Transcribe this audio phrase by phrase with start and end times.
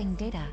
[0.00, 0.46] Accessing data.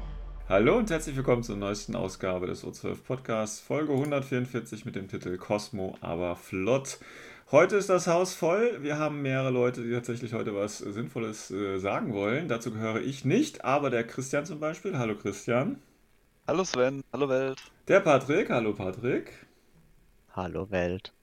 [0.50, 5.38] Hallo und herzlich willkommen zur neuesten Ausgabe des O12 Podcasts, Folge 144 mit dem Titel
[5.38, 7.00] Cosmo, aber flott.
[7.52, 8.80] Heute ist das Haus voll.
[8.82, 12.50] Wir haben mehrere Leute, die tatsächlich heute was Sinnvolles äh, sagen wollen.
[12.50, 14.98] Dazu gehöre ich nicht, aber der Christian zum Beispiel.
[14.98, 15.80] Hallo Christian.
[16.46, 17.58] Hallo Sven, hallo Welt.
[17.88, 18.50] Der Patrick.
[18.50, 19.32] Hallo Patrick.
[20.36, 21.14] Hallo Welt.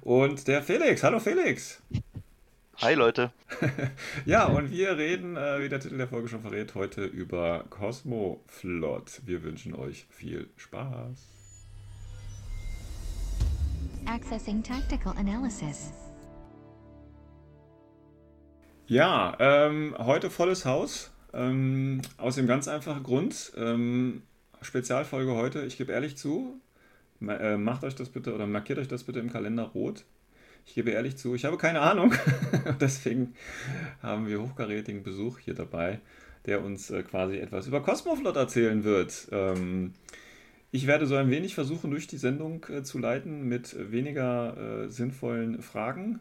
[0.00, 1.04] Und der Felix.
[1.04, 1.80] Hallo Felix.
[2.82, 3.30] Hi Leute.
[4.26, 8.42] ja, und wir reden, äh, wie der Titel der Folge schon verrät, heute über Cosmo
[8.48, 9.20] Flot.
[9.24, 11.28] Wir wünschen euch viel Spaß.
[14.06, 15.92] Accessing tactical analysis.
[18.88, 21.12] Ja, ähm, heute volles Haus.
[21.32, 23.52] Ähm, aus dem ganz einfachen Grund.
[23.56, 24.22] Ähm,
[24.60, 26.60] Spezialfolge heute, ich gebe ehrlich zu,
[27.20, 30.04] ma äh, macht euch das bitte oder markiert euch das bitte im Kalender rot.
[30.64, 32.14] Ich gebe ehrlich zu, ich habe keine Ahnung.
[32.80, 33.34] Deswegen
[34.02, 36.00] haben wir hochkarätigen Besuch hier dabei,
[36.46, 39.28] der uns äh, quasi etwas über Cosmoflot erzählen wird.
[39.32, 39.94] Ähm,
[40.70, 44.88] ich werde so ein wenig versuchen, durch die Sendung äh, zu leiten mit weniger äh,
[44.88, 46.20] sinnvollen Fragen.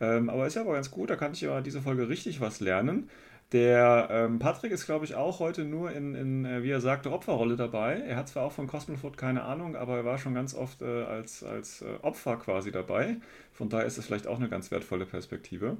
[0.00, 2.60] Ähm, aber ist ja aber ganz gut, da kann ich ja diese Folge richtig was
[2.60, 3.10] lernen.
[3.52, 7.10] Der ähm, Patrick ist, glaube ich, auch heute nur in, in, äh, wie er sagte,
[7.10, 8.00] Opferrolle dabei.
[8.00, 11.02] Er hat zwar auch von Cosmofoot keine Ahnung, aber er war schon ganz oft äh,
[11.04, 13.16] als, als äh, Opfer quasi dabei.
[13.52, 15.78] Von daher ist es vielleicht auch eine ganz wertvolle Perspektive.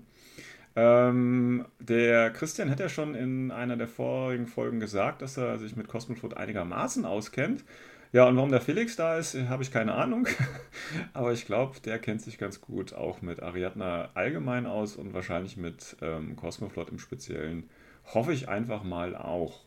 [0.74, 5.76] Ähm, der Christian hat ja schon in einer der vorigen Folgen gesagt, dass er sich
[5.76, 7.64] mit Cosmofoot einigermaßen auskennt.
[8.12, 10.26] Ja, und warum der Felix da ist, habe ich keine Ahnung.
[11.12, 15.56] Aber ich glaube, der kennt sich ganz gut auch mit Ariadna allgemein aus und wahrscheinlich
[15.56, 17.70] mit ähm, Cosmoflot im Speziellen.
[18.12, 19.60] Hoffe ich einfach mal auch.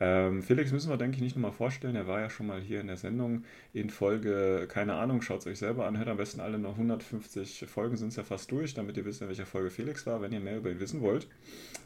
[0.00, 1.94] Ähm, Felix müssen wir, denke ich, nicht nochmal vorstellen.
[1.94, 5.46] Er war ja schon mal hier in der Sendung in Folge, keine Ahnung, schaut es
[5.46, 5.96] euch selber an.
[5.96, 9.22] Hört am besten alle noch 150 Folgen, sind es ja fast durch, damit ihr wisst,
[9.22, 11.28] in welcher Folge Felix war, wenn ihr mehr über ihn wissen wollt.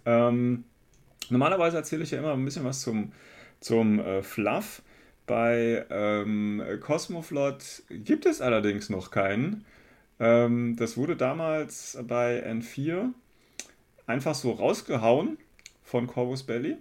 [0.07, 0.65] Ähm,
[1.29, 3.13] normalerweise erzähle ich ja immer ein bisschen was zum,
[3.61, 4.81] zum äh, Fluff.
[5.29, 9.67] Bei ähm, Cosmoflot gibt es allerdings noch keinen.
[10.19, 13.11] Ähm, das wurde damals bei N4
[14.07, 15.37] einfach so rausgehauen
[15.85, 16.79] von Corvus Belly.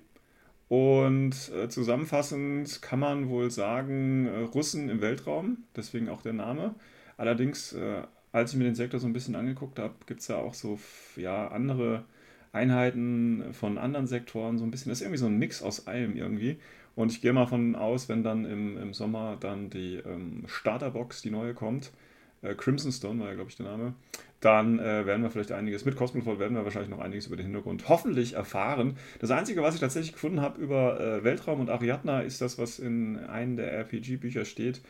[0.69, 6.75] Und äh, zusammenfassend kann man wohl sagen, äh, Russen im Weltraum, deswegen auch der Name.
[7.17, 10.37] Allerdings, äh, als ich mir den Sektor so ein bisschen angeguckt habe, gibt es ja
[10.37, 10.79] auch so
[11.17, 12.05] ja, andere
[12.53, 14.89] Einheiten von anderen Sektoren, so ein bisschen.
[14.89, 16.59] Das ist irgendwie so ein Mix aus allem irgendwie.
[16.97, 21.21] Und ich gehe mal von aus, wenn dann im, im Sommer dann die ähm, Starterbox,
[21.21, 21.91] die neue kommt,
[22.41, 23.93] äh, Crimson Stone war ja, glaube ich, der Name,
[24.39, 27.45] dann äh, werden wir vielleicht einiges, mit Cosmofall werden wir wahrscheinlich noch einiges über den
[27.45, 28.97] Hintergrund hoffentlich erfahren.
[29.19, 32.79] Das Einzige, was ich tatsächlich gefunden habe über äh, Weltraum und Ariadna, ist das, was
[32.79, 34.81] in einem der RPG-Bücher steht.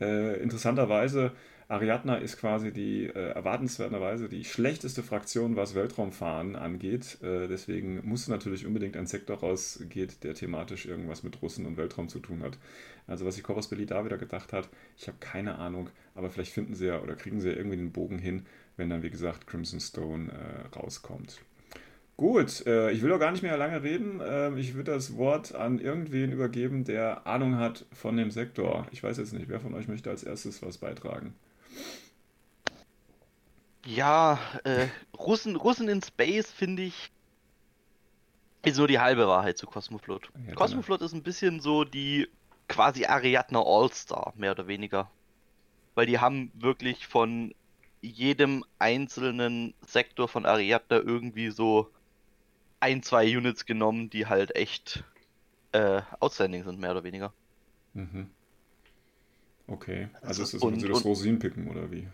[0.00, 1.30] Äh, interessanterweise
[1.72, 7.16] Ariadna ist quasi die äh, erwartenswerterweise die schlechteste Fraktion, was Weltraumfahren angeht.
[7.22, 12.10] Äh, deswegen muss natürlich unbedingt ein Sektor rausgeht, der thematisch irgendwas mit Russen und Weltraum
[12.10, 12.58] zu tun hat.
[13.06, 14.68] Also was sich Corvus Belli da wieder gedacht hat,
[14.98, 17.90] ich habe keine Ahnung, aber vielleicht finden sie ja oder kriegen sie ja irgendwie den
[17.90, 18.44] Bogen hin,
[18.76, 21.40] wenn dann wie gesagt Crimson Stone äh, rauskommt.
[22.18, 24.20] Gut, äh, ich will auch gar nicht mehr lange reden.
[24.20, 28.86] Äh, ich würde das Wort an irgendwen übergeben, der Ahnung hat von dem Sektor.
[28.90, 31.32] Ich weiß jetzt nicht, wer von euch möchte als erstes was beitragen.
[33.84, 34.88] Ja, äh,
[35.18, 37.10] Russen, Russen in Space finde ich
[38.64, 40.30] ist nur die halbe Wahrheit zu Cosmoflot.
[40.46, 42.28] Ja, Cosmoflot ist ein bisschen so die
[42.68, 45.10] quasi Ariadna All-Star, mehr oder weniger.
[45.96, 47.52] Weil die haben wirklich von
[48.00, 51.90] jedem einzelnen Sektor von Ariadna irgendwie so
[52.78, 55.02] ein, zwei Units genommen, die halt echt
[55.72, 57.32] äh, outstanding sind, mehr oder weniger.
[57.94, 58.30] Mhm.
[59.66, 62.06] Okay, also, Also ist das und- so das Rosinenpicken oder wie?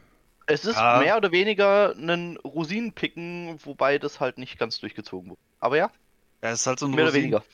[0.49, 0.99] Es ist Ja.
[1.01, 5.41] mehr oder weniger ein Rosinenpicken, wobei das halt nicht ganz durchgezogen wurde.
[5.61, 5.93] Aber ja,
[6.43, 7.45] Ja, es ist halt so ein, mehr oder Rosin, weniger.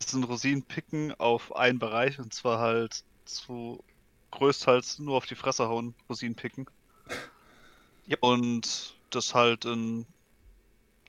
[0.00, 3.84] es ist ein Rosinenpicken auf einen Bereich und zwar halt zu
[4.32, 6.66] größtenteils nur auf die Fresse hauen, Rosinenpicken.
[8.08, 8.18] Yep.
[8.20, 10.06] Und das halt in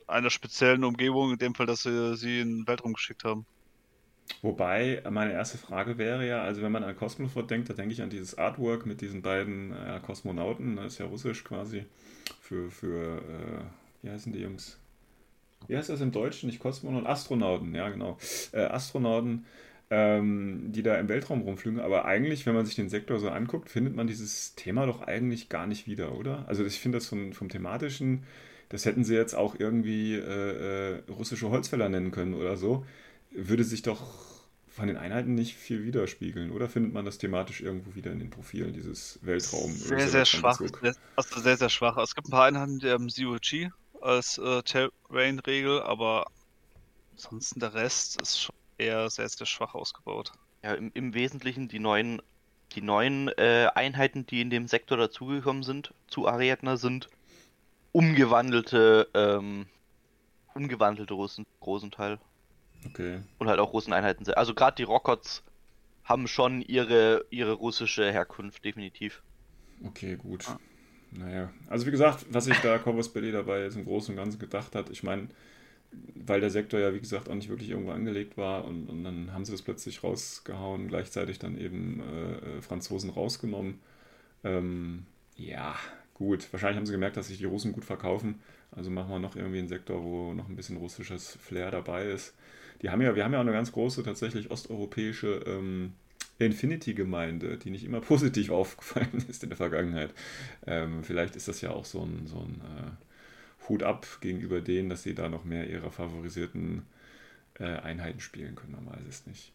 [0.08, 3.46] einer speziellen Umgebung, in dem Fall, dass sie sie in den Weltraum geschickt haben.
[4.42, 8.02] Wobei meine erste Frage wäre ja, also wenn man an Cosmoflot denkt, da denke ich
[8.02, 11.86] an dieses Artwork mit diesen beiden äh, Kosmonauten, das ist ja russisch quasi,
[12.42, 13.62] für, für äh,
[14.02, 14.80] wie heißen die Jungs?
[15.68, 16.48] Wie heißt das im Deutschen?
[16.48, 18.18] Nicht Kosmonauten, Astronauten, ja genau.
[18.52, 19.46] Äh, Astronauten,
[19.92, 23.70] ähm, die da im Weltraum rumfliegen, aber eigentlich, wenn man sich den Sektor so anguckt,
[23.70, 26.46] findet man dieses Thema doch eigentlich gar nicht wieder, oder?
[26.48, 28.24] Also ich finde das vom, vom thematischen,
[28.70, 32.86] das hätten sie jetzt auch irgendwie äh, äh, russische Holzfäller nennen können oder so,
[33.32, 34.02] würde sich doch
[34.70, 38.30] von den Einheiten nicht viel widerspiegeln, oder findet man das thematisch irgendwo wieder in den
[38.30, 39.72] Profilen, dieses Weltraum?
[39.74, 40.62] Sehr, sehr schwach.
[41.16, 41.98] Also sehr, sehr schwach.
[41.98, 43.70] Es gibt ein paar Einheiten, die haben Zero G
[44.02, 46.26] als äh, Terrain-Regel, aber
[47.12, 50.32] ansonsten der Rest ist schon eher sehr, sehr schwach ausgebaut.
[50.64, 52.22] Ja, im, im Wesentlichen die neuen,
[52.74, 57.10] die neuen äh, Einheiten, die in dem Sektor dazugekommen sind, zu Ariadna, sind
[57.92, 59.66] umgewandelte, ähm,
[60.54, 62.20] umgewandelte Russen, großen Teil.
[62.88, 63.22] Okay.
[63.38, 64.28] Und halt auch Russeneinheiten.
[64.34, 65.44] Also gerade die Rockets
[66.04, 69.22] haben schon ihre, ihre russische Herkunft, definitiv.
[69.84, 70.48] Okay, gut.
[70.48, 70.60] Ah.
[71.12, 74.40] Naja, also wie gesagt, was sich da Corvus Belli dabei jetzt im Großen und Ganzen
[74.40, 75.28] gedacht hat, ich meine,
[76.16, 79.34] weil der Sektor ja, wie gesagt, auch nicht wirklich irgendwo angelegt war und, und dann
[79.34, 83.82] haben sie das plötzlich rausgehauen, gleichzeitig dann eben äh, äh Franzosen rausgenommen.
[84.46, 85.06] Ähm,
[85.36, 85.76] ja,
[86.14, 88.42] gut, wahrscheinlich haben sie gemerkt, dass sich die Russen gut verkaufen,
[88.72, 92.34] also machen wir noch irgendwie einen Sektor, wo noch ein bisschen russisches Flair dabei ist.
[92.82, 95.94] Die haben ja, wir haben ja auch eine ganz große tatsächlich osteuropäische ähm,
[96.40, 100.14] Infinity-Gemeinde, die nicht immer positiv aufgefallen ist in der Vergangenheit.
[100.66, 104.90] Ähm, vielleicht ist das ja auch so ein, so ein äh, Hut ab gegenüber denen,
[104.90, 106.84] dass sie da noch mehr ihrer favorisierten
[107.60, 108.74] äh, Einheiten spielen können.
[108.74, 109.54] Man weiß es nicht.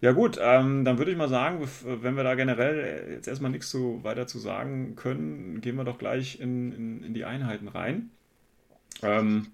[0.00, 3.70] Ja gut, ähm, dann würde ich mal sagen, wenn wir da generell jetzt erstmal nichts
[3.70, 8.10] so weiter zu sagen können, gehen wir doch gleich in, in, in die Einheiten rein.
[9.02, 9.48] Ähm,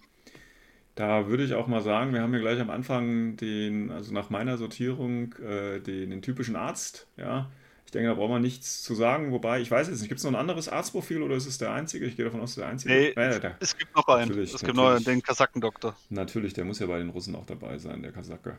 [0.94, 4.30] da würde ich auch mal sagen, wir haben hier gleich am Anfang den, also nach
[4.30, 7.08] meiner Sortierung, äh, den, den, typischen Arzt.
[7.16, 7.50] Ja,
[7.84, 9.32] ich denke, da braucht man nichts zu sagen.
[9.32, 11.72] Wobei, ich weiß jetzt nicht, gibt es noch ein anderes Arztprofil oder ist es der
[11.72, 12.06] einzige?
[12.06, 12.94] Ich gehe davon aus, der einzige.
[12.94, 14.38] Nee, äh, der, es gibt noch einen.
[14.38, 15.96] Es gibt noch den Kasakendoktor.
[16.10, 18.58] Natürlich, der muss ja bei den Russen auch dabei sein, der Kasake.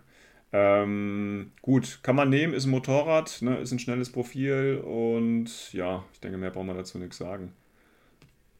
[0.51, 6.05] Ähm, gut, kann man nehmen, ist ein Motorrad, ne, ist ein schnelles Profil und ja,
[6.13, 7.53] ich denke, mehr braucht man dazu nichts sagen.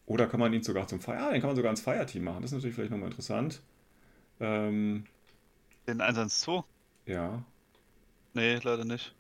[0.06, 2.42] Oder kann man ihn sogar zum Fire, ah, den kann man sogar ins Fire-Team machen.
[2.42, 3.62] Das ist natürlich vielleicht nochmal interessant.
[4.40, 5.06] Ähm,
[5.88, 6.64] den 112?
[7.06, 7.44] Ja.
[8.34, 9.16] Nee, leider nicht.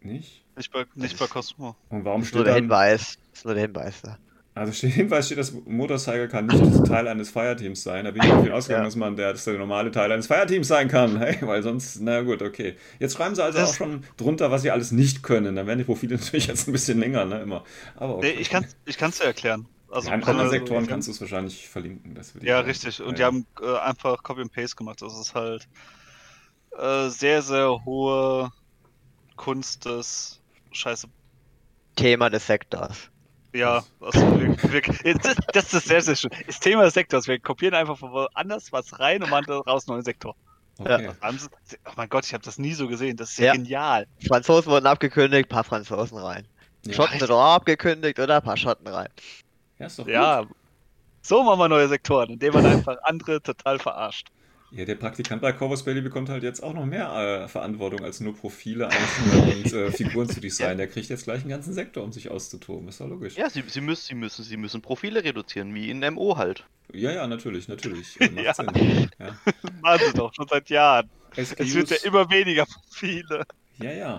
[0.00, 0.44] Nicht?
[0.56, 1.76] Nicht bei, nicht bei Cosmo.
[1.90, 3.18] Und warum das steht nur der dann, Hinweis.
[3.30, 4.18] Das ist nur der Hinweis da.
[4.56, 8.06] Also steht Hinweis steht, das Motorcycle kann nicht Teil eines Fireteams sein.
[8.06, 8.88] Da bin ich davon ausgegangen, ja.
[8.88, 11.20] dass man der, dass der normale Teil eines Fireteams sein kann.
[11.26, 12.76] Hey, weil sonst, na gut, okay.
[12.98, 15.56] Jetzt schreiben sie also das auch schon drunter, was sie alles nicht können.
[15.56, 17.64] Dann werden die Profile natürlich jetzt ein bisschen länger, ne, immer.
[17.96, 18.34] Aber okay.
[18.34, 19.66] Nee, ich kann es ich dir erklären.
[19.90, 22.18] Also ja, in anderen Sektoren also, kannst du es wahrscheinlich verlinken.
[22.40, 23.00] ja, richtig.
[23.00, 23.14] Und ja.
[23.14, 25.02] die haben äh, einfach Copy and Paste gemacht.
[25.02, 25.68] Das ist halt
[26.78, 28.52] äh, sehr, sehr hohe
[29.36, 30.40] Kunst des
[30.72, 31.08] Scheiße.
[31.96, 33.10] Thema des Sektors.
[33.56, 34.56] Ja, wir,
[35.02, 36.30] wir, das, das, ist sehr, sehr schön.
[36.46, 37.26] Das Thema des Sektors.
[37.26, 40.36] Wir kopieren einfach von woanders was rein und machen daraus einen neuen Sektor.
[40.78, 41.06] Okay.
[41.06, 41.30] Ja.
[41.86, 43.16] Oh mein Gott, ich habe das nie so gesehen.
[43.16, 43.52] Das ist ja, ja.
[43.54, 44.06] genial.
[44.26, 46.46] Franzosen wurden abgekündigt, paar Franzosen rein.
[46.84, 46.92] Ja.
[46.92, 48.40] Schotten sind auch abgekündigt, oder?
[48.40, 49.08] Paar Schotten rein.
[49.78, 50.12] Ja, ist doch gut.
[50.12, 50.44] Ja,
[51.22, 54.28] so machen wir neue Sektoren, indem man einfach andere total verarscht.
[54.72, 58.20] Ja, der Praktikant bei Corvus Belly bekommt halt jetzt auch noch mehr äh, Verantwortung, als
[58.20, 60.78] nur Profile einzelne und äh, Figuren zu designen.
[60.78, 62.88] Der kriegt jetzt gleich einen ganzen Sektor, um sich auszutoben.
[62.88, 63.36] Ist doch logisch.
[63.36, 66.64] Ja, sie, sie, müssen, sie, müssen, sie müssen Profile reduzieren, wie in MO halt.
[66.92, 68.18] Ja, ja, natürlich, natürlich.
[68.20, 68.54] Macht ja.
[68.54, 69.10] Sinn.
[69.18, 69.38] Ja.
[69.82, 71.08] Machen sie doch, schon seit Jahren.
[71.34, 71.54] SQs.
[71.58, 73.46] Es wird ja immer weniger Profile.
[73.78, 74.18] Ja, ja.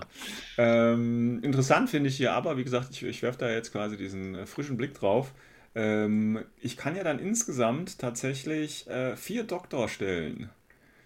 [0.58, 4.36] Ähm, interessant finde ich hier aber, wie gesagt, ich, ich werfe da jetzt quasi diesen
[4.36, 5.34] äh, frischen Blick drauf.
[5.77, 10.50] Ähm, ich kann ja dann insgesamt tatsächlich äh, vier Doktorstellen,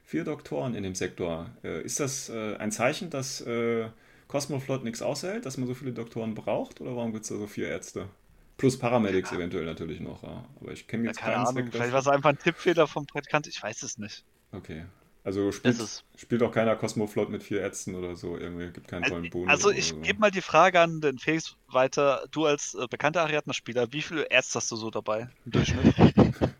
[0.05, 1.49] vier Doktoren in dem Sektor.
[1.61, 3.89] Äh, ist das äh, ein Zeichen, dass äh,
[4.29, 6.79] Cosmoflot nichts aushält, dass man so viele Doktoren braucht?
[6.79, 8.07] Oder warum gibt es da so vier Ärzte?
[8.55, 9.37] Plus Paramedics ja.
[9.37, 10.23] eventuell natürlich noch.
[10.23, 10.45] Ja.
[10.61, 13.05] Aber ich kenne jetzt ja, keine keinen Ahnung, Vielleicht war es einfach ein Tippfehler vom
[13.05, 14.23] Praktikant, ich weiß es nicht.
[14.53, 14.85] Okay.
[15.23, 19.29] Also spielt, spielt auch keiner Cosmoflot mit vier Ärzten oder so, irgendwie gibt keinen tollen
[19.29, 19.49] Bonus.
[19.49, 19.97] Also ich so.
[19.97, 22.25] gebe mal die Frage an den Felix weiter.
[22.31, 25.95] Du als äh, bekannter Ariadna-Spieler, wie viele Ärzte hast du so dabei im Durchschnitt?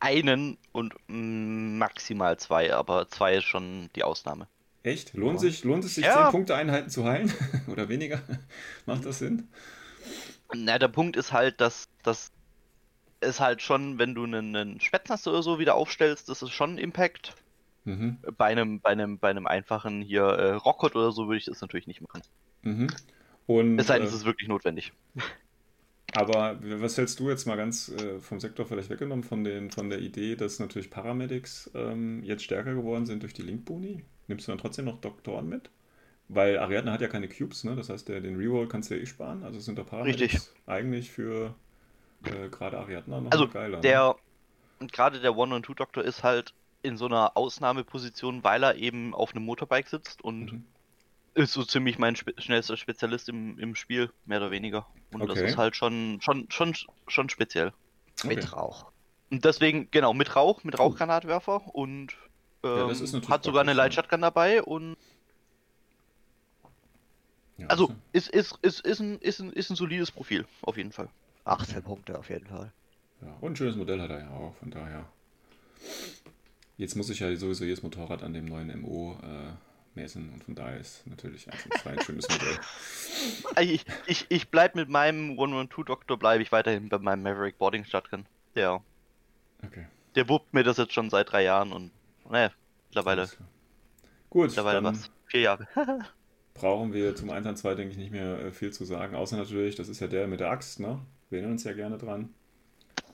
[0.00, 4.48] Einen und maximal zwei, aber zwei ist schon die Ausnahme.
[4.82, 5.14] Echt?
[5.14, 6.24] Lohnt, sich, lohnt es sich, ja.
[6.24, 7.32] 10 Punkte Einheiten zu heilen?
[7.66, 8.22] oder weniger?
[8.86, 9.48] Macht das Sinn?
[10.54, 12.30] Na, der Punkt ist halt, dass, dass
[13.20, 16.74] es halt schon, wenn du einen, einen Spätznaster oder so wieder aufstellst, das ist schon
[16.74, 17.34] ein Impact.
[17.88, 18.18] Mhm.
[18.36, 21.60] Bei, einem, bei, einem, bei einem einfachen hier äh, Rockot oder so würde ich das
[21.62, 22.22] natürlich nicht machen.
[22.62, 22.88] Mhm.
[23.46, 24.92] Und, es sei denn, äh, es ist wirklich notwendig.
[26.14, 29.88] Aber was hältst du jetzt mal ganz äh, vom Sektor vielleicht weggenommen von, den, von
[29.88, 34.04] der Idee, dass natürlich Paramedics ähm, jetzt stärker geworden sind durch die Link-Boni?
[34.26, 35.70] Nimmst du dann trotzdem noch Doktoren mit?
[36.28, 37.74] Weil Ariadne hat ja keine Cubes, ne?
[37.74, 39.42] Das heißt, der, den Reroll kannst du ja eh sparen.
[39.44, 40.50] Also sind da Paramedics Richtig.
[40.66, 41.54] eigentlich für
[42.24, 43.80] äh, gerade Ariadne noch Also geiler.
[43.80, 44.16] der,
[44.92, 46.52] gerade der One- und Two-Doktor ist halt
[46.82, 50.64] in so einer Ausnahmeposition, weil er eben auf einem Motorbike sitzt und Mhm.
[51.34, 54.86] ist so ziemlich mein spe schnellster Spezialist im, im Spiel, mehr oder weniger.
[55.12, 55.48] Und das Okay.
[55.50, 56.74] ist halt schon, schon, schon,
[57.06, 57.72] schon speziell.
[58.18, 58.28] Okay.
[58.28, 58.90] Mit Rauch.
[59.30, 62.16] Und deswegen, genau, mit Rauch, mit Rauchgranatwerfer und
[62.64, 63.72] ähm, Ja, das hat sogar eine praktisch, ja.
[63.74, 64.96] Lightshotgun dabei und
[67.58, 70.76] Ja, also das- ist, ist, ist, ist, ein, ist, ein, ist ein solides Profil, auf
[70.76, 71.08] jeden Fall.
[71.44, 72.72] 18 Punkte auf jeden Fall.
[73.20, 75.04] Ja, und ein schönes Modell hat er ja auch, von daher.
[76.78, 79.50] Jetzt muss ich ja sowieso jedes Motorrad an dem neuen MO äh,
[79.94, 82.58] messen und von daher ist natürlich 1 und 2 ein schönes Modell.
[83.74, 88.24] Ich, ich, ich bleib mit meinem One-on-Two-Doktor, bleibe ich weiterhin bei meinem Maverick Boarding Shotgun.
[88.54, 88.80] Der,
[89.66, 89.86] Okay.
[90.14, 91.90] der wuppt mir das jetzt schon seit drei Jahren und
[92.30, 92.52] naja,
[92.88, 93.28] mittlerweile.
[94.30, 95.10] Gut, mittlerweile dann was.
[95.26, 95.66] Vier Jahre.
[96.54, 99.16] brauchen wir zum 1 und 2, denke ich, nicht mehr äh, viel zu sagen.
[99.16, 101.00] Außer natürlich, das ist ja der mit der Axt, ne?
[101.28, 102.32] Wir erinnern uns ja gerne dran.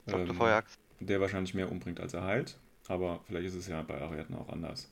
[0.05, 0.29] Dr.
[0.29, 0.79] Ähm, Feueraxt.
[0.99, 2.57] der wahrscheinlich mehr umbringt, als er heilt.
[2.87, 4.91] Aber vielleicht ist es ja bei Ariadne auch anders.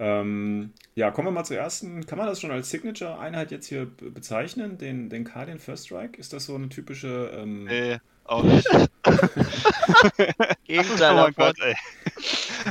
[0.00, 2.04] Ähm, ja, kommen wir mal zur ersten.
[2.06, 4.76] Kann man das schon als Signature-Einheit jetzt hier be- bezeichnen?
[4.78, 6.18] Den, den Guardian First Strike?
[6.18, 7.30] Ist das so eine typische.
[7.34, 8.66] Ähm, Nee, auch nicht.
[10.64, 11.34] Gegenteil oh mein davon.
[11.36, 11.74] Gott, ey.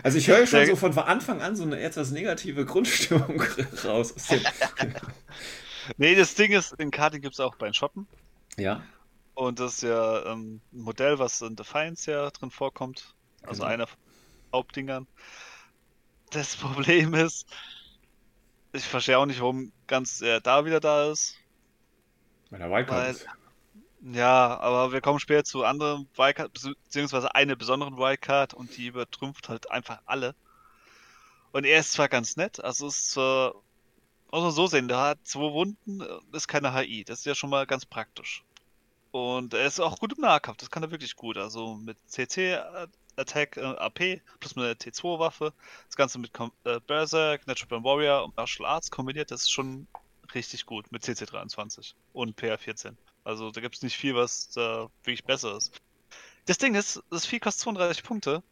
[0.03, 3.41] Also, ich höre schon so von Anfang an so eine etwas negative Grundstimmung
[3.86, 4.13] raus.
[5.98, 8.05] Nee, das Ding ist, den Karte gibt es auch bei den Schotten.
[8.55, 8.84] ja,
[9.34, 13.15] Und das ist ja ähm, ein Modell, was in Defiance ja drin vorkommt.
[13.41, 13.74] Also Genau.
[13.74, 13.98] einer von
[14.53, 15.08] Hauptdingern.
[16.31, 17.48] Das Problem ist,
[18.74, 21.36] ich verstehe auch nicht, warum ganz er da wieder da ist.
[22.50, 23.25] weil der Wildcard Weil- ist.
[24.03, 29.48] Ja, aber wir kommen später zu anderen Wildcard, beziehungsweise eine besonderen Wildcard und die übertrümpft
[29.48, 30.34] halt einfach alle.
[31.51, 33.53] Und er ist zwar ganz nett, also ist zwar,
[34.31, 37.36] muss man so sehen, der hat zwei Wunden, äh, ist keine HI, das ist ja
[37.36, 38.43] schon mal ganz praktisch.
[39.12, 42.53] Und er ist auch gut im Nahkampf, das kann er wirklich gut, also mit CC
[42.53, 45.53] äh, Attack äh, AP plus mit der T2 -Waffe,
[45.88, 49.51] das Ganze mit Com äh, Berserk, Natural Born Warrior und Martial Arts kombiniert, das ist
[49.51, 49.88] schon
[50.34, 52.98] richtig gut mit CC 23 und PA 14.
[53.24, 55.80] Also da gibt es nicht viel, was da wirklich besser ist.
[56.46, 58.44] Das Ding ist, das Vieh kostet 32 Punkte.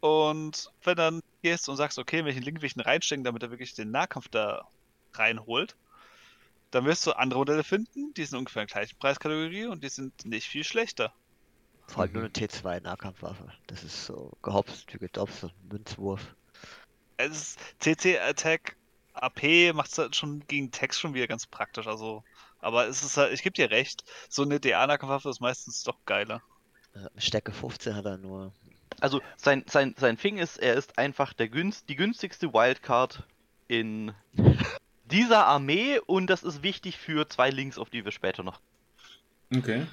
[0.00, 3.50] Und wenn dann gehst und sagst, okay, welchen Link will ich denn reinstecken, damit er
[3.50, 4.66] wirklich den Nahkampf da
[5.14, 5.76] reinholt,
[6.70, 9.88] dann wirst du andere Modelle finden, die sind ungefähr in der gleichen Preiskategorie und die
[9.88, 11.12] sind nicht viel schlechter.
[11.86, 13.52] Vor allem nur eine T2 Nahkampfwaffe.
[13.66, 16.34] Das ist so gehopst, ein Münzwurf.
[17.16, 18.76] Es ist CC Attack
[19.14, 22.22] AP macht es halt schon gegen Text schon wieder ganz praktisch, also.
[22.60, 26.42] Aber es ist halt, ich gebe dir recht, so eine DA-Nahkampfwaffe ist meistens doch geiler.
[27.16, 28.52] Stärke 15 hat er nur.
[29.00, 33.24] Also sein, sein, sein Thing ist, er ist einfach der günst, die günstigste Wildcard
[33.68, 34.12] in
[35.04, 38.60] dieser Armee und das ist wichtig für zwei Links, auf die wir später noch.
[39.54, 39.86] Okay.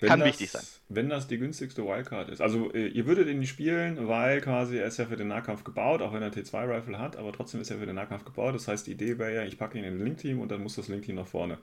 [0.00, 0.62] Wenn Kann das, wichtig sein.
[0.88, 2.40] Wenn das die günstigste Wildcard ist.
[2.40, 5.64] Also, äh, ihr würdet ihn nicht spielen, weil quasi er ist ja für den Nahkampf
[5.64, 8.54] gebaut, auch wenn er T2-Rifle hat, aber trotzdem ist er für den Nahkampf gebaut.
[8.54, 10.76] Das heißt, die Idee wäre ja, ich packe ihn in ein Link-Team und dann muss
[10.76, 11.58] das Link-Team nach vorne.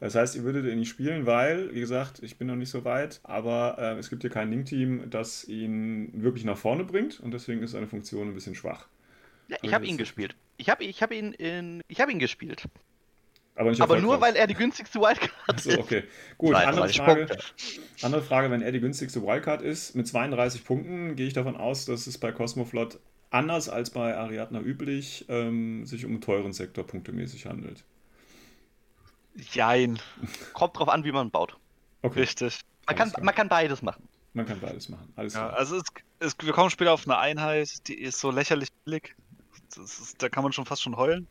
[0.00, 2.84] Das heißt, ihr würdet ihn nicht spielen, weil, wie gesagt, ich bin noch nicht so
[2.84, 7.32] weit, aber äh, es gibt hier kein Link-Team, das ihn wirklich nach vorne bringt und
[7.32, 8.86] deswegen ist seine Funktion ein bisschen schwach.
[9.48, 10.36] Ja, ich habe ihn gespielt.
[10.58, 12.64] Ich habe ich hab ihn in, ich habe ihn gespielt.
[13.58, 15.78] Aber, nicht Aber nur weil er die günstigste Wildcard ist.
[15.78, 16.04] okay.
[16.38, 17.26] Gut, andere 32 Frage.
[17.26, 17.44] Punkte.
[18.02, 21.84] Andere Frage, wenn er die günstigste Wildcard ist, mit 32 Punkten, gehe ich davon aus,
[21.84, 23.00] dass es bei Cosmoflot
[23.30, 27.84] anders als bei Ariadna üblich ähm, sich um einen teuren Sektor punktemäßig handelt.
[29.52, 29.98] Jein,
[30.52, 31.56] Kommt drauf an, wie man baut.
[32.02, 32.60] Okay, richtig.
[32.86, 33.24] Man Alles kann, klar.
[33.24, 34.08] man kann beides machen.
[34.32, 35.12] man kann beides machen.
[35.16, 35.58] Alles Ja, klar.
[35.58, 35.84] also es,
[36.20, 39.14] es, wir kommen später auf eine Einheit, die ist so lächerlich billig.
[39.76, 41.28] Das ist, da kann man schon fast schon heulen.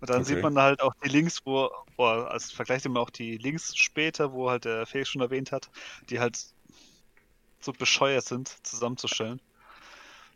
[0.00, 0.34] Und dann Okay.
[0.34, 4.32] sieht man halt auch die Links, wo, wo als Vergleich immer auch die Links später,
[4.32, 5.68] wo halt der Felix schon erwähnt hat,
[6.08, 6.38] die halt
[7.60, 9.40] so bescheuert sind, zusammenzustellen.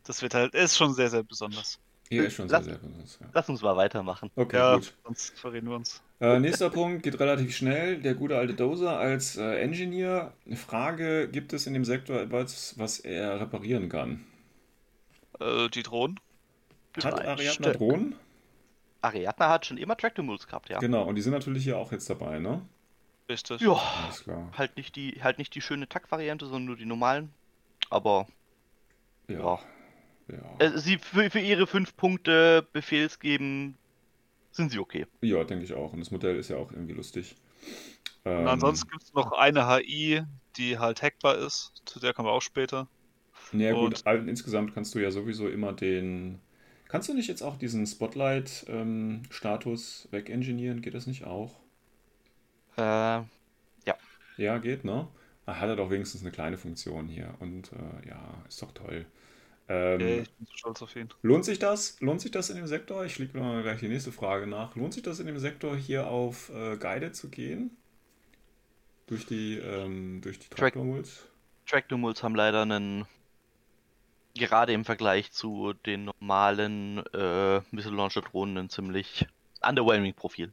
[0.05, 1.79] Das wird halt, ist schon sehr, sehr besonders.
[2.11, 3.19] Hier ist schon sehr, Lass- sehr besonders.
[3.21, 3.27] Ja.
[3.33, 4.31] Lass uns mal weitermachen.
[4.37, 4.95] Okay, ja, gut.
[5.05, 6.03] sonst verreden wir uns.
[6.21, 8.01] Äh, nächster Punkt geht relativ schnell.
[8.03, 10.35] Der gute alte Dozer als äh, Engineer.
[10.45, 14.25] Eine Frage: Gibt es in dem Sektor etwas, was er reparieren kann?
[15.41, 16.21] Äh, die Drohnen?
[17.03, 17.73] Hat Stück.
[17.79, 18.15] Drohnen?
[19.05, 20.79] Ariadna hat schon immer Tractor Mules gehabt, ja.
[20.79, 22.63] Genau, und die sind natürlich hier auch jetzt dabei, ne?
[23.29, 23.61] Richtig.
[23.61, 23.73] Ja,
[24.05, 24.53] Alles klar.
[24.57, 27.33] halt nicht die, halt nicht die schöne Tack-Variante, sondern nur die normalen.
[27.91, 28.27] Aber
[29.29, 29.59] Ja.
[30.29, 30.57] Ja.
[30.59, 33.77] äh, sie für, für ihre fünf Punkte Befehls geben,
[34.53, 35.07] sind sie okay.
[35.23, 35.93] Ja, denke ich auch.
[35.93, 37.37] Und das Modell ist ja auch irgendwie lustig.
[38.25, 40.23] Und Ähm, ansonsten gibt es noch eine HI,
[40.57, 41.73] die halt hackbar ist.
[41.85, 42.89] Zu der kommen wir auch später.
[43.53, 46.41] Ja gut, Und, insgesamt kannst du ja sowieso immer den...
[46.95, 48.69] Kannst du nicht jetzt auch diesen Spotlight-Status
[50.05, 50.81] ähm, wegengineeren?
[50.81, 51.57] Geht das nicht auch?
[52.77, 53.27] Äh, ja.
[54.37, 55.09] Ja, geht, ne?
[55.45, 57.35] Ah, hat er doch wenigstens eine kleine Funktion hier.
[57.41, 59.07] Und äh, ja, ist doch toll.
[59.69, 61.09] Ähm, okay, ich bin stolz auf ihn.
[61.23, 62.01] Lohnt sich das?
[62.01, 63.05] Lohnt sich das in dem Sektor?
[63.05, 64.77] Ich fliege mal gleich die nächste Frage nach.
[64.77, 67.77] Lohnt sich das in dem Sektor hier auf äh, Guide zu gehen?
[69.09, 71.27] Durch die, ähm, durch die Traktormuls?
[71.67, 73.05] Traktormuls haben leider einen,
[74.35, 79.27] gerade im Vergleich zu den normalen äh, Missile Launcher Drohnen, ein ziemlich
[79.67, 80.53] underwhelming Profil.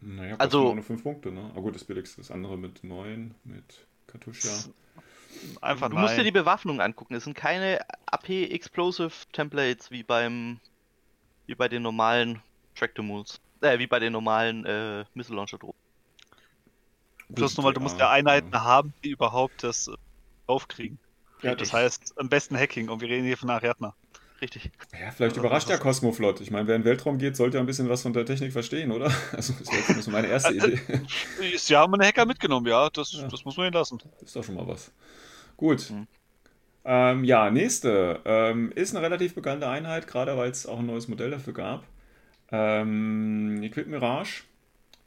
[0.00, 1.50] Naja, also nur 5 Punkte, ne?
[1.52, 4.70] Aber gut, das billigste, das andere mit 9, mit Katusha.
[5.60, 7.14] Einfach Du musst dir die Bewaffnung angucken.
[7.14, 10.58] Es sind keine AP Explosive Templates wie beim
[11.46, 12.42] wie bei den normalen
[12.74, 13.40] Tractor Mules.
[13.60, 15.78] Äh, wie bei den normalen äh, Missile Launcher Drohnen.
[17.34, 18.62] Plus nochmal, du musst ja Einheiten ja.
[18.62, 19.92] haben, die überhaupt das äh,
[20.46, 20.98] aufkriegen.
[21.42, 23.94] Ja, das heißt, am besten Hacking und wir reden hier von Ariadna.
[24.40, 24.70] Richtig.
[24.92, 26.40] Ja, vielleicht überrascht der Cosmoflot.
[26.40, 28.52] Ich meine, wer in den Weltraum geht, sollte ja ein bisschen was von der Technik
[28.52, 29.10] verstehen, oder?
[29.32, 30.80] Also, das jetzt meine erste Idee.
[31.56, 32.88] Sie haben einen Hacker mitgenommen, ja.
[32.90, 33.26] Das, ja.
[33.26, 33.98] das muss man ihnen lassen.
[34.22, 34.92] Ist doch schon mal was.
[35.56, 35.90] Gut.
[35.90, 36.06] Mhm.
[36.84, 38.20] Ähm, ja, nächste.
[38.24, 41.84] Ähm, ist eine relativ bekannte Einheit, gerade weil es auch ein neues Modell dafür gab.
[42.52, 44.44] Ähm, Equip Mirage.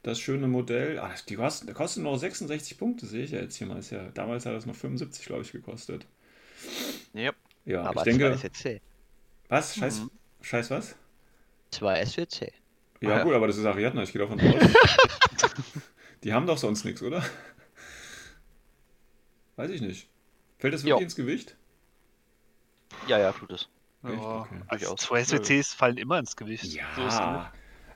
[0.03, 0.99] Das schöne Modell.
[0.99, 3.79] Ah, die kostet, kostet noch 66 Punkte, sehe ich ja jetzt hier mal.
[3.79, 6.05] Ist ja, damals hat es noch 75, glaube ich, gekostet.
[7.15, 7.35] Yep.
[7.65, 8.37] Ja, Aber ich denke.
[8.37, 8.81] SWC.
[9.49, 9.75] Was?
[9.75, 10.11] Scheiß, mhm.
[10.41, 10.95] Scheiß was?
[11.71, 12.51] 2 SWC.
[13.01, 14.55] Ja, ah, ja, gut, aber das ist Ariadna, ich gehe davon aus.
[16.23, 17.23] die haben doch sonst nichts, oder?
[19.55, 20.07] Weiß ich nicht.
[20.59, 21.03] Fällt das wirklich jo.
[21.03, 21.55] ins Gewicht?
[23.07, 23.69] Ja, ja, tut es.
[24.03, 24.61] Ja, okay.
[24.67, 26.65] also zwei SWCs fallen immer ins Gewicht.
[26.65, 27.01] Ja, so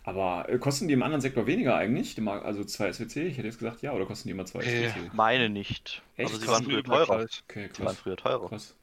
[0.05, 2.19] aber äh, kosten die im anderen Sektor weniger eigentlich?
[2.27, 3.23] Also zwei SWC?
[3.23, 5.13] Ich hätte jetzt gesagt ja, oder kosten die immer zwei äh, SWC?
[5.13, 6.03] Meine nicht.
[6.15, 6.31] Echt?
[6.31, 7.25] Also sie waren früher teurer.
[7.49, 7.77] Okay, krass.
[7.77, 8.47] Sie waren früher teurer.
[8.49, 8.75] Krass.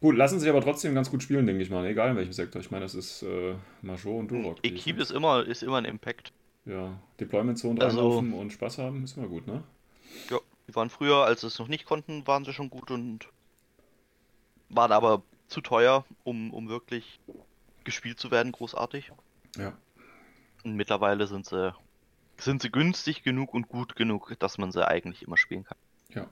[0.00, 1.84] Gut, lassen sich aber trotzdem ganz gut spielen, denke ich mal.
[1.84, 2.60] Egal in welchem Sektor.
[2.62, 4.58] Ich meine, das ist äh, Major und Durok.
[4.62, 6.32] Equipe ist immer, ist immer ein Impact.
[6.64, 9.62] Ja, Deployment Zone also, reinlaufen und Spaß haben ist immer gut, ne?
[10.30, 13.28] Ja, die waren früher, als sie es noch nicht konnten, waren sie schon gut und
[14.68, 17.20] waren aber zu teuer, um, um wirklich
[17.84, 19.12] gespielt zu werden, großartig.
[19.56, 19.72] Ja.
[20.64, 21.74] Und mittlerweile sind sie,
[22.36, 25.78] sind sie günstig genug und gut genug, dass man sie eigentlich immer spielen kann.
[26.14, 26.28] Ja,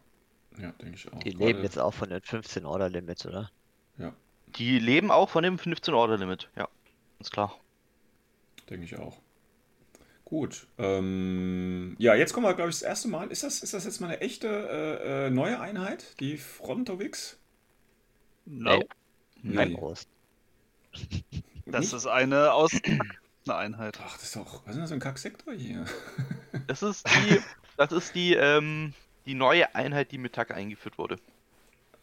[0.59, 1.19] ja, denke ich auch.
[1.21, 3.51] Die leben jetzt auch von den 15 Order Limits, oder?
[3.99, 4.13] Ja.
[4.47, 6.69] Die leben auch von dem 15 Order Limit, ja,
[7.19, 7.55] ganz klar.
[8.69, 9.21] Denke ich auch.
[10.25, 10.67] Gut.
[10.79, 13.31] Ähm, ja, jetzt kommen wir, glaube ich, das erste Mal.
[13.31, 17.39] Ist das, ist das jetzt mal eine echte äh, äh neue Einheit, die Frontovix?
[18.45, 18.83] No.
[19.43, 19.55] Nee.
[19.55, 19.79] Nein.
[21.67, 22.73] Das ist eine aus
[23.49, 23.99] eine Einheit.
[24.05, 24.63] Ach, das ist doch.
[24.67, 25.85] Was ist das für ein Kacksektor hier?
[26.69, 27.39] Das ist die,
[27.77, 28.93] das ist die, ähm,
[29.25, 31.19] die neue Einheit, die mit TAC eingeführt wurde.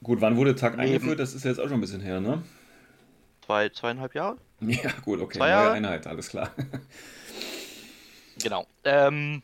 [0.02, 1.20] Gut, wann wurde TAC eingeführt?
[1.20, 2.44] Das ist jetzt auch schon ein bisschen her, ne?
[3.46, 4.38] Zwei, zweieinhalb Jahre?
[4.62, 5.40] Ja, gut, okay.
[5.40, 6.52] Zwei neue Einheit, alles klar.
[8.42, 8.66] Genau.
[8.84, 9.44] Ähm,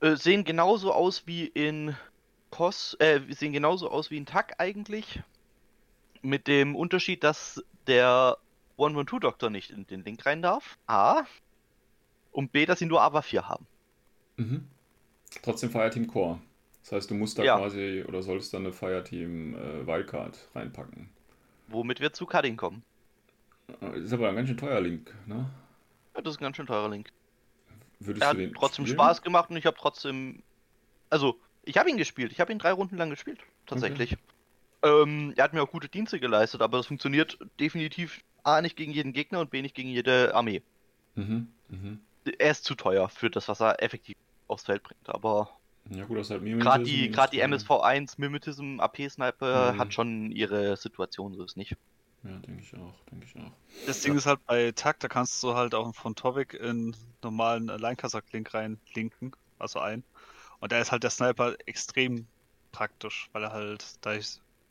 [0.00, 1.94] äh, sehen genauso aus wie in
[2.50, 5.20] Kos, äh, sehen genauso aus wie in TAC eigentlich.
[6.22, 8.38] Mit dem Unterschied, dass der
[8.78, 10.78] 112-Doktor nicht in den Link rein darf.
[10.86, 11.24] A.
[12.30, 13.66] Und B, dass sie nur AVA 4 haben.
[14.36, 14.66] Mhm.
[15.42, 16.40] Trotzdem Fireteam Core.
[16.82, 17.58] Das heißt, du musst da ja.
[17.58, 21.08] quasi oder solltest dann eine Fireteam äh, Wildcard reinpacken.
[21.68, 22.82] Womit wir zu Cutting kommen.
[23.80, 25.48] Das ist aber ein ganz schön teuer Link, ne?
[26.14, 27.10] Ja, das ist ein ganz schön teurer Link.
[28.00, 28.98] Würdest er hat trotzdem spielen?
[28.98, 30.42] Spaß gemacht und ich habe trotzdem.
[31.08, 32.32] Also, ich habe ihn gespielt.
[32.32, 33.38] Ich habe ihn drei Runden lang gespielt.
[33.66, 34.16] Tatsächlich.
[34.82, 35.02] Okay.
[35.02, 38.92] Ähm, er hat mir auch gute Dienste geleistet, aber das funktioniert definitiv A nicht gegen
[38.92, 40.62] jeden Gegner und B nicht gegen jede Armee.
[41.14, 41.98] Mhm, mh.
[42.38, 44.16] Er ist zu teuer für das, was er effektiv
[44.48, 45.50] aufs Feld bringt, aber.
[45.90, 49.78] Ja, gut, das halt Gerade die, grad die MSV1 Mimetism AP-Sniper mhm.
[49.78, 51.76] hat schon ihre Situation, so ist nicht.
[52.22, 53.50] Ja, denke ich auch, denke ich auch.
[53.86, 54.18] Das Ding ja.
[54.18, 59.34] ist halt bei TAC, da kannst du halt auch von Tovik in normalen Line-Kasak-Link reinlinken,
[59.58, 60.04] also ein.
[60.60, 62.26] Und da ist halt der Sniper extrem
[62.70, 64.12] praktisch, weil er halt da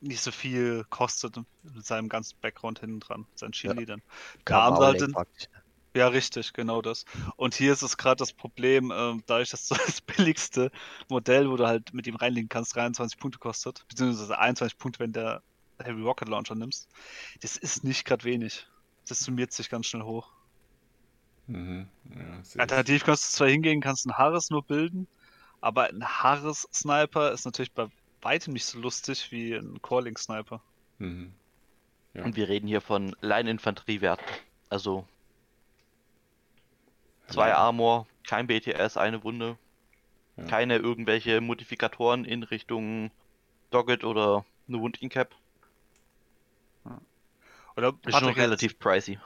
[0.01, 4.01] nicht so viel kostet mit seinem ganzen Background hinten dran, seinen Cheerleadern.
[4.01, 4.39] Ja.
[4.45, 5.15] Da haben sie halt den,
[5.93, 7.05] ja, richtig, genau das.
[7.35, 10.71] Und hier ist es gerade das Problem, äh, dadurch, dass so das billigste
[11.09, 15.11] Modell, wo du halt mit ihm reinlegen kannst, 23 Punkte kostet, beziehungsweise 21 Punkte, wenn
[15.11, 15.43] der
[15.83, 16.87] Heavy Rocket Launcher nimmst,
[17.41, 18.67] das ist nicht gerade wenig.
[19.07, 20.31] Das summiert sich ganz schnell hoch.
[21.47, 21.89] Mhm.
[22.15, 25.07] Ja, Alternativ kannst du zwar hingehen, kannst ein Harris nur bilden,
[25.59, 27.87] aber ein Harris-Sniper ist natürlich bei
[28.21, 30.61] weitem nicht so lustig wie ein Calling-Sniper.
[30.99, 31.33] Mhm.
[32.13, 32.23] Ja.
[32.23, 34.25] Und wir reden hier von Line-Infanteriewerten.
[34.69, 35.07] Also
[37.27, 37.57] zwei ja.
[37.57, 39.57] Armor, kein BTS, eine Wunde.
[40.37, 40.45] Ja.
[40.45, 43.11] Keine irgendwelche Modifikatoren in Richtung
[43.69, 45.35] Doggett oder eine Wounding Cap.
[47.75, 49.17] Oder ist schon relativ pricey.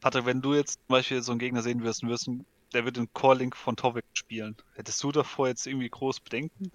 [0.00, 2.28] Patrick, wenn du jetzt zum Beispiel so einen Gegner sehen wirst und wirst,
[2.72, 6.72] der wird den Core-Link von Torvik spielen, hättest du davor jetzt irgendwie groß Bedenken?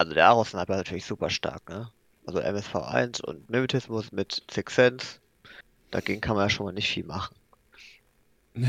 [0.00, 1.90] Also der Aros-Sniper ist natürlich super stark, ne?
[2.24, 5.18] Also MSV1 und Mimetismus mit Six Sense,
[5.90, 7.36] dagegen kann man ja schon mal nicht viel machen.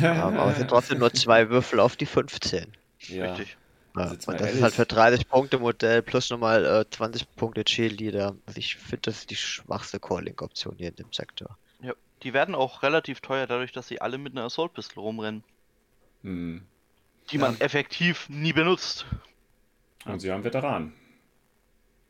[0.04, 2.76] aber es sind trotzdem nur zwei Würfel auf die 15.
[3.08, 3.32] Ja.
[3.32, 3.56] Richtig.
[3.96, 4.56] Ja, und das ehrlich.
[4.56, 8.36] ist halt für 30 Punkte Modell plus nochmal äh, 20 Punkte Cheerleader.
[8.46, 11.58] Also ich finde, das ist die schwachste Calling-Option hier in dem Sektor.
[11.82, 15.46] Ja, die werden auch relativ teuer, dadurch, dass sie alle mit einer Assault Pistol rumrennen.
[16.24, 16.63] Hm.
[17.32, 17.62] Die man ja.
[17.62, 19.06] effektiv nie benutzt.
[20.04, 20.91] Und sie haben Veteranen.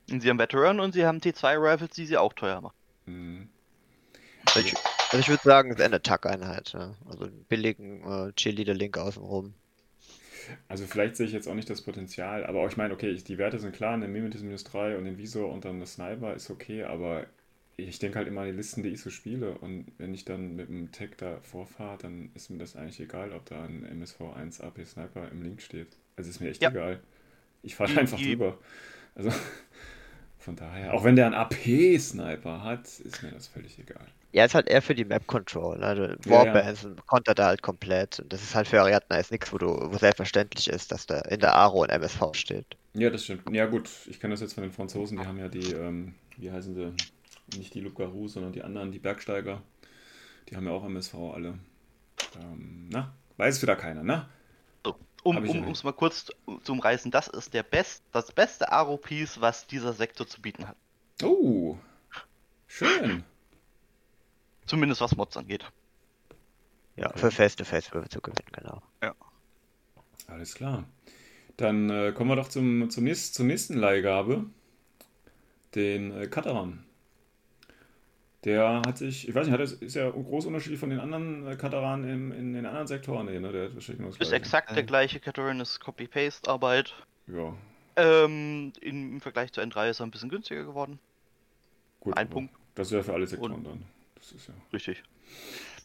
[0.10, 2.76] Und sie haben Veteran und sie haben T2-Rifles, die sie auch teuer machen.
[3.06, 3.50] Hm.
[4.46, 6.74] Also ich, also ich würde sagen, es ist eine Attack-Einheit.
[6.74, 6.96] Ja.
[7.10, 9.54] Also einen billigen äh, Cheerleader-Link außenrum.
[10.68, 13.38] Also vielleicht sehe ich jetzt auch nicht das Potenzial, aber auch ich meine, okay, die
[13.38, 16.50] Werte sind klar, ein Mimetis minus 3 und den Visor und dann das Sniper ist
[16.50, 17.28] okay, aber
[17.78, 20.56] ich denke halt immer an die Listen, die ich so spiele und wenn ich dann
[20.56, 24.62] mit dem Tag da vorfahre, dann ist mir das eigentlich egal, ob da ein MSV1
[24.62, 25.88] AP Sniper im Link steht.
[26.16, 26.70] Also ist mir echt ja.
[26.70, 27.00] egal.
[27.64, 28.58] Ich fahre einfach drüber.
[29.16, 29.32] Also
[30.42, 34.06] von daher, auch wenn der einen AP-Sniper hat, ist mir das völlig egal.
[34.34, 35.84] Ja, ist halt eher für die Map Control.
[35.84, 36.96] Also Warbands ja, ja.
[37.06, 38.22] kontert da halt komplett.
[38.22, 41.20] Und das ist halt für Ariadna jetzt nichts, wo du, wo selbstverständlich ist, dass da
[41.20, 42.66] in der Aro ein MSV steht.
[42.94, 43.44] Ja, das stimmt.
[43.52, 46.52] Ja gut, ich kenne das jetzt von den Franzosen, die haben ja die, ähm, wie
[46.52, 46.94] heißen sie,
[47.58, 49.62] nicht die Lucaru, sondern die anderen, die Bergsteiger.
[50.50, 51.60] Die haben ja auch MSV alle.
[52.42, 54.28] Ähm, na, weiß wieder keiner, ne?
[55.24, 56.32] Um es um, mal kurz
[56.64, 60.78] zu umreißen, das ist der best, das beste Aro-Piece, was dieser Sektor zu bieten hat.
[61.24, 61.78] Oh,
[62.68, 63.24] schön.
[64.66, 65.66] Zumindest was Mods angeht.
[66.96, 68.82] Ja, für Face-to-Face-Würfe zu gewinnen, genau.
[69.02, 69.16] Ja.
[70.28, 70.86] Alles klar.
[71.58, 74.46] Dann äh, kommen wir doch zum, zum nächsten, zur nächsten Leihgabe.
[75.76, 76.84] Den äh, Kataran.
[78.44, 81.00] Der hat sich, ich weiß nicht, hat das, ist ja ein großer Unterschied von den
[81.00, 83.28] anderen äh, Kataranen in, in den anderen Sektoren.
[83.28, 83.52] Nee, ne?
[83.52, 86.96] Der hat wahrscheinlich nur das ist exakt der gleiche Kataran, ist Copy-Paste-Arbeit.
[87.28, 87.54] Ja.
[87.98, 91.00] Ähm, Im Vergleich zu N3 ist er ein bisschen günstiger geworden.
[92.00, 92.54] Gut, ein Punkt.
[92.74, 93.86] Das ist ja für alle Sektoren Und dann.
[94.16, 94.54] Das ist ja.
[94.74, 95.04] Richtig.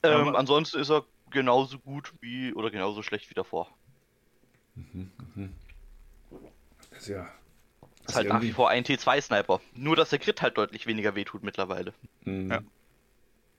[0.02, 3.68] Ähm, ansonsten ist er genauso gut wie oder genauso schlecht wie davor.
[4.74, 5.52] Mhm, mhm.
[6.90, 7.28] Das ist ja.
[8.06, 9.60] Das ist halt nach wie vor ein T2-Sniper.
[9.74, 11.92] Nur, dass der Crit halt deutlich weniger wehtut mittlerweile.
[12.24, 12.50] Mhm.
[12.50, 12.60] Ja.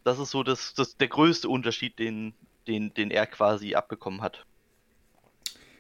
[0.04, 2.34] Das ist so das, das, der größte Unterschied, den,
[2.66, 4.46] den, den er quasi abbekommen hat.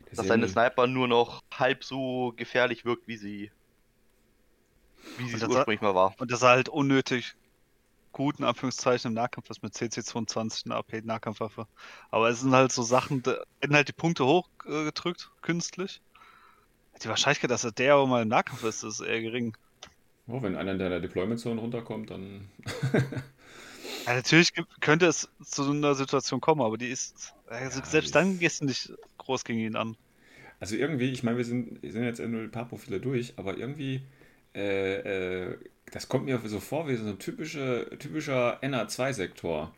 [0.09, 3.51] Das dass seine Sniper nur noch halb so gefährlich wirkt, wie sie,
[5.17, 6.13] wie sie es ursprünglich mal war.
[6.17, 7.35] Und dass er halt unnötig
[8.11, 11.67] guten Anführungszeichen im Nahkampf ist mit CC22 eine AP-Nahkampfwaffe.
[12.09, 16.01] Aber es sind halt so Sachen, da werden halt die Punkte hochgedrückt, künstlich.
[17.03, 19.55] Die Wahrscheinlichkeit, dass er der aber mal im Nahkampf ist, ist eher gering.
[20.27, 22.49] Oh, wenn einer in der Deployment Zone runterkommt, dann.
[24.05, 27.33] ja, natürlich könnte es zu einer Situation kommen, aber die ist.
[27.47, 29.95] Also ja, selbst dann gehst du nicht groß gegen ihn an.
[30.59, 34.01] Also irgendwie, ich meine, wir sind, sind jetzt nur ein paar Profile durch, aber irgendwie
[34.57, 35.57] äh, äh,
[35.91, 39.73] das kommt mir so vor wie so ein typische, typischer NA2-Sektor.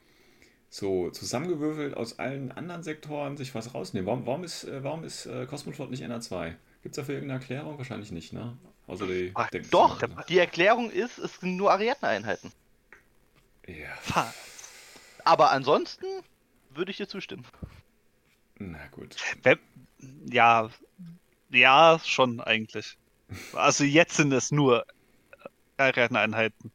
[0.69, 4.08] So zusammengewürfelt aus allen anderen Sektoren sich was rausnehmen.
[4.08, 6.53] Warum, warum ist, äh, warum ist äh, Cosmoflot nicht NA2?
[6.81, 7.77] Gibt es dafür irgendeine Erklärung?
[7.77, 8.57] Wahrscheinlich nicht, ne?
[8.87, 10.25] Also die, Ach, doch, ne?
[10.29, 12.51] die Erklärung ist, es sind nur Ariadne-Einheiten.
[13.67, 14.33] Ja.
[15.23, 16.05] Aber ansonsten
[16.71, 17.45] würde ich dir zustimmen.
[18.57, 19.15] Na gut.
[20.25, 20.69] Ja,
[21.49, 22.97] ja, schon eigentlich.
[23.53, 24.85] Also jetzt sind es nur
[25.77, 26.71] Ariadne-Einheiten.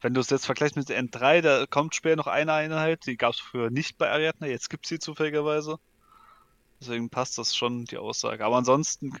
[0.00, 3.34] Wenn du es jetzt vergleichst mit N3, da kommt später noch eine Einheit, die gab
[3.34, 5.78] es früher nicht bei Ariadne, jetzt gibt es sie zufälligerweise.
[6.82, 8.44] Deswegen passt das schon, die Aussage.
[8.44, 9.12] Aber ansonsten,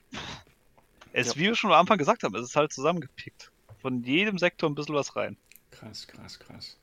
[1.12, 1.36] es, ja.
[1.36, 3.52] wie wir schon am Anfang gesagt haben, es ist halt zusammengepickt.
[3.80, 5.36] Von jedem Sektor ein bisschen was rein.
[5.70, 6.76] Krass, krass, krass.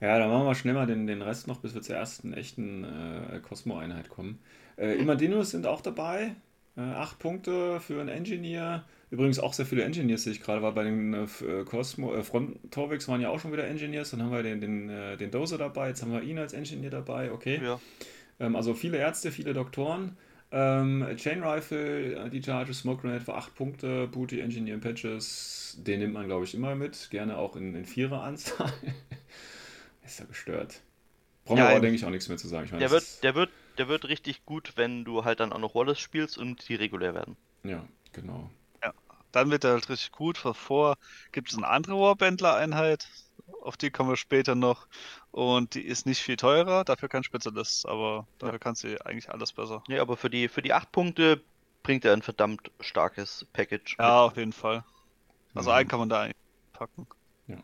[0.00, 2.84] Ja, dann machen wir schnell mal den, den Rest noch, bis wir zur ersten echten
[2.84, 4.38] äh, Cosmo-Einheit kommen.
[4.76, 6.34] Äh, Imadinos sind auch dabei.
[6.76, 8.84] Äh, acht Punkte für einen Engineer.
[9.10, 12.22] Übrigens auch sehr viele Engineers sehe ich gerade, weil bei den äh, äh, Cosmo, äh,
[12.22, 14.10] Front Torvix waren ja auch schon wieder Engineers.
[14.10, 16.90] Dann haben wir den, den, äh, den Dozer dabei, jetzt haben wir ihn als Engineer
[16.90, 17.60] dabei, okay.
[17.62, 17.78] Ja.
[18.42, 20.16] Ähm, also viele Ärzte, viele Doktoren.
[20.50, 26.00] Ähm, Chain Rifle, äh, die Charge, Smoke Grenade für 8 Punkte, Booty, Engineer Patches, den
[26.00, 28.70] nimmt man glaube ich immer mit, gerne auch in, in Vierer-Anzahl.
[30.04, 30.80] ist ja gestört.
[31.46, 32.66] Brauchen ja, wir aber, denke ich, auch nichts mehr zu sagen.
[32.66, 35.58] Ich meine, der, wird, der, wird, der wird richtig gut, wenn du halt dann auch
[35.58, 37.36] noch Wallace spielst und die regulär werden.
[37.64, 38.50] Ja, genau.
[39.32, 40.38] Dann wird er halt richtig gut.
[40.44, 40.96] Davor
[41.32, 43.08] gibt es eine andere Warbändler-Einheit,
[43.62, 44.86] auf die kommen wir später noch.
[45.30, 48.58] Und die ist nicht viel teurer, dafür kein Spezialist, aber dafür ja.
[48.58, 49.82] kannst du eigentlich alles besser.
[49.88, 51.42] Ja, aber für die, für die 8 Punkte
[51.82, 53.96] bringt er ein verdammt starkes Package.
[53.98, 54.32] Ja, mit.
[54.32, 54.84] auf jeden Fall.
[55.54, 55.76] Also mhm.
[55.76, 56.28] einen kann man da
[56.72, 57.06] packen.
[57.46, 57.56] Ja.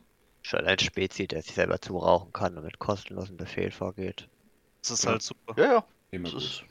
[0.43, 4.29] Schon ein Spezi, der sich selber zurauchen kann und mit kostenlosen Befehl vorgeht.
[4.83, 5.13] Das ist ja.
[5.13, 5.55] halt super.
[5.57, 5.85] Ja, ja.
[6.11, 6.65] Immer das ist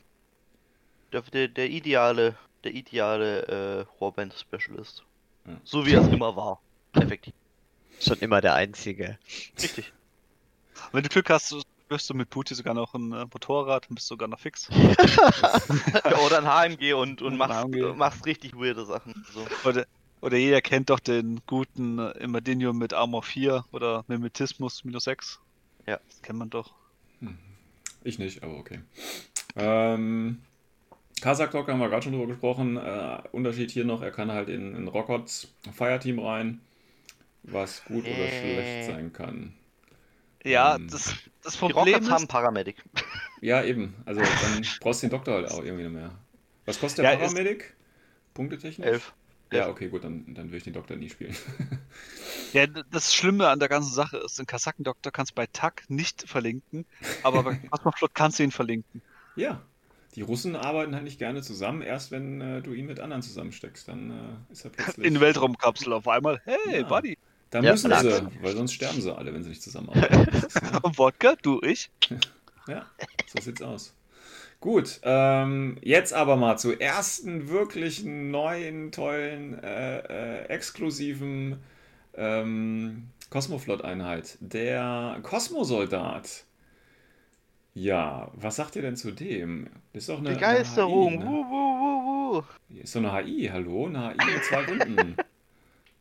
[1.12, 5.04] der, der, der ideale, der ideale äh, Warband Specialist.
[5.46, 5.56] Ja.
[5.64, 6.60] So wie er es immer war.
[6.92, 7.34] Effektiv.
[8.00, 9.18] Schon immer der einzige.
[9.60, 9.92] Richtig.
[10.92, 11.54] Wenn du Glück hast,
[11.88, 14.68] wirst du mit Puti sogar noch ein äh, Motorrad und bist sogar noch fix.
[16.26, 17.94] oder ein HMG und, und machst, HMG.
[17.96, 19.26] machst richtig weirde Sachen.
[19.32, 19.46] So.
[19.68, 19.86] Oder,
[20.20, 25.40] oder jeder kennt doch den guten äh, Imadinium mit Armor 4 oder Mimetismus minus 6.
[25.86, 25.98] Ja.
[26.08, 26.72] Das kennt man doch.
[27.20, 27.38] Hm.
[28.04, 28.80] Ich nicht, aber okay.
[29.56, 30.42] Ähm,
[31.20, 32.76] Kazak Talk haben wir gerade schon drüber gesprochen.
[32.76, 36.60] Äh, Unterschied hier noch, er kann halt in, in Rockots Fireteam rein,
[37.52, 38.14] was gut äh.
[38.14, 39.54] oder schlecht sein kann.
[40.44, 42.10] Ja, ähm, das, das Problem ist...
[42.10, 42.82] haben Paramedic.
[43.40, 43.94] Ja, eben.
[44.04, 46.12] Also dann brauchst du den Doktor halt auch irgendwie mehr.
[46.64, 47.74] Was kostet der ja, Paramedic?
[48.34, 48.86] Punktetechnisch?
[48.86, 49.12] Elf.
[49.50, 51.34] Ja, okay, gut, dann, dann würde ich den Doktor nie spielen.
[52.52, 56.28] ja, das Schlimme an der ganzen Sache ist, den Kasaken-Doktor kannst du bei TAC nicht
[56.28, 56.84] verlinken,
[57.22, 59.00] aber bei Cosmoflot kannst du ihn verlinken.
[59.36, 59.62] Ja,
[60.14, 63.88] die Russen arbeiten halt nicht gerne zusammen, erst wenn äh, du ihn mit anderen zusammensteckst,
[63.88, 65.06] dann äh, ist er plötzlich...
[65.06, 66.82] In Weltraumkapsel auf einmal, hey, ja.
[66.82, 67.16] Buddy.
[67.50, 70.26] Da ja, müssen sie, weil sonst sterben sie alle, wenn sie nicht zusammenarbeiten.
[70.96, 71.90] Wodka, du, ich?
[72.68, 72.86] ja,
[73.26, 73.94] so sieht's aus.
[74.60, 81.58] Gut, ähm, jetzt aber mal zur ersten wirklichen neuen, tollen, äh, äh, exklusiven
[82.14, 84.36] ähm, Cosmoflot-Einheit.
[84.40, 86.44] Der Kosmosoldat.
[87.74, 89.68] Ja, was sagt ihr denn zu dem?
[89.92, 91.22] ist doch eine Begeisterung.
[91.22, 92.82] Eine HI, ne?
[92.82, 93.86] Ist doch eine HI, hallo?
[93.86, 95.16] Eine HI mit zwei Wunden.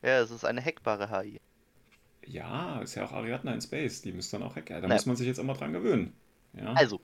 [0.01, 1.39] Ja, es ist eine hackbare HI.
[2.25, 4.81] Ja, ist ja auch Ariadna in Space, die müsste dann auch hacken.
[4.81, 6.13] Da muss man sich jetzt auch mal dran gewöhnen.
[6.53, 6.73] Ja.
[6.73, 6.99] Also,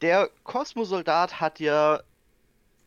[0.00, 2.00] der Kosmosoldat hat ja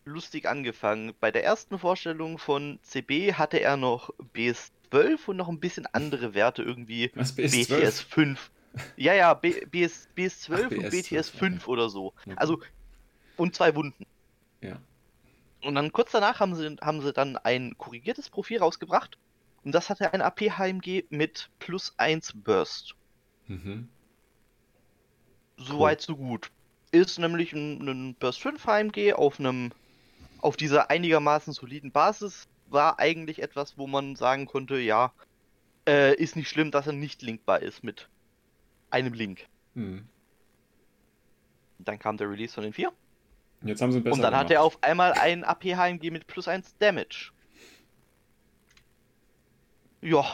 [0.05, 1.13] lustig angefangen.
[1.19, 6.33] Bei der ersten Vorstellung von CB hatte er noch BS12 und noch ein bisschen andere
[6.33, 7.79] Werte, irgendwie Was, BS12?
[7.79, 8.51] BTS 5.
[8.97, 11.71] Ja, ja, B, BS, BS12 Ach, und BTS 5 okay.
[11.71, 12.07] oder so.
[12.07, 12.33] Okay.
[12.35, 12.59] Also,
[13.35, 14.05] und zwei Wunden.
[14.61, 14.79] Ja.
[15.63, 19.17] Und dann kurz danach haben sie, haben sie dann ein korrigiertes Profil rausgebracht.
[19.63, 22.95] Und das hatte ein AP-HMG mit plus 1 Burst.
[23.47, 23.89] Mhm.
[25.57, 26.05] Soweit cool.
[26.05, 26.51] so gut
[26.91, 29.71] ist nämlich ein, ein Burst 5 HMG auf einem
[30.41, 35.11] auf dieser einigermaßen soliden Basis war eigentlich etwas, wo man sagen konnte, ja,
[35.85, 38.07] äh, ist nicht schlimm, dass er nicht linkbar ist mit
[38.89, 39.47] einem Link.
[39.75, 40.07] Hm.
[41.79, 42.93] Dann kam der Release von den 4.
[43.61, 44.45] Jetzt haben sie besser Und dann gemacht.
[44.45, 47.31] hat er auf einmal ein AP HMG mit plus 1 Damage.
[50.01, 50.25] Ja.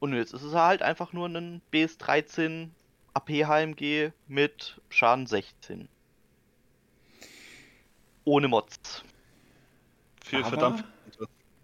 [0.00, 2.70] Und jetzt ist es halt einfach nur ein BS13
[3.14, 5.88] AP-HMG mit Schaden 16.
[8.24, 9.02] Ohne Mods.
[10.24, 10.84] Für aber, verdammt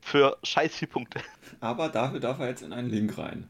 [0.01, 1.21] Für scheiß viel Punkte.
[1.61, 3.49] Aber dafür darf er jetzt in einen Link rein.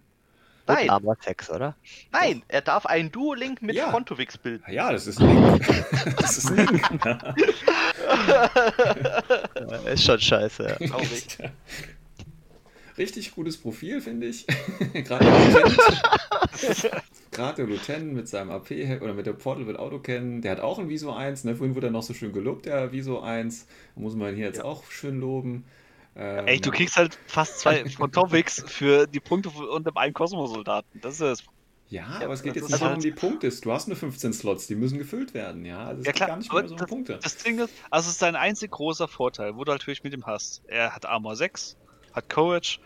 [0.66, 0.90] Nein.
[0.90, 1.76] Aber 6, oder?
[2.11, 2.46] Nein, Doch.
[2.48, 3.90] er darf einen Duo-Link mit ja.
[3.90, 4.64] Frontovix bilden.
[4.70, 5.66] Ja, das ist ein Link.
[9.85, 10.77] ist ja, schon scheiße.
[10.81, 10.97] Ja.
[12.97, 14.47] Richtig gutes Profil, finde ich.
[14.93, 15.27] Gerade
[17.33, 20.40] Gerade der Lieutenant mit seinem AP oder mit der Portal wird Auto kennen.
[20.40, 21.43] Der hat auch ein Viso 1.
[21.45, 21.57] Ne?
[21.57, 23.67] Vorhin wurde er noch so schön gelobt, der Viso 1.
[23.97, 24.64] Da muss man hier jetzt ja.
[24.64, 25.64] auch schön loben.
[26.17, 31.01] Ähm, Ey, du kriegst halt fast zwei von Topics für die Punkte unter einem Kosmosoldaten.
[31.01, 31.45] Das ist das
[31.94, 33.48] ja, aber es geht jetzt nicht halt um die Punkte.
[33.48, 35.87] Du hast nur 15 Slots, die müssen gefüllt werden, ja.
[35.87, 37.20] Also es ja, klar, gar nicht mehr so um Punkte.
[37.22, 40.26] Das Ding ist, also es ist sein einzig großer Vorteil, wo du natürlich mit ihm
[40.26, 40.62] hast.
[40.66, 41.76] Er hat Armor 6,
[42.12, 42.80] hat Courage,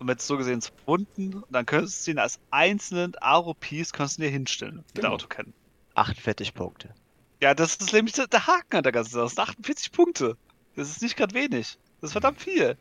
[0.00, 4.22] und jetzt so gesehen zwei Wunden, dann könntest du ihn als einzelnen Aro-Piece kannst du
[4.22, 5.10] dir hinstellen mit genau.
[5.10, 5.52] Autokennen.
[5.94, 6.92] 48 Punkte.
[7.40, 9.24] Ja, das ist nämlich der Haken an der ganzen Sache.
[9.24, 10.36] Das sind 48 Punkte.
[10.74, 11.78] Das ist nicht gerade wenig.
[12.00, 12.76] Das ist verdammt viel.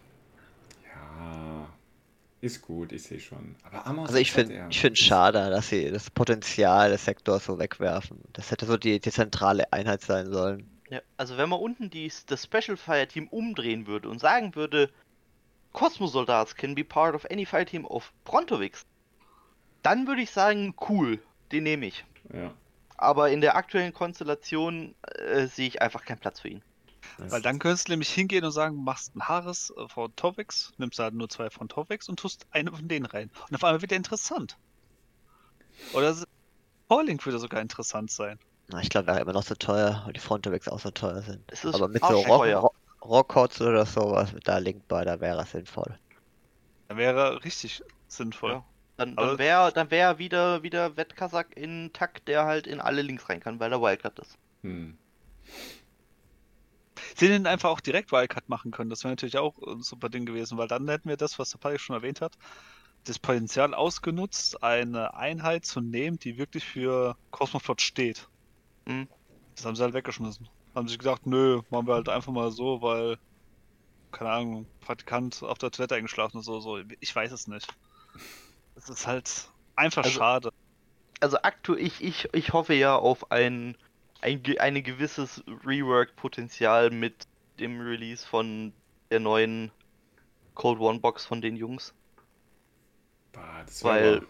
[2.41, 3.55] Ist gut, ich sehe schon.
[3.63, 7.59] Aber Amos also ich finde ich finde schade, dass sie das Potenzial des Sektors so
[7.59, 8.21] wegwerfen.
[8.31, 10.69] Das hätte so die, die zentrale Einheit sein sollen.
[10.89, 14.89] Ja, also wenn man unten die, das Special Fire Team umdrehen würde und sagen würde,
[15.73, 18.85] Kosmosoldats can be part of any fire team of Brontovix,
[19.83, 21.19] dann würde ich sagen, cool,
[21.51, 22.05] den nehme ich.
[22.33, 22.53] Ja.
[22.97, 26.61] Aber in der aktuellen Konstellation äh, sehe ich einfach keinen Platz für ihn.
[27.27, 30.99] Weil dann könntest du nämlich hingehen und sagen, machst ein Haares äh, von Torvix, nimmst
[30.99, 33.29] halt nur zwei von Torvix und tust eine von denen rein.
[33.49, 34.57] Und auf einmal wird er interessant.
[35.93, 36.15] Oder
[36.87, 38.39] Falling würde sogar interessant sein.
[38.69, 41.43] Na, ich glaube, wäre immer noch so teuer, weil die Frontovix auch so teuer sind.
[41.73, 45.97] Aber mit so Rock, Rockhots oder sowas da linkbar, da wäre es sinnvoll.
[46.87, 48.51] Da wäre richtig sinnvoll.
[48.51, 48.65] Ja.
[48.97, 53.29] Dann, dann wäre dann wär wieder, wieder Wettkasak in Takt, der halt in alle Links
[53.29, 54.37] rein kann, weil er Wildcard ist.
[54.61, 54.97] Hm.
[57.19, 58.89] Hätte den einfach auch direkt Wildcard machen können.
[58.89, 61.57] Das wäre natürlich auch ein super Ding gewesen, weil dann hätten wir das, was der
[61.57, 62.37] Patrick schon erwähnt hat,
[63.03, 68.29] das Potenzial ausgenutzt, eine Einheit zu nehmen, die wirklich für Cosmoflot steht.
[68.85, 69.07] Mhm.
[69.55, 70.47] Das haben sie halt weggeschmissen.
[70.73, 73.17] Haben sich gedacht, nö, machen wir halt einfach mal so, weil,
[74.11, 76.79] keine Ahnung, Praktikant auf der Toilette eingeschlafen ist oder so.
[77.01, 77.67] Ich weiß es nicht.
[78.75, 80.53] Es ist halt einfach also, schade.
[81.19, 83.75] Also aktuell, ich, ich, ich hoffe ja auf ein,
[84.21, 87.27] ein, ein gewisses Rework-Potenzial mit
[87.59, 88.73] dem Release von
[89.09, 89.71] der neuen
[90.55, 91.93] Cold One Box von den Jungs.
[93.31, 94.25] Bah, Weil aber...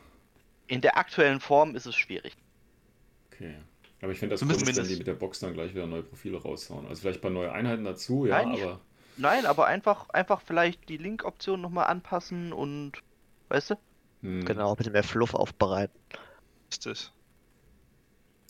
[0.67, 2.35] in der aktuellen Form ist es schwierig.
[3.31, 3.55] Okay.
[4.01, 6.37] Aber ich finde das Zumindest, wenn die mit der Box dann gleich wieder neue Profile
[6.37, 6.87] raushauen.
[6.87, 8.79] Also vielleicht bei neue Einheiten dazu, ja, nein, aber.
[9.17, 12.93] Nein, aber einfach, einfach vielleicht die Link-Option nochmal anpassen und
[13.49, 13.75] weißt du?
[14.21, 14.45] Hm.
[14.45, 15.99] Genau, ein bisschen mehr Fluff aufbereiten.
[16.71, 16.83] Richtig.
[16.93, 17.11] Das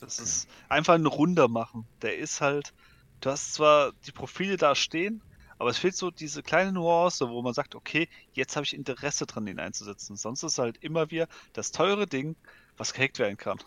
[0.01, 1.85] ist einfach ein Runder machen.
[2.01, 2.73] Der ist halt,
[3.21, 5.21] du hast zwar die Profile da stehen,
[5.57, 9.25] aber es fehlt so diese kleine Nuance, wo man sagt, okay, jetzt habe ich Interesse
[9.25, 10.15] dran, den einzusetzen.
[10.15, 12.35] Sonst ist halt immer wieder das teure Ding,
[12.77, 13.59] was gehackt werden kann.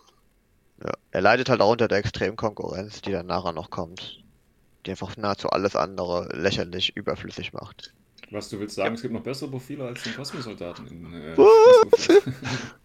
[0.82, 4.24] Ja, er leidet halt auch unter der extremen Konkurrenz, die dann nachher noch kommt.
[4.86, 7.92] Die einfach nahezu alles andere lächerlich überflüssig macht.
[8.30, 8.94] Was du willst sagen, ja.
[8.94, 11.36] es gibt noch bessere Profile als den Kosmosoldaten in äh,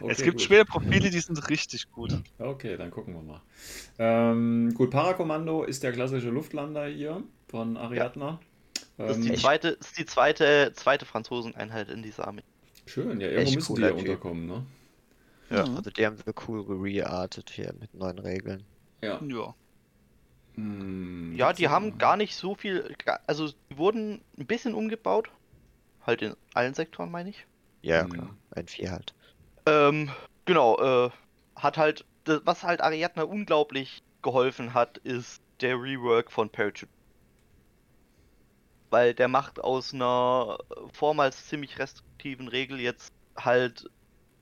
[0.00, 2.12] Okay, es gibt schwere Profile, die sind richtig gut.
[2.38, 3.42] Okay, dann gucken wir mal.
[3.98, 8.40] Ähm, gut, Parakommando ist der klassische Luftlander hier von Ariadna.
[8.98, 9.06] Ja.
[9.06, 12.44] Das ist die ähm, zweite, ist die zweite, zweite Franzoseneinheit in dieser Armee.
[12.86, 14.66] Schön, ja, irgendwo müssen die ja unterkommen, ne?
[15.50, 15.76] Ja, mhm.
[15.76, 18.64] also die haben wir cool gereartet hier mit neuen Regeln.
[19.02, 19.20] Ja.
[19.22, 19.54] Ja.
[20.54, 25.30] Hm, ja, die haben gar nicht so viel, also die wurden ein bisschen umgebaut.
[26.06, 27.46] Halt in allen Sektoren, meine ich.
[27.82, 28.12] Ja, hm.
[28.12, 28.36] klar.
[28.52, 29.14] Ein Vier halt.
[29.66, 30.10] Ähm,
[30.44, 31.10] genau, äh,
[31.56, 36.88] hat halt, was halt Ariadna unglaublich geholfen hat, ist der Rework von Parachute.
[38.90, 40.58] Weil der macht aus einer
[40.92, 43.90] vormals ziemlich restriktiven Regel jetzt halt.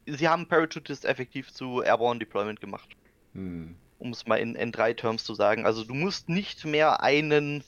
[0.07, 2.91] Sie haben Parachutist effektiv zu Airborne Deployment gemacht.
[3.33, 3.75] Hm.
[3.99, 5.65] Um es mal in, in drei Terms zu sagen.
[5.65, 7.65] Also du musst nicht mehr einen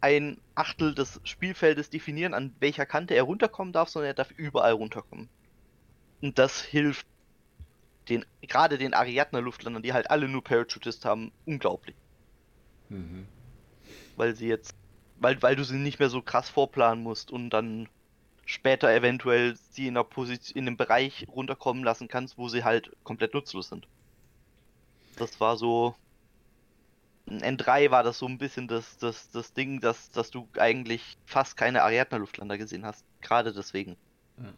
[0.00, 4.72] ein Achtel des Spielfeldes definieren, an welcher Kante er runterkommen darf, sondern er darf überall
[4.72, 5.28] runterkommen.
[6.20, 7.06] Und das hilft
[8.08, 11.96] den, gerade den Ariadna-Luftlandern, die halt alle nur Parachutist haben, unglaublich.
[12.88, 13.26] Mhm.
[14.16, 14.74] Weil sie jetzt,
[15.18, 17.88] weil, weil du sie nicht mehr so krass vorplanen musst und dann
[18.46, 22.90] später eventuell sie in einer Position, in einem Bereich runterkommen lassen kannst, wo sie halt
[23.04, 23.86] komplett nutzlos sind.
[25.16, 25.94] Das war so.
[27.26, 31.18] In N3 war das so ein bisschen das, das, das Ding, dass, dass du eigentlich
[31.26, 33.04] fast keine Ariadna-Luftlander gesehen hast.
[33.20, 33.98] Gerade deswegen.
[34.38, 34.54] Ja.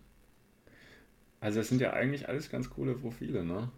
[1.40, 3.70] Also es sind ja eigentlich alles ganz coole Profile, ne?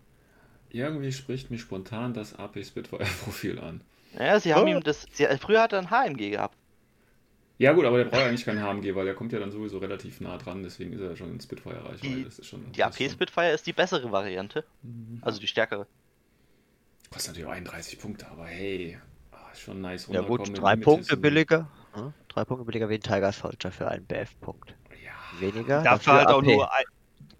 [0.71, 3.83] Irgendwie spricht mich spontan das AP Spitfire Profil an.
[4.19, 4.77] Ja, sie haben oh.
[4.77, 5.07] ihm das.
[5.13, 6.57] Sie, früher hat er ein HMG gehabt.
[7.59, 9.79] Ja gut, aber der braucht ja eigentlich kein HMG, weil der kommt ja dann sowieso
[9.79, 12.01] relativ nah dran, deswegen ist er schon in Spitfire reich.
[12.01, 12.27] Die,
[12.75, 14.65] die AP Spitfire ist die bessere Variante.
[14.83, 15.19] Mhm.
[15.21, 15.87] Also die stärkere.
[17.11, 18.99] Kostet natürlich auch 31 Punkte, aber hey,
[19.53, 20.09] ist schon nice.
[20.11, 21.69] Ja gut, drei Punkte billiger.
[21.93, 22.13] Hm?
[22.29, 24.75] Drei Punkte billiger wie ein Tiger Soldier für einen BF-Punkt.
[25.05, 25.41] Ja.
[25.41, 25.83] Weniger.
[25.83, 26.35] Dafür halt AP.
[26.35, 26.85] auch nur ein,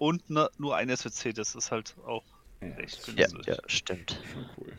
[0.03, 2.25] und ne, nur ein SWC, das ist halt auch
[2.61, 3.47] ja, echt günstig.
[3.47, 4.21] Ja, ja, stimmt.
[4.33, 4.73] Schon cool.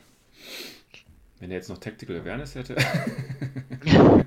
[1.39, 2.75] Wenn er jetzt noch Tactical Awareness hätte.
[3.85, 4.25] ja.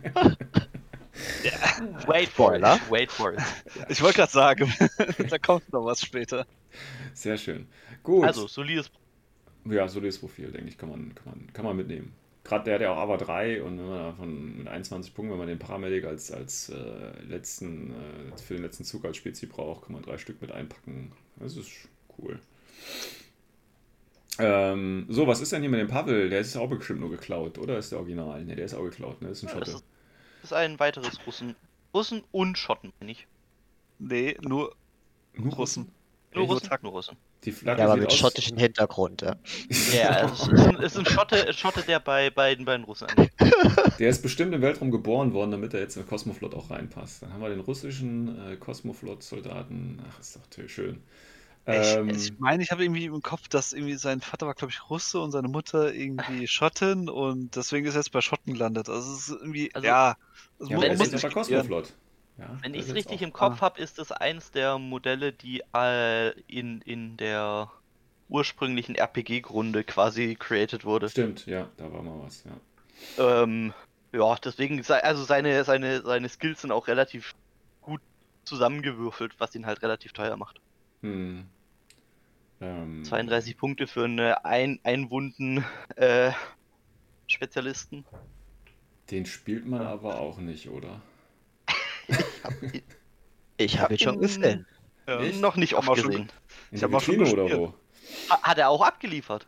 [2.07, 2.63] Wait for it.
[2.89, 3.41] Wait for it.
[3.91, 4.73] Ich wollte gerade sagen,
[5.29, 6.47] da kommt noch was später.
[7.13, 7.69] Sehr schön.
[8.03, 8.25] Gut.
[8.25, 8.91] Also, solides
[9.67, 12.15] Ja, solides Profil, denke ich, kann man, kann man, kann man mitnehmen
[12.47, 15.39] gerade der hat ja auch AVA 3 und wenn man davon mit 21 Punkten, wenn
[15.39, 19.85] man den Paramedic als, als äh, letzten, äh, für den letzten Zug als Spezi braucht,
[19.85, 21.13] kann man drei Stück mit einpacken.
[21.37, 21.71] Das ist
[22.19, 22.39] cool.
[24.39, 26.31] Ähm, so, was ist denn hier mit dem Pavel?
[26.31, 28.45] Der ist auch bestimmt nur geklaut, oder ist der Original?
[28.45, 29.29] Ne, der ist auch geklaut, ne?
[29.29, 29.71] Das ist ein ja, Schotte.
[29.73, 29.87] Das ist,
[30.43, 31.57] das ist ein weiteres Russen.
[31.95, 33.27] Russen und Schotten, meine ich.
[33.99, 34.77] Nee, nur,
[35.35, 35.91] nur Russen.
[36.35, 37.17] Nur Russen, nur Russen.
[37.47, 38.17] Die Flagge ja, aber mit aus...
[38.17, 39.37] schottischem Hintergrund, ja.
[39.93, 43.33] Ja, es ist ein, ist ein Schotte, Schotte, der bei beiden beiden Russen angeht.
[43.99, 47.23] Der ist bestimmt im Weltraum geboren worden, damit er jetzt in den Kosmoflot auch reinpasst.
[47.23, 50.03] Dann haben wir den russischen äh, Kosmoflot-Soldaten.
[50.11, 50.99] Ach, ist doch schön.
[51.67, 54.73] Ähm, ich, ich meine, ich habe irgendwie im Kopf, dass irgendwie sein Vater war, glaube
[54.73, 58.89] ich, Russe und seine Mutter irgendwie Schottin und deswegen ist er jetzt bei Schotten gelandet.
[58.89, 60.17] Also es ist irgendwie, also, ja.
[60.61, 61.93] ja muss, er ist bei Kosmoflot.
[62.39, 66.31] Ja, Wenn ich es richtig im Kopf habe, ist es eins der Modelle, die äh,
[66.43, 67.71] in, in der
[68.29, 71.09] ursprünglichen RPG-Grunde quasi created wurde.
[71.09, 73.43] Stimmt, ja, da war mal was, ja.
[73.43, 73.73] Ähm,
[74.13, 77.35] ja, deswegen, also seine, seine, seine Skills sind auch relativ
[77.81, 78.01] gut
[78.45, 80.61] zusammengewürfelt, was ihn halt relativ teuer macht.
[81.03, 81.47] Hm.
[82.61, 85.65] Ähm, 32 Punkte für einen ein, Einwunden
[85.97, 86.33] äh,
[87.27, 88.05] Spezialisten.
[89.11, 91.01] Den spielt man aber auch nicht, oder?
[93.59, 94.67] Ich habe ihn schon gesehen.
[95.09, 95.21] Ja.
[95.41, 96.13] Noch nicht oft gesehen.
[96.13, 96.29] In
[96.73, 97.75] Ich der hab auch schon Vitrine oder wo?
[98.31, 99.47] Ha- Hat er auch abgeliefert?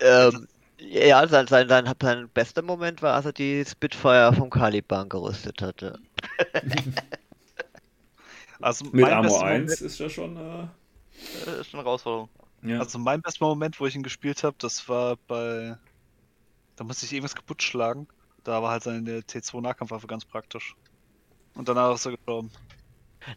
[0.00, 0.46] Ähm,
[0.78, 5.62] ja, sein, sein, sein, sein bester Moment war, als er die Spitfire vom Caliban gerüstet
[5.62, 5.98] hatte.
[8.60, 10.36] Also Mit mein Armor bester 1 Moment, ist ja schon.
[10.36, 10.62] Äh,
[11.46, 12.28] Äh, ist schon eine Herausforderung.
[12.62, 12.78] ja.
[12.78, 15.76] also mein bester Moment, wo ich ihn gespielt habe, das war bei.
[16.76, 18.06] Da musste ich irgendwas kaputt schlagen.
[18.44, 20.74] Da war halt seine T2-Nahkampfwaffe ganz praktisch.
[21.56, 22.50] Und danach ist er gestorben.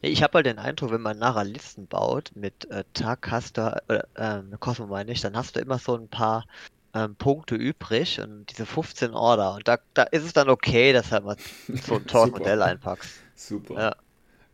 [0.01, 3.57] Nee, ich habe halt den Eindruck, wenn man nachher Listen baut mit äh, Tag hast
[3.57, 6.45] du, äh, ähm, Cosmo meine ich, dann hast du immer so ein paar
[6.93, 9.55] ähm, Punkte übrig und diese 15 Order.
[9.55, 12.39] Und da, da ist es dann okay, dass du halt mal so ein teures Super.
[12.39, 13.23] Modell einpackst.
[13.35, 13.79] Super.
[13.79, 13.95] Ja.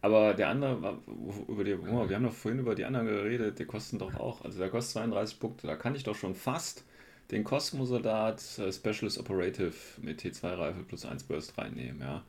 [0.01, 0.99] Aber der andere,
[1.47, 4.43] über die, oh, wir haben doch vorhin über die anderen geredet, die kosten doch auch,
[4.45, 6.85] also der kostet 32 Punkte, da kann ich doch schon fast
[7.31, 12.23] den Cosmo-Soldat äh, Specialist Operative mit T2-Reife plus 1 Burst reinnehmen, ja.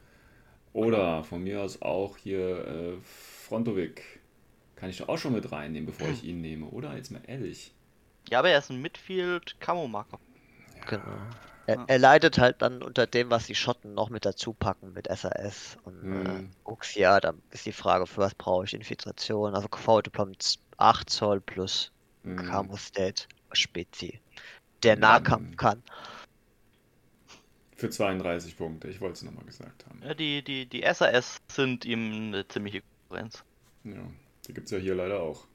[0.76, 4.20] Oder von mir aus auch hier äh, Frontovic
[4.74, 6.94] kann ich doch auch schon mit reinnehmen, bevor ich ihn nehme, oder?
[6.96, 7.72] Jetzt mal ehrlich.
[8.28, 10.20] Ja, aber er ist ein Midfield-Camo-Marker.
[10.86, 11.38] Genau.
[11.66, 15.08] Er, er leidet halt dann unter dem, was die Schotten noch mit dazu packen mit
[15.08, 16.50] SAS und äh, Mhm.
[16.64, 17.20] Uxia.
[17.20, 19.54] Da ist die Frage, für was brauche ich Infiltration?
[19.54, 20.32] Also V-Diplom
[20.76, 21.90] 8 Zoll plus
[22.22, 22.36] Mhm.
[22.36, 24.20] Camo State Spezi.
[24.82, 25.56] Der Ja, Nahkampf mhm.
[25.56, 25.82] kann.
[27.76, 30.00] Für 32 Punkte, ich wollte es nochmal gesagt haben.
[30.02, 33.44] Ja, die, die, die SAS sind ihm eine ziemliche Konkurrenz.
[33.84, 34.02] Ja,
[34.48, 35.46] die gibt es ja hier leider auch.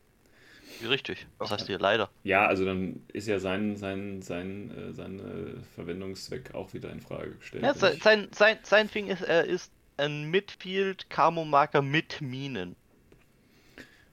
[0.88, 1.28] Richtig.
[1.40, 2.10] Was heißt hier leider?
[2.24, 7.02] Ja, also dann ist ja sein, sein, sein, äh, sein äh, Verwendungszweck auch wieder in
[7.02, 7.64] Frage gestellt.
[7.64, 12.76] Ja, sein, sein, sein, sein Ding ist, er ist ein Midfield-Camo-Marker mit Minen.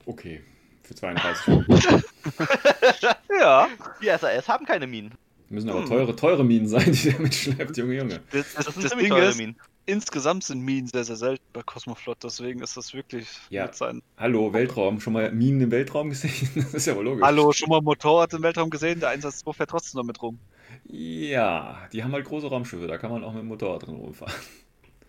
[0.05, 0.41] Okay,
[0.83, 2.03] für 32 Punkte.
[3.39, 3.69] Ja,
[4.01, 5.13] Die SAS haben keine Minen.
[5.49, 5.87] Müssen aber Hm.
[5.87, 8.19] teure, teure Minen sein, die der mitschleppt, Junge, Junge.
[8.31, 9.59] das, das, Das das Ding ist, Minen.
[9.87, 13.65] insgesamt sind Minen sehr, sehr selten bei Cosmoflot, deswegen ist das wirklich Ja.
[13.65, 14.03] mit seinen.
[14.17, 16.31] Hallo, Weltraum, schon mal Minen im Weltraum gesehen?
[16.55, 17.25] Das ist ja wohl logisch.
[17.25, 18.99] Hallo, schon mal Motorrad im Weltraum gesehen?
[18.99, 20.39] Der Einsatz 2 fährt trotzdem noch mit rum.
[20.85, 24.33] Ja, die haben halt große Raumschiffe, da kann man auch mit dem Motorrad drin rumfahren.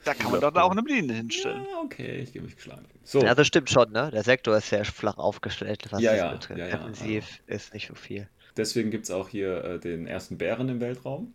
[0.04, 1.66] Da kann man dann auch eine Mine hinstellen.
[1.70, 2.86] Ja, okay, ich gebe mich geschlagen.
[3.04, 4.10] So, Ja, das stimmt schon, ne?
[4.10, 6.58] Der Sektor ist sehr flach aufgestellt, was Ja, das ja, betrifft.
[6.58, 8.26] ja, ja, Defensiv ist nicht so viel.
[8.56, 11.34] Deswegen gibt es auch hier äh, den ersten Bären im Weltraum.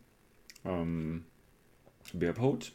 [0.66, 1.26] Ähm,
[2.13, 2.72] Bearpot.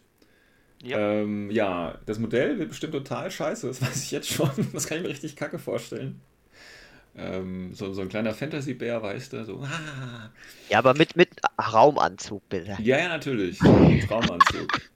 [0.82, 0.98] Ja.
[0.98, 4.50] Ähm, ja, das Modell wird bestimmt total scheiße, das weiß ich jetzt schon.
[4.72, 6.20] Das kann ich mir richtig kacke vorstellen.
[7.16, 9.60] Ähm, so, so ein kleiner Fantasy-Bär, weißt du, so.
[9.62, 10.30] Ah.
[10.68, 11.30] Ja, aber mit, mit
[11.60, 12.76] Raumanzug, bitte.
[12.80, 13.58] Ja, ja, natürlich.
[14.08, 14.90] Traumanzug.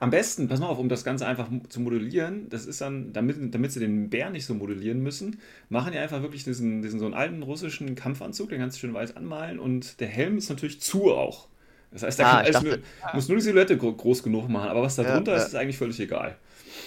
[0.00, 3.36] Am besten, pass mal auf, um das Ganze einfach zu modellieren, das ist dann, damit,
[3.54, 7.06] damit sie den Bär nicht so modellieren müssen, machen die einfach wirklich diesen, diesen so
[7.06, 10.80] einen alten russischen Kampfanzug, den kannst du schön weiß anmalen und der Helm ist natürlich
[10.80, 11.48] zu auch.
[11.92, 12.78] Das heißt, der Ah, kann dachte- nur,
[13.14, 15.48] muss nur die Silhouette gro groß genug machen, aber was da Ja, drunter ist, ja.
[15.48, 16.36] ist eigentlich völlig egal.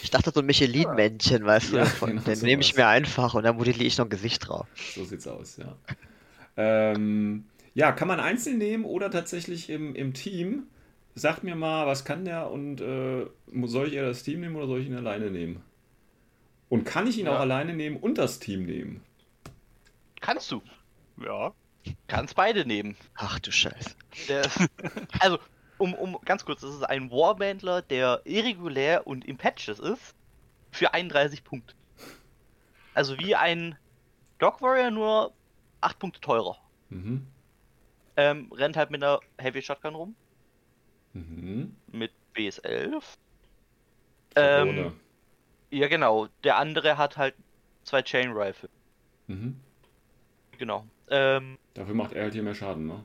[0.02, 1.78] Ich dachte so ein Michelin-Männchen, weißt du?
[1.78, 4.48] Ja, Von, genau den nehme ich mir einfach und dann modelliere ich noch ein Gesicht
[4.48, 4.68] drauf.
[4.96, 5.76] So sieht's aus, ja.
[6.58, 10.64] Ähm, ja, kann man einzeln nehmen oder tatsächlich im, im Team.
[11.18, 13.26] Sagt mir mal, was kann der und äh,
[13.66, 15.64] soll ich eher das Team nehmen oder soll ich ihn alleine nehmen?
[16.70, 17.36] Und kann ich ihn Ja.
[17.36, 19.02] auch alleine nehmen und das Team nehmen?
[20.22, 20.62] Kannst du.
[21.24, 21.54] Ja.
[22.08, 22.96] Kannst beide nehmen.
[23.16, 23.96] Ach du Scheiße.
[24.30, 24.48] Der,
[25.20, 25.40] also,
[25.80, 30.14] um, um ganz kurz, das ist ein Warbandler, der irregulär und im Patches ist,
[30.72, 31.74] für 31 Punkte.
[32.94, 33.76] Also wie ein
[34.38, 35.34] Dog Warrior, nur
[35.82, 36.58] 8 Punkte teurer.
[36.90, 37.26] Mhm.
[38.18, 40.16] Ähm, rennt halt mit einer Heavy Shotgun rum,
[41.18, 41.76] Mhm.
[41.92, 43.16] mit BS11.
[44.36, 44.94] Drohne.
[44.94, 45.02] Ähm,
[45.72, 46.28] ja, genau.
[46.44, 47.36] Der andere hat halt
[47.84, 48.70] zwei Chain Rifle.
[49.28, 49.60] Mhm.
[50.58, 50.86] Genau.
[51.10, 53.04] Ähm, Dafür macht er halt hier mehr Schaden, ne?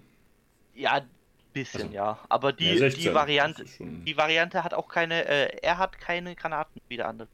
[0.75, 1.07] ja,
[1.53, 2.25] bisschen, Also, ja.
[2.29, 3.03] Aber die, Ja, 16.
[3.03, 7.09] die Variante, schon- die Variante hat auch keine, äh, er hat keine Granaten wie der
[7.09, 7.29] andere.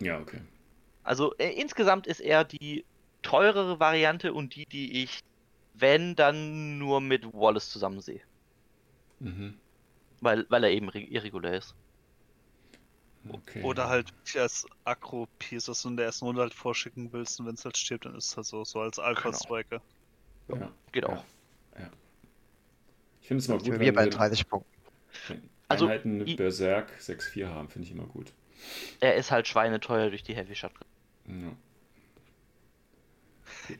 [0.00, 0.40] Ja, okay.
[1.02, 2.84] Also äh, insgesamt ist er die
[3.22, 5.20] teurere Variante und die, die ich,
[5.74, 8.22] wenn, dann nur mit Wallace zusammen sehe.
[9.20, 9.58] Mhm.
[10.22, 11.74] Weil, weil er eben re- irregulär ist.
[13.28, 13.62] okay.
[13.62, 17.54] Oder halt als Akro-Piece, dass du in der ersten Runde halt vorschicken willst und wenn
[17.54, 19.82] es halt stirbt, dann ist es halt so, so als Alpha-Striker.
[20.48, 20.72] Ja.
[20.92, 21.24] Genau.
[21.78, 21.90] Ja.
[23.20, 24.70] Ich finde es mal Ich gut, wenn wir bei wir 30 Punkten.
[25.68, 28.32] Also, Einheiten mit Berserk 6-4 haben, finde ich immer gut.
[29.00, 30.86] Er ist halt schweineteuer durch die Heavy Shotgun.
[31.26, 31.56] Ja.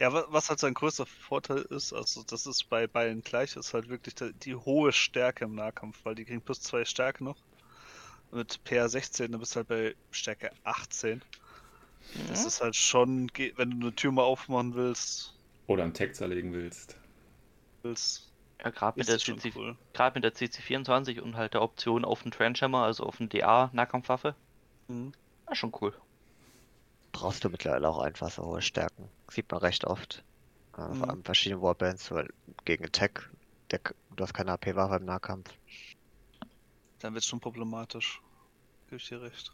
[0.00, 3.74] Ja, wa- was halt sein größter Vorteil ist, also das ist bei beiden gleich, ist
[3.74, 7.38] halt wirklich die, die hohe Stärke im Nahkampf, weil die kriegen plus zwei Stärke noch.
[8.32, 11.24] Mit PR 16, dann bist du halt bei Stärke 18.
[12.28, 12.46] Das Mhm.
[12.46, 17.00] ist halt schon, wenn du eine Tür mal aufmachen willst, Oder einen Tag zerlegen willst.
[17.82, 18.32] willst
[18.64, 19.76] Ja, gerade mit, der das CC cool.
[19.92, 24.36] gerade mit der CC24 und halt der Option auf den Trenchhammer, also auf den DA-Nahkampfwaffe.
[24.88, 25.12] Mhm.
[25.48, 26.01] Ja, schon cool.
[27.12, 29.08] Brauchst du mittlerweile auch einfach so hohe Stärken.
[29.30, 30.24] Sieht man recht oft.
[30.76, 30.94] Äh, Mhm.
[30.94, 32.28] Vor allem verschiedene Warbands, weil
[32.64, 33.30] gegen Attack,
[33.70, 33.80] der,
[34.16, 35.50] du hast keine AP-Waffe im Nahkampf.
[37.00, 38.20] Dann wird schon problematisch.
[38.88, 39.52] Gebe ich dir recht.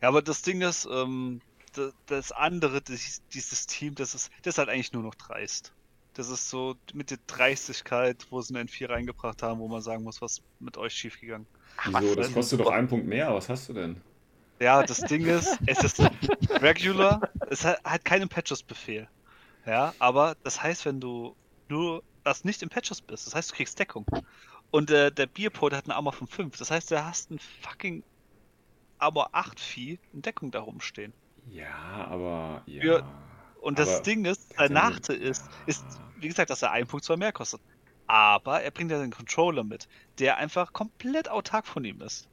[0.00, 1.40] Ja, aber das Ding ist, ähm,
[1.74, 5.72] das, das andere, das, dieses Team, das ist, das ist halt eigentlich nur noch dreist.
[6.14, 10.04] Das ist so mit der Dreistigkeit, wo sie einen N4 reingebracht haben, wo man sagen
[10.04, 11.46] muss, was mit euch schiefgegangen.
[11.86, 12.14] Wieso?
[12.14, 13.34] Das kostet doch einen Punkt mehr.
[13.34, 14.00] Was hast du denn?
[14.60, 16.00] Ja, das Ding ist, es ist
[16.62, 19.08] regular, es hat, hat keinen Patches-Befehl.
[19.66, 21.36] Ja, aber das heißt, wenn du
[21.68, 24.06] nur das nicht im Patches bist, das heißt, du kriegst Deckung.
[24.70, 28.04] Und äh, der Bierpot hat eine Armor von 5, das heißt, du hast ein fucking
[28.98, 31.14] Armor 8 Vieh in Deckung da rumstehen.
[31.46, 31.74] Ja,
[32.08, 32.62] aber.
[32.66, 32.82] Ja.
[32.82, 33.04] Für-
[33.60, 35.84] Und das Aber Ding ist, sein Nachteil ist, ist,
[36.16, 37.60] wie gesagt, dass er einen Punkt zwar mehr kostet.
[38.06, 39.86] Aber er bringt ja den Controller mit,
[40.18, 42.28] der einfach komplett autark von ihm ist.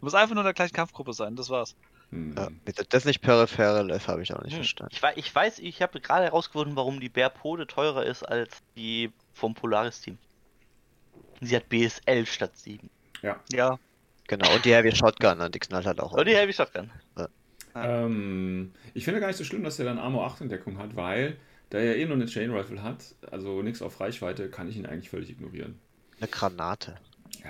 [0.00, 1.74] Muss einfach nur in der gleichen Kampfgruppe sein, das war's.
[2.10, 2.34] Hm.
[2.36, 2.48] Ja,
[2.88, 4.58] das nicht peripheral ist, habe ich auch nicht Hm.
[4.60, 4.94] verstanden.
[4.94, 9.54] Ich, ich weiß, ich habe gerade herausgefunden, warum die Bärpode teurer ist als die vom
[9.54, 10.18] Polaris-Team.
[11.40, 12.90] Sie hat BSL statt 7.
[13.22, 13.78] Ja,
[14.28, 16.12] Genau, und die Heavy Shotgun, ne, die knallt halt auch.
[16.12, 16.90] Oh, die Heavy Shotgun.
[17.74, 20.96] Ähm, ich finde gar nicht so schlimm, dass er dann Armor 8 in Deckung hat,
[20.96, 21.38] weil
[21.70, 24.86] da er eh nur eine Chain Rifle hat, also nichts auf Reichweite, kann ich ihn
[24.86, 25.78] eigentlich völlig ignorieren.
[26.18, 26.96] Eine Granate.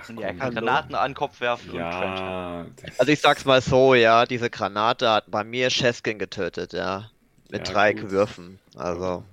[0.00, 0.38] Ach, Und er komm.
[0.38, 1.74] kann Granaten an den Kopf werfen.
[1.74, 2.66] Ja,
[2.98, 7.10] Also ich sag's mal so, ja, diese Granate hat bei mir Cheskin getötet, ja.
[7.50, 8.10] Mit Ja, drei gut.
[8.10, 8.58] Würfen.
[8.76, 9.24] Also.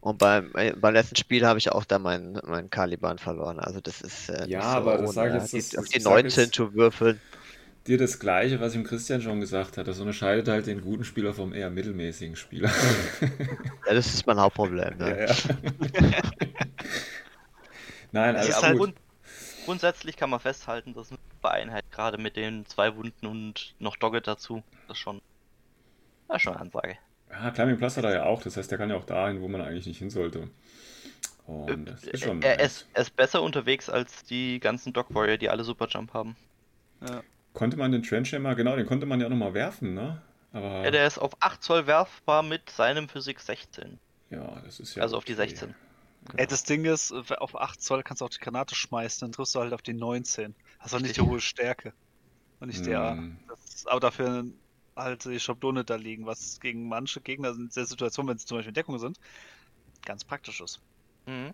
[0.00, 3.58] Und beim, beim letzten Spiel habe ich auch da meinen meinen Caliban verloren.
[3.58, 5.38] Also das ist äh, Ja, so aber das ohne, sag ich ja.
[5.40, 7.20] jetzt, Die- das- auf die ich sag 19 jetzt- zu würfeln.
[7.88, 9.88] dir das gleiche, was ihm Christian schon gesagt hat.
[9.88, 12.70] Das unterscheidet halt den guten Spieler vom eher mittelmäßigen Spieler.
[13.88, 14.98] Ja, das ist mein Hauptproblem.
[14.98, 15.16] Ne?
[15.20, 15.34] Ja, ja.
[18.12, 18.94] Nein, aber halt- gut
[19.66, 24.26] grundsätzlich kann man festhalten, dass eine Einheit gerade mit den zwei Wunden und noch Dogget
[24.26, 25.20] dazu, das ist schon,
[26.28, 26.96] das ist schon eine Ansage.
[27.30, 29.48] Ja, Climbing Plus hat er ja auch, das heißt, der kann ja auch dahin, wo
[29.48, 30.48] man eigentlich nicht hin sollte.
[31.46, 32.42] Und das ist schon.
[32.42, 36.12] Er ist, er ist besser unterwegs als die ganzen Dog Warrior, die alle Super Jump
[36.12, 36.36] haben.
[37.08, 37.22] Ja.
[37.52, 40.22] Konnte man den Trendschämer, genau, den konnte man ja auch nochmal werfen, ne?
[40.52, 40.84] Aber...
[40.84, 43.98] Ja, der ist auf 8 Zoll werfbar mit seinem Physik 16.
[44.30, 45.02] Ja, das ist ja.
[45.02, 45.18] Also okay.
[45.18, 45.74] auf die 16.
[46.28, 46.32] Ja.
[46.32, 46.50] Ey, genau.
[46.50, 49.54] das Ding ist, äh, auf 8 Zoll kannst du auch die Granate schmeißen, dann triffst
[49.54, 50.54] du halt auf die 19.
[50.78, 51.92] Hast auch nicht die hohe Stärke.
[52.60, 53.14] Und nicht der.
[53.14, 53.38] Mm.
[53.64, 54.44] Ist, aber dafür
[54.96, 58.58] halt die Schablone da liegen, was gegen manche Gegner in der Situation, wenn sie zum
[58.58, 59.18] Beispiel in Deckung sind,
[60.04, 60.80] ganz praktisch ist.
[61.26, 61.52] Mhm.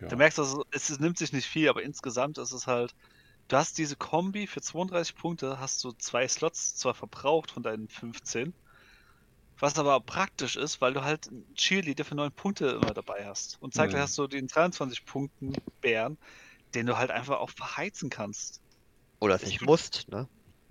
[0.00, 0.08] Ja.
[0.08, 2.94] Du merkst, also, es nimmt sich nicht viel, aber insgesamt ist es halt,
[3.48, 7.88] du hast diese Kombi für 32 Punkte, hast du zwei Slots zwar verbraucht von deinen
[7.88, 8.54] 15,
[9.62, 13.62] was aber praktisch ist, weil du halt einen Cheerleader für 9 Punkte immer dabei hast.
[13.62, 14.02] Und zeitgleich Mhm.
[14.02, 16.18] hast du den 23 Punkten Bären,
[16.74, 18.60] den du halt einfach auch verheizen kannst.
[19.20, 20.28] Oder es nicht musst, ne?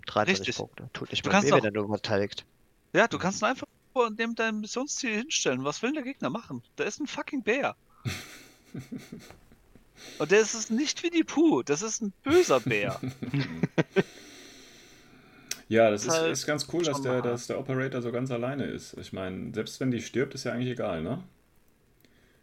[0.08, 0.58] 23 Richtig.
[0.58, 0.90] Punkte.
[0.92, 2.46] Tut nicht Du mal weh, wenn er nur verteidigt.
[2.94, 3.66] Ja, du kannst ihn einfach
[4.18, 5.64] neben deinem Missionsziel hinstellen.
[5.64, 6.62] Was will der Gegner machen?
[6.76, 7.78] Da ist ein fucking Bär.
[10.20, 13.00] Und der ist es nicht wie die Puh, das ist ein böser Bär.
[15.72, 18.30] Ja, das Ist ist, halt ist ganz cool, dass der, dass der Operator so ganz
[18.32, 18.94] alleine ist.
[18.98, 21.24] Ich meine, selbst wenn die stirbt, ist ja eigentlich egal, ne?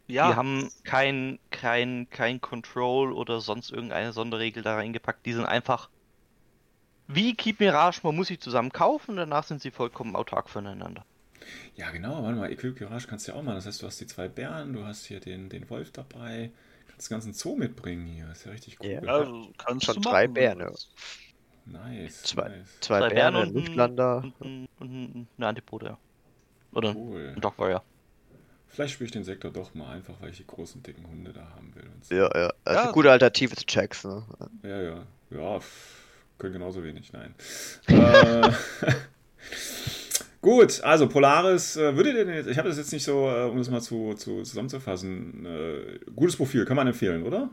[0.07, 5.25] Ja, Die haben kein, kein, kein Control oder sonst irgendeine Sonderregel da reingepackt.
[5.25, 5.89] Die sind einfach
[7.07, 11.05] wie Keep Mirage, man muss sie zusammen kaufen, danach sind sie vollkommen autark voneinander.
[11.75, 13.55] Ja, genau, warte mal, Equip Garage kannst du ja auch machen.
[13.55, 16.51] Das heißt, du hast die zwei Bären, du hast hier den, den Wolf dabei,
[16.87, 18.29] kannst den ganzen Zoo mitbringen hier.
[18.31, 19.01] Ist ja richtig cool.
[19.03, 19.23] Ja.
[19.23, 20.71] du kannst Schon du drei Bären, ja.
[21.71, 22.79] Nice, Zwei- nice.
[22.81, 24.17] Zwei, Zwei Bären, Bären ein und ein- Luftlander.
[24.39, 25.97] Und, ein- und ein- eine Antipode, ja.
[26.73, 27.33] Oder Cool.
[27.35, 27.83] ein Dog Warrior.
[28.67, 31.41] Vielleicht spiele ich den Sektor doch mal einfach, weil ich die großen, dicken Hunde da
[31.55, 31.83] haben will.
[31.93, 32.13] Und so.
[32.15, 32.47] Ja, ja.
[32.49, 32.83] Ist Ja.
[32.83, 34.23] eine gute Alternative zu Checks, ne?
[34.63, 35.03] Ja, ja.
[35.31, 36.05] Ja, pff,
[36.37, 37.33] können genauso wenig, nein.
[37.87, 38.51] äh,
[40.41, 43.45] gut, also Polaris, äh, würdet ihr denn jetzt, ich habe das jetzt nicht so, äh,
[43.49, 47.49] um das mal zu, zu zusammenzufassen, äh, gutes Profil, kann man empfehlen, oder?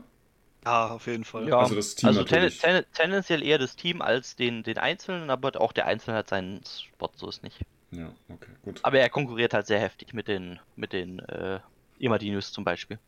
[0.65, 1.47] Ja, auf jeden Fall.
[1.47, 5.29] Ja, Also das Team also ten, ten, tendenziell eher das Team als den, den Einzelnen,
[5.29, 7.61] aber auch der Einzelne hat seinen Spot, so ist nicht.
[7.91, 8.79] Ja, okay, gut.
[8.83, 11.59] Aber er konkurriert halt sehr heftig mit den, mit den äh,
[11.99, 12.99] Imadinius zum Beispiel.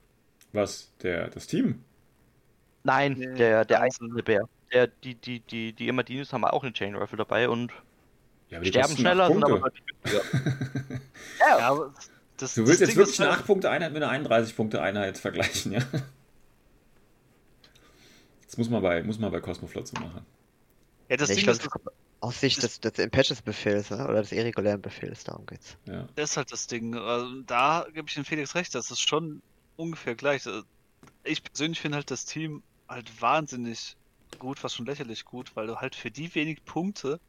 [0.53, 1.83] Was, der, das Team?
[2.83, 4.23] Nein, Nee, der, der Einzelne.
[4.23, 4.47] Bär.
[4.71, 7.71] Der, die, die, die, die Imadinius haben auch eine Chain Rifle dabei und
[8.49, 10.23] Ja, aber die sterben schneller, sind aber deutlich günstiger.
[11.39, 11.93] ja, Ja, aber
[12.37, 15.81] das, Du das willst jetzt Ding wirklich eine halt- 8-Punkte-Einheit mit einer 31-Punkte-Einheit vergleichen, ja?
[18.59, 20.25] Das muss man bei, muss man bei Cosmoflot so machen.
[21.07, 24.03] Ja, das Nee, ich Ding glaub, ist, Aus Sicht des, des Impatches-Befehls, ne?
[24.03, 25.77] Oder des irregulären Befehls, darum geht's.
[25.85, 26.09] Ja.
[26.15, 26.93] das ist halt das Ding.
[26.93, 29.41] Also, da gebe ich dem Felix recht, das ist schon
[29.77, 30.45] ungefähr gleich.
[30.45, 30.63] Äh,
[31.23, 33.95] ich persönlich finde halt das Team halt wahnsinnig
[34.39, 37.21] gut, was schon lächerlich gut, weil du halt für die wenig Punkte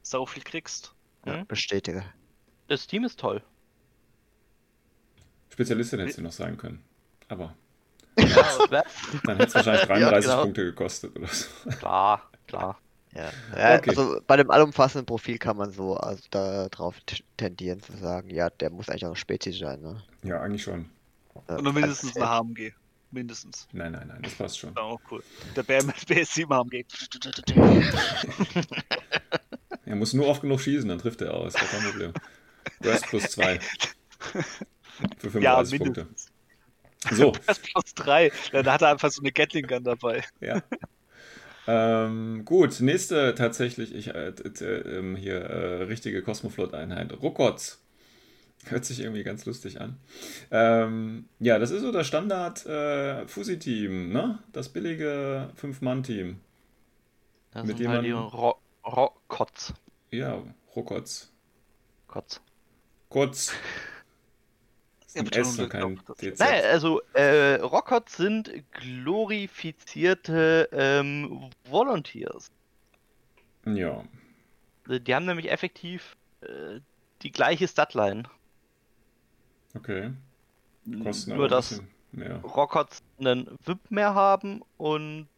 [0.00, 0.94] so viel kriegst.
[1.26, 1.46] Ja, mhm.
[1.48, 2.02] bestätige.
[2.68, 3.44] Das Team ist toll.
[5.50, 6.82] Spezialistin hätte sie noch sein können.
[7.28, 7.54] Aber.
[8.18, 8.82] Ja,
[9.24, 10.42] dann hätte es wahrscheinlich 33 ja, genau.
[10.42, 11.70] Punkte gekostet oder so.
[11.78, 12.78] Klar, klar.
[13.14, 13.90] Ja, ja okay.
[13.90, 16.96] also bei dem allumfassenden Profil kann man so also darauf
[17.36, 20.02] tendieren zu sagen, ja, der muss eigentlich auch spezifisch sein, ne?
[20.22, 20.86] Ja, eigentlich schon.
[21.34, 22.72] Und nur mindestens eine HMG.
[23.10, 23.68] Mindestens.
[23.72, 24.74] Nein, nein, nein, das passt schon.
[24.76, 25.22] Auch cool.
[25.54, 26.84] Der Bär mit BS7 HMG.
[29.84, 31.52] er muss nur oft genug schießen, dann trifft er aus.
[31.52, 32.12] Kein Problem.
[32.80, 33.60] Burst plus 2.
[35.18, 36.06] Für 35 ja, Punkte.
[37.10, 37.32] So.
[37.46, 38.32] Burst plus 3.
[38.52, 40.22] Dann hat er einfach so eine Gatling Gun dabei.
[40.40, 40.62] Ja.
[41.66, 47.12] Ähm, gut, nächste tatsächlich, ich, äh, äh, hier äh, richtige Cosmoflot-Einheit.
[47.22, 47.78] Ruckotz.
[48.66, 49.96] Hört sich irgendwie ganz lustig an.
[50.52, 54.38] Ähm, ja, das ist so das Standard äh, Fusi-Team, ne?
[54.52, 56.38] Das billige Fünf-Mann-Team.
[57.52, 59.74] Das mit sind halt die Ro Rokotz.
[60.10, 60.42] Ja,
[60.74, 61.32] Rokotz.
[62.06, 62.40] Kotz.
[63.08, 63.52] Kotz.
[65.14, 66.38] Ja, kein DZ.
[66.38, 72.50] Nein, also äh, Rockots sind glorifizierte ähm, Volunteers.
[73.66, 74.04] Ja.
[74.86, 76.80] Die haben nämlich effektiv äh,
[77.22, 78.24] die gleiche Statline.
[79.74, 80.12] Okay.
[81.02, 81.80] Kosten Nur, dass
[82.42, 85.28] Rockots einen VIP mehr haben und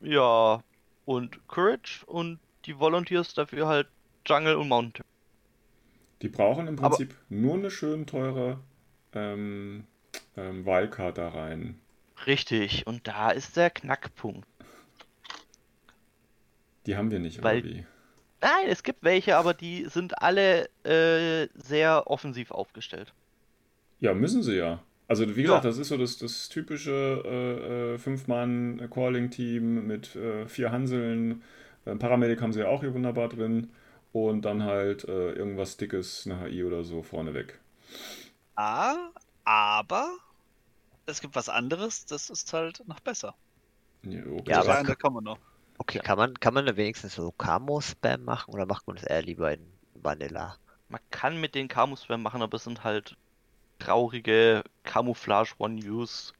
[0.00, 0.62] ja,
[1.04, 3.88] und Courage und die Volunteers dafür halt
[4.26, 5.04] Jungle und Mountain.
[6.22, 8.60] Die brauchen im Prinzip Aber nur eine schön teure
[9.12, 9.84] ähm,
[10.36, 11.78] ähm, Wildcard da rein.
[12.26, 14.48] Richtig, und da ist der Knackpunkt.
[16.86, 17.86] Die haben wir nicht, Weil, oder wie?
[18.40, 23.12] Nein, es gibt welche, aber die sind alle äh, sehr offensiv aufgestellt.
[24.00, 24.82] Ja, müssen sie ja.
[25.08, 25.70] Also wie gesagt, ja.
[25.70, 31.42] das ist so das, das typische äh, äh, Fünf-Mann-Calling-Team mit äh, vier Hanseln.
[31.84, 33.68] Äh, Paramedic haben sie ja auch hier wunderbar drin
[34.24, 37.60] und dann halt äh, irgendwas Dickes, eine HI oder so vorneweg.
[38.54, 39.10] Ah,
[39.44, 40.16] aber
[41.06, 43.34] es gibt was anderes, das ist halt noch besser.
[44.02, 44.50] Ja, okay.
[44.50, 45.38] ja aber da kommen wir noch.
[45.78, 49.22] Okay, kann man, kann man da wenigstens so Camo-Spam machen oder macht man das eher
[49.22, 49.60] lieber in
[49.94, 50.56] Vanilla?
[50.88, 53.16] Man kann mit den Camo-Spam machen, aber es sind halt
[53.78, 56.32] traurige Camouflage One-Use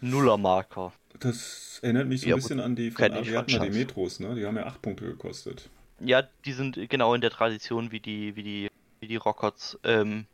[0.00, 0.92] Nuller-Marker.
[1.20, 4.34] Das erinnert mich so ja, ein bisschen an die von Ariadna, die Metros, ne?
[4.34, 5.68] Die haben ja 8 Punkte gekostet.
[6.00, 8.70] Ja, die sind genau in der Tradition wie die, wie die,
[9.00, 9.78] wie die Rockots.
[9.84, 10.26] Ähm,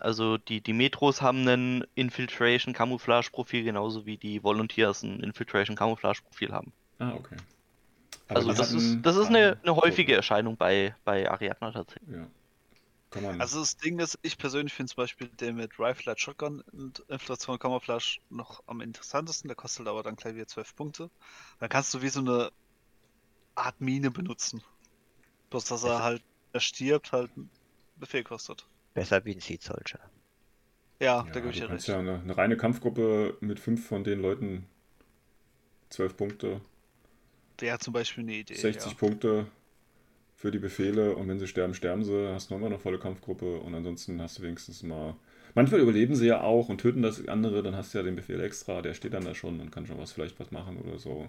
[0.00, 5.76] also die, die Metros haben ein Infiltration Camouflage Profil, genauso wie die Volunteers ein Infiltration
[5.76, 6.72] Camouflage Profil haben.
[6.98, 7.36] Ah, okay.
[8.28, 12.16] Aber also das ist, das ist eine, eine häufige Erscheinung bei, bei Ariadna tatsächlich.
[12.16, 12.26] Ja.
[13.38, 17.58] Also das Ding ist, ich persönlich finde zum Beispiel den mit Rifle Shotgun und Inflation
[17.60, 19.46] Camouflage noch am interessantesten.
[19.46, 21.10] Der kostet aber dann gleich wieder 12 Punkte.
[21.60, 22.50] Dann kannst du wie so eine
[23.54, 24.62] Art Mine benutzen.
[25.50, 27.50] Bloß, dass er halt, er stirbt, halt einen
[27.96, 28.66] Befehl kostet.
[28.94, 30.00] Besser wie ein Seed Soldier.
[31.00, 31.86] Ja, ja da gebe ich ja recht.
[31.86, 34.66] ja eine, eine, reine Kampfgruppe mit fünf von den Leuten,
[35.90, 36.60] zwölf Punkte.
[37.58, 38.54] Wäre zum Beispiel eine Idee.
[38.54, 38.98] 60 ja.
[38.98, 39.46] Punkte
[40.36, 42.98] für die Befehle und wenn sie sterben, sterben sie, hast du noch immer eine volle
[42.98, 45.14] Kampfgruppe und ansonsten hast du wenigstens mal.
[45.54, 48.40] Manchmal überleben sie ja auch und töten das andere, dann hast du ja den Befehl
[48.40, 51.28] extra, der steht dann da schon und kann schon was vielleicht was machen oder so.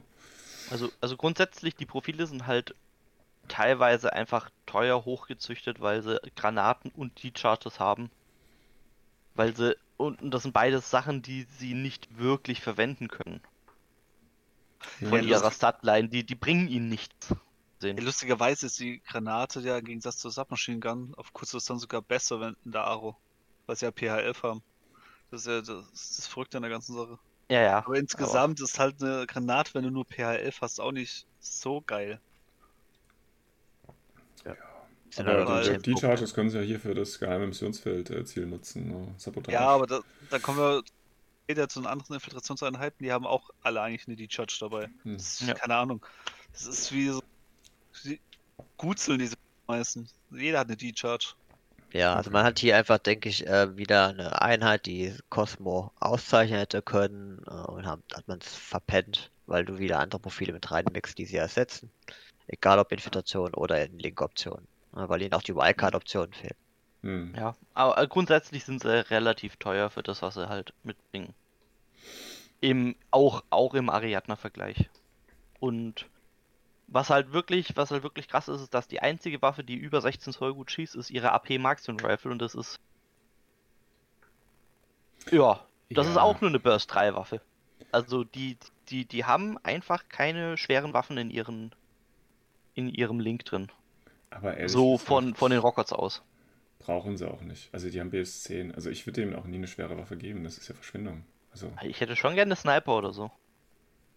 [0.69, 2.75] Also, also grundsätzlich, die Profile sind halt
[3.47, 8.09] teilweise einfach teuer hochgezüchtet, weil sie Granaten und die Charges haben.
[9.35, 13.41] Weil sie, und, das sind beides Sachen, die sie nicht wirklich verwenden können.
[14.99, 17.33] Von ja, ihrer Statline, die, die bringen ihnen nichts.
[17.81, 22.01] Ja, lustigerweise ist die Granate ja im Gegensatz zur Submachine Gun auf kurze Distanz sogar
[22.01, 23.17] besser wenn in der Aro,
[23.65, 24.63] weil sie ja PH11 haben.
[25.29, 27.19] Das ist ja das, das Verrückte an der ganzen Sache.
[27.49, 27.77] Ja, ja.
[27.77, 28.65] Aber insgesamt aber...
[28.65, 32.19] ist halt eine Granate, wenn du nur PH11 hast, auch nicht so geil.
[34.45, 34.55] Ja.
[35.17, 38.89] Aber halt die Charges können sie ja hier für das geheime Missionsfeld-Ziel äh, nutzen.
[38.89, 39.07] Ne?
[39.17, 39.53] Sabotage.
[39.53, 40.83] Ja, aber da, da kommen wir
[41.43, 44.89] später zu den anderen Infiltrationseinheiten, die haben auch alle eigentlich eine D-Charge dabei.
[45.03, 45.17] Hm.
[45.41, 45.53] ja.
[45.53, 46.05] Keine Ahnung.
[46.53, 47.21] Das ist wie so
[48.03, 48.19] die
[48.77, 49.35] Gutzeln, diese
[49.67, 50.09] meisten.
[50.31, 51.33] Jeder hat eine D-Charge.
[51.95, 56.59] Ja, also man hat hier einfach, denke ich, äh, wieder eine Einheit, die Cosmo auszeichnen
[56.59, 60.69] hätte können äh, und hat, hat man es verpennt, weil du wieder andere Profile mit
[60.69, 61.89] reinmixst, die sie ersetzen.
[62.47, 66.57] Egal ob Infiltration oder in Link-Optionen, ne, weil ihnen auch die Wildcard-Optionen fehlen.
[67.03, 67.33] Hm.
[67.33, 71.33] Ja, aber äh, grundsätzlich sind sie relativ teuer für das, was sie halt mitbringen.
[72.59, 74.89] Im, auch, auch im Ariadna-Vergleich.
[75.61, 76.07] Und
[76.87, 80.01] was halt wirklich, was halt wirklich krass ist, ist, dass die einzige Waffe, die über
[80.01, 82.79] 16 Zoll gut schießt, ist ihre AP Marksman Rifle und das ist
[85.31, 86.23] Ja, das ist Ja.
[86.23, 87.39] auch nur eine Burst 3 Waffe.
[87.91, 88.57] Also die,
[88.89, 91.75] die, die haben einfach keine schweren Waffen in ihren
[92.75, 93.71] in ihrem Link drin.
[94.29, 96.21] Aber ehrlich So gesagt, von, von den Rockets aus.
[96.79, 97.69] Brauchen sie auch nicht.
[97.73, 98.73] Also die haben BS10.
[98.73, 100.43] Also ich würde denen auch nie eine schwere Waffe geben.
[100.43, 101.25] Das ist ja Verschwendung.
[101.51, 103.31] Also Ich hätte schon gerne eine Sniper oder so.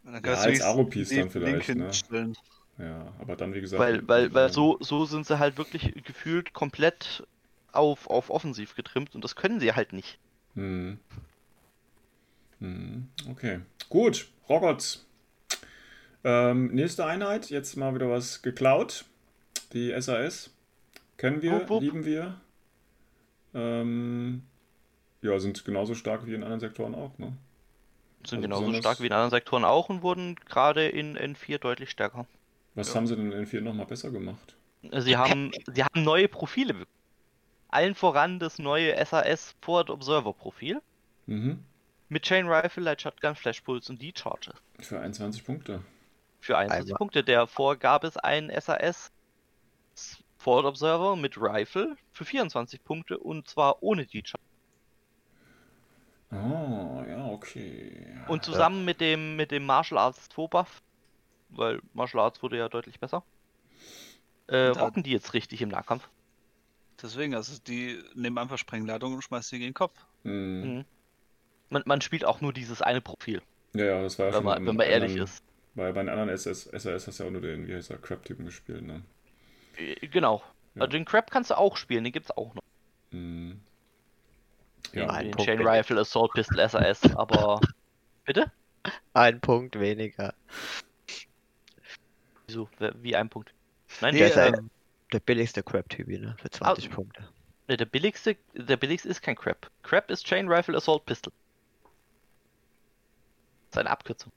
[0.02, 1.90] Dann Ja, kannst du als Aro-Piece dann vielleicht, ne?
[2.78, 3.80] Ja, aber dann wie gesagt.
[3.80, 7.26] Weil, weil, weil so, so sind sie halt wirklich gefühlt komplett
[7.72, 10.18] auf, auf offensiv getrimmt und das können sie halt nicht.
[10.54, 10.98] Hm.
[12.60, 13.60] Hm, okay.
[13.88, 15.06] Gut, Rockets.
[16.24, 19.04] Ähm, nächste Einheit, jetzt mal wieder was geklaut.
[19.72, 20.50] Die SAS.
[21.16, 21.82] Kennen wir, Wupp, wupp.
[21.82, 22.40] lieben wir.
[23.54, 24.42] Ähm,
[25.22, 27.32] ja, sind genauso stark wie in anderen Sektoren auch, ne?
[28.24, 31.90] Sind Also genauso stark wie in anderen Sektoren auch und wurden gerade in N4 deutlich
[31.90, 32.26] stärker.
[32.78, 32.94] Was Ja.
[32.94, 34.54] haben sie denn in N4 nochmal besser gemacht?
[34.98, 36.86] Sie haben, sie haben neue Profile.
[37.70, 40.80] Allen voran das neue SAS Forward Observer Profil
[41.26, 41.64] Mhm.
[42.08, 44.52] mit Chain Rifle, Light Shotgun, Flash Pulse und D-Charge.
[44.78, 45.82] Für 21 Punkte.
[46.40, 46.98] Für 21 Einmal.
[46.98, 47.24] Punkte.
[47.24, 49.10] Davor gab es einen SAS
[50.38, 54.44] Forward Observer mit Rifle für 24 Punkte und zwar ohne D-Charge.
[56.30, 58.06] Oh, ja, okay.
[58.28, 60.82] Und zusammen mit dem mit dem Martial Arts 2 Buff,
[61.50, 63.22] weil Martial Arts wurde ja deutlich besser,
[64.46, 66.08] äh, rocken die jetzt richtig im Nahkampf.
[67.00, 69.94] Deswegen, also die nehmen einfach Sprengladung und schmeißen die gegen den Kopf.
[70.24, 70.32] Mhm.
[70.62, 70.84] Mhm.
[71.70, 73.42] Man, man spielt auch nur dieses eine Profil,
[73.74, 75.44] Ja, ja, das war ja wenn schon man, wenn man ehrlich anderen- ist.
[75.74, 77.98] Bei, bei den anderen SS, SAS hast du ja auch nur den, wie heißt der,
[77.98, 79.02] Crab-Typen gespielt, ne?
[79.76, 80.42] Äh, Genau.
[80.74, 80.82] Ja.
[80.82, 82.62] Also den Crab kannst du auch spielen, den gibt's auch noch.
[83.12, 83.60] Mhm.
[84.92, 85.60] Ja, ein den Chain.
[85.64, 87.60] Rifle Assault Pistol SAS, aber.
[88.24, 88.50] Bitte?
[89.12, 90.34] Ein Punkt weniger.
[92.48, 92.68] Wieso?
[92.96, 93.52] Wie ein Punkt?
[94.00, 94.70] Nein, Nee, Der ist der, ein,
[95.12, 96.34] der billigste Crab-Typ, ne?
[96.40, 96.94] Für 20 Ah.
[96.94, 97.28] Punkte.
[97.68, 99.70] nee, der billigste, der billigste ist kein Crab.
[99.82, 101.32] Crab ist Chain Rifle Assault Pistol.
[103.70, 104.32] Das ist eine Abkürzung.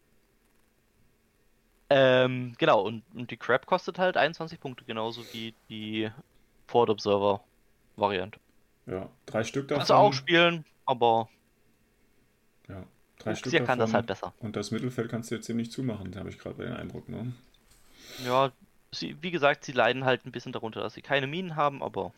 [1.90, 6.10] Ähm, genau, und, und die Crab kostet halt 21 Punkte, genauso wie die
[6.68, 7.44] Ford Observer
[7.98, 8.40] Variante.
[8.86, 9.80] Ja, drei Stück davon.
[9.80, 11.30] Kannst du auch spielen, aber
[12.70, 12.84] Ja,
[13.20, 13.96] drei Stück Fuchsia kann das davon.
[13.96, 14.34] halt besser.
[14.40, 17.34] Und das Mittelfeld kannst du jetzt ziemlich zumachen, habe ich gerade den Eindruck, ne?
[18.20, 18.52] Ja,
[18.92, 22.14] sie, wie gesagt, sie leiden halt ein bisschen darunter, dass sie keine Minen haben, aber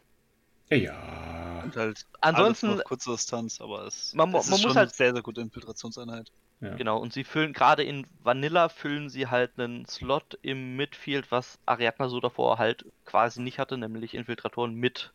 [0.69, 1.61] Ja, ja.
[1.63, 4.75] Und halt Ansonsten- alles auf kurze Distanz, aber es, Man es ist man muss schon
[4.75, 6.29] halt- eine sehr, sehr gute Infiltrationseinheit.
[6.61, 6.75] ja.
[6.75, 11.57] Genau, und sie füllen, gerade in Vanilla füllen sie halt einen Slot im Midfield, was
[11.65, 15.13] Ariadna so davor halt quasi nicht hatte, nämlich Infiltratoren mit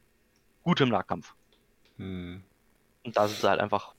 [0.64, 1.35] gutem Nahkampf.
[1.97, 2.43] Hm.
[3.05, 3.95] Und da sind sie halt einfach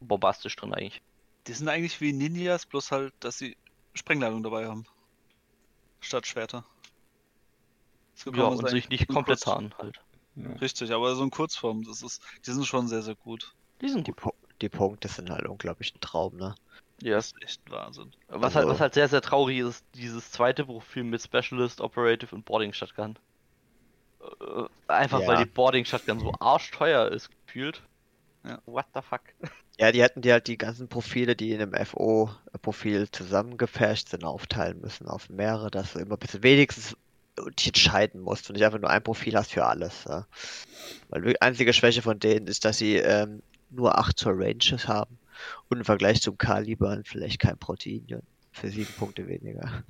[0.00, 1.02] bombastisch drin eigentlich.
[1.46, 3.56] Die sind eigentlich wie Ninjas, bloß halt, dass sie
[3.94, 4.86] Sprengladung dabei haben.
[6.04, 6.64] Statt Schwerter.
[8.14, 10.00] So Ja, man und sich nicht komplett tarnen halt.
[10.36, 10.50] ja.
[10.60, 13.52] Richtig, aber so in Kurzform, das ist, die sind schon sehr, sehr gut.
[13.80, 14.14] Die sind Die,
[14.60, 16.54] die Punkte sind halt unglaublich ein Traum, ne?
[17.02, 17.16] Ja.
[17.16, 18.12] Das ist echt Wahnsinn.
[18.28, 21.80] Was, Also- halt, was halt sehr, sehr traurig ist, ist dieses zweite Profil mit Specialist,
[21.80, 23.18] Operative und Boarding Shotgun.
[24.20, 25.26] Äh, Einfach Ja.
[25.26, 27.82] weil die Boarding Shotgun so arschteuer ist, gefühlt.
[28.44, 28.60] Ja.
[28.66, 29.22] What the fuck?
[29.78, 34.80] Ja, die hätten die halt die ganzen Profile, die in einem FO-Profil zusammengefasht sind, aufteilen
[34.80, 36.96] müssen auf mehrere, dass du immer ein bisschen wenigstens
[37.58, 40.04] dich entscheiden musst und nicht einfach nur ein Profil hast für alles.
[40.08, 40.26] Ja.
[41.08, 45.18] Weil die einzige Schwäche von denen ist, dass sie ähm, nur 8 zur Ranges haben
[45.68, 48.22] und im Vergleich zum Kalibern vielleicht kein Protein
[48.52, 49.82] für 7 Punkte weniger.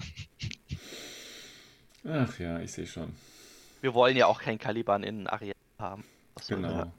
[2.08, 3.14] Ach ja, ich sehe schon.
[3.82, 6.04] Wir wollen ja auch kein Caliban in Ariel haben.
[6.48, 6.90] Genau.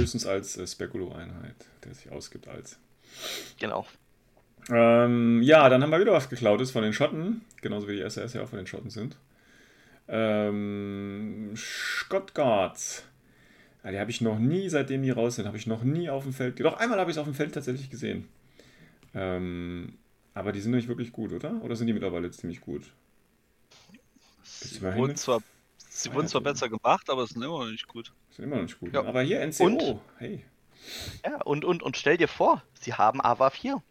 [0.00, 2.78] Höchstens als äh, Spekulo-Einheit, der sich ausgibt als.
[3.58, 3.86] Genau.
[4.68, 8.34] Ähm, ja, dann haben wir wieder was geklautes von den Schotten, genauso wie die SAS
[8.34, 9.16] ja auch von den Schotten sind.
[10.08, 13.04] Ähm, Stuttgart.
[13.82, 16.24] Ja, die habe ich noch nie, seitdem die raus sind, habe ich noch nie auf
[16.24, 16.60] dem Feld.
[16.60, 18.28] Doch einmal habe ich es auf dem Feld tatsächlich gesehen.
[19.14, 19.94] Ähm,
[20.34, 21.62] aber die sind nicht wirklich gut, oder?
[21.62, 22.82] Oder sind die mittlerweile ziemlich gut?
[24.42, 25.40] Sie wurden zwar,
[25.88, 28.12] sie wurden zwar besser gemacht, aber sind immer noch nicht gut.
[28.40, 28.94] Sind immer noch nicht gut.
[28.94, 29.04] Ja.
[29.04, 29.64] Aber hier NCO.
[29.64, 30.00] Und?
[30.16, 30.42] Hey.
[31.26, 33.82] Ja, und, und, und stell dir vor, sie haben AVA 4.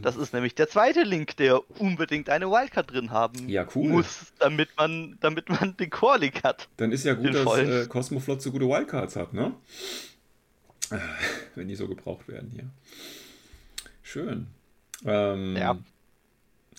[0.00, 3.90] Das ist nämlich der zweite Link, der unbedingt eine Wildcard drin haben Ja, cool.
[3.90, 6.70] muss, damit man, damit man den Core-Link hat.
[6.78, 9.52] Dann ist ja gut, dass äh, Cosmoflot so gute Wildcards hat, ne?
[10.90, 10.96] Äh,
[11.54, 12.70] Wenn die so gebraucht werden hier.
[14.02, 14.46] Schön.
[15.04, 15.76] Ähm, Ja.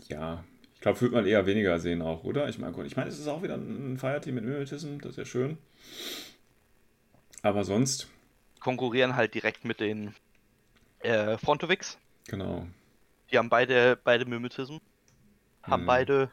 [0.08, 0.44] Ja,
[0.74, 2.50] ich glaube, wird man eher weniger sehen auch, oder?
[2.50, 5.26] Ich meine, ich meine, es ist auch wieder ein Fireteam mit Mimetism, das ist ja
[5.26, 5.60] schön.
[7.46, 8.08] Aber sonst,
[8.60, 10.16] Konkurrieren halt direkt mit den
[11.02, 12.00] äh, Frontovix.
[12.28, 12.66] genau.
[13.32, 14.78] Die haben beide, beide Mimetism.
[15.62, 15.88] Haben Mhm.
[15.88, 16.32] beide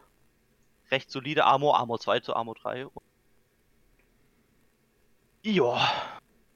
[0.91, 2.87] recht solide Armor, Armor 2 zu Armor 3.
[5.43, 5.91] Ja.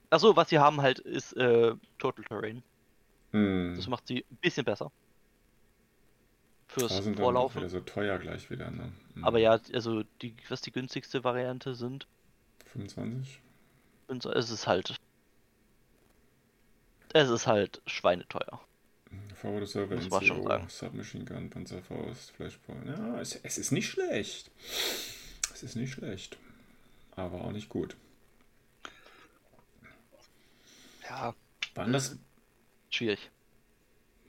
[0.09, 2.63] Achso, was sie haben halt ist äh, Total Terrain.
[3.33, 3.75] Hm.
[3.77, 4.91] Das macht sie ein bisschen besser.
[6.69, 7.61] Fürs Aber sind Vorlaufen.
[7.61, 8.93] wieder so teuer gleich wieder, ne?
[9.15, 9.25] Hm.
[9.25, 12.07] Aber ja, also die, was die günstigste Variante sind,
[12.73, 13.41] 25?
[14.09, 14.97] Und so, es ist halt.
[17.13, 18.61] Es ist halt schweineteuer.
[19.35, 20.69] Forward Server Muss man schon NCO, sagen.
[20.69, 22.77] Submachine Gun, Panzerfaust, Flashball.
[22.87, 24.51] Ja, es, es ist nicht schlecht.
[25.53, 26.37] Es ist nicht schlecht.
[27.15, 27.97] Aber auch nicht gut.
[31.09, 31.35] Ja,
[31.75, 32.17] Waren das,
[32.91, 33.31] Schwierig.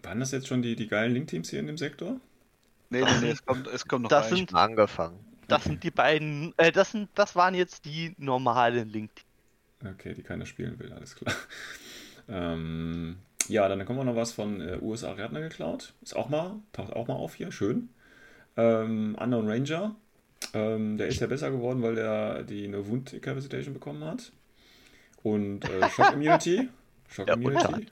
[0.03, 2.19] waren das jetzt schon die, die geilen Link-Teams hier in dem Sektor?
[2.89, 4.38] nee, nee, nee, es kommt, es kommt noch Das rein.
[4.38, 5.23] sind- angefangen.
[5.47, 6.53] Das sind die beiden.
[6.57, 9.11] Äh, das sind, das waren jetzt die normalen Link.
[9.93, 11.33] Okay, die keiner spielen will, alles klar.
[12.29, 15.93] Ähm, ja, dann kommen wir noch was von äh, USA Ariadne geklaut.
[16.01, 17.88] Ist auch mal, taucht auch mal auf hier, schön.
[18.57, 19.95] Ähm, Unknown Ranger.
[20.53, 24.33] Ähm, der ist ja besser geworden, weil der die eine Wundcapacitation bekommen hat.
[25.23, 26.67] Und äh, Shock Immunity.
[27.07, 27.88] Shock Ja, Immunity.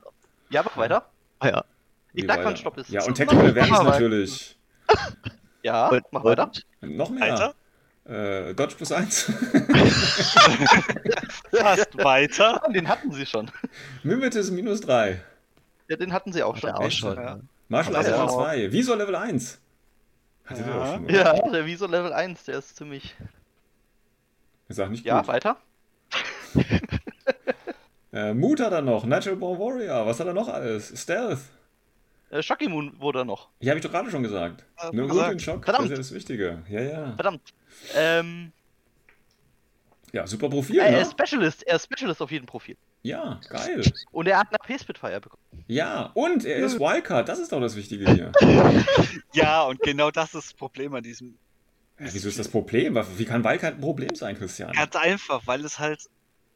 [0.49, 1.09] Ja, mach weiter.
[1.39, 1.65] Ah, ja.
[2.13, 2.45] Ich Wie sag, weiter?
[2.49, 2.89] wann Stopp ist.
[2.89, 4.57] Ja, und Tactical Awareness natürlich.
[5.63, 6.51] Ja, Und, mach weiter.
[6.81, 7.55] Noch mehr.
[8.03, 9.31] Äh, Dodge plus 1.
[11.57, 12.61] Fast weiter.
[12.73, 13.49] Den hatten sie schon.
[14.03, 15.21] Mimetis minus 3.
[15.87, 16.71] Ja, den hatten sie auch hat schon.
[16.71, 17.15] auch schon.
[17.15, 17.39] Ja.
[17.67, 18.51] Martial Aber Arts ja.
[18.53, 18.71] Level 2.
[18.71, 19.59] Visor Level 1.
[20.45, 20.81] Hattet ihr Ja.
[20.81, 21.09] auch schon?
[21.09, 23.15] Ja, der Wieso Level 1, der ist ziemlich.
[24.69, 25.27] Ich sag nicht Ja, gut.
[25.27, 25.57] weiter.
[28.13, 29.03] Äh, Mut hat er noch.
[29.05, 30.05] Natural Born Warrior.
[30.05, 30.93] Was hat er noch alles?
[31.01, 31.39] Stealth.
[32.29, 33.49] Äh, Shockimmun wurde er noch.
[33.59, 34.63] Ja, habe ich doch gerade schon gesagt.
[34.77, 35.25] Hab Nur gesagt.
[35.25, 35.65] gut in Schock.
[35.65, 35.91] Verdammt.
[35.91, 36.63] Das ist ja das Wichtige.
[36.69, 37.13] Ja, ja.
[37.15, 37.41] Verdammt.
[37.93, 38.53] Ähm,
[40.15, 41.01] Ja, super Profil, er ne?
[41.01, 41.67] ist Specialist.
[41.67, 42.77] Er ist Specialist auf jedem Profil.
[43.03, 43.81] Ja, geil.
[44.13, 45.43] Und er hat eine AP-Spitfire bekommen.
[45.67, 47.27] Ja, und er ist Wildcard.
[47.27, 48.31] Das ist doch das Wichtige hier.
[49.33, 51.37] Ja, und genau das ist das Problem an diesem.
[51.99, 52.95] Ja, wieso ist das Problem?
[53.17, 54.71] Wie kann Wildcard ein Problem sein, Christian?
[54.71, 55.99] Ganz einfach, weil es halt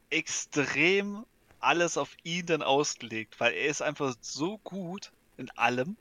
[0.08, 1.26] extrem
[1.58, 5.98] alles auf ihn dann ausgelegt, weil er ist einfach so gut in allem.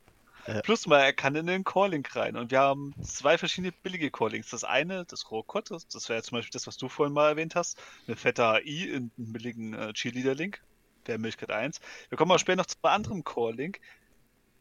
[0.55, 0.61] Ja.
[0.61, 2.35] Plus mal, er kann in den Calling rein.
[2.35, 4.49] Und wir haben zwei verschiedene billige Callings.
[4.49, 7.55] Das eine, das Rohrkott, das, das wäre zum Beispiel das, was du vorhin mal erwähnt
[7.55, 7.77] hast.
[8.07, 10.61] Eine fette AI in einem billigen äh, Cheerleader-Link.
[11.05, 11.79] Wäre Möglichkeit 1.
[12.09, 13.75] Wir kommen auch später noch zu einem anderen Calling,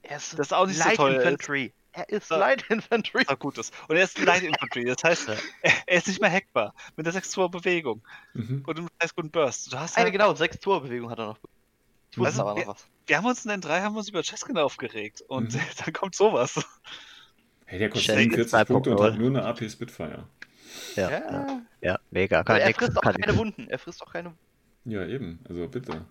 [0.03, 1.23] Er ist das auch nicht so Light toll ist.
[1.23, 1.73] Infantry.
[1.93, 2.37] Er ist Ja.
[2.37, 3.25] Light Infantry.
[3.27, 3.75] auch gut ist.
[3.89, 4.85] Und er ist Light Infantry.
[4.85, 5.39] Das heißt, er,
[5.87, 6.75] er ist nicht mehr hackbar.
[6.97, 8.03] Mit der 6 Tour Bewegung.
[8.35, 8.63] Mhm.
[8.67, 9.73] Und einem scheiß guten Burst.
[9.73, 11.39] Du hast Eine halt, genau, sechs Torbewegung hat er noch.
[12.11, 12.87] Ich wusste aber wir- noch was.
[13.07, 15.23] wir haben uns in den drei haben uns über Cheskin aufgeregt.
[15.29, 15.61] Und Mhm.
[15.85, 16.55] dann kommt sowas.
[17.67, 19.13] Hey, der kostet Shell 47 Punkte und 2.0.
[19.13, 20.25] hat nur eine AP Spitfire.
[20.97, 21.19] Ja, Ja.
[21.31, 21.63] ja.
[21.81, 22.43] ja, mega.
[22.45, 23.39] Kann er frisst auch kann keine nix.
[23.39, 23.69] Wunden.
[23.71, 24.33] Er frisst auch keine
[24.85, 25.39] Ja, eben.
[25.49, 26.05] Also bitte.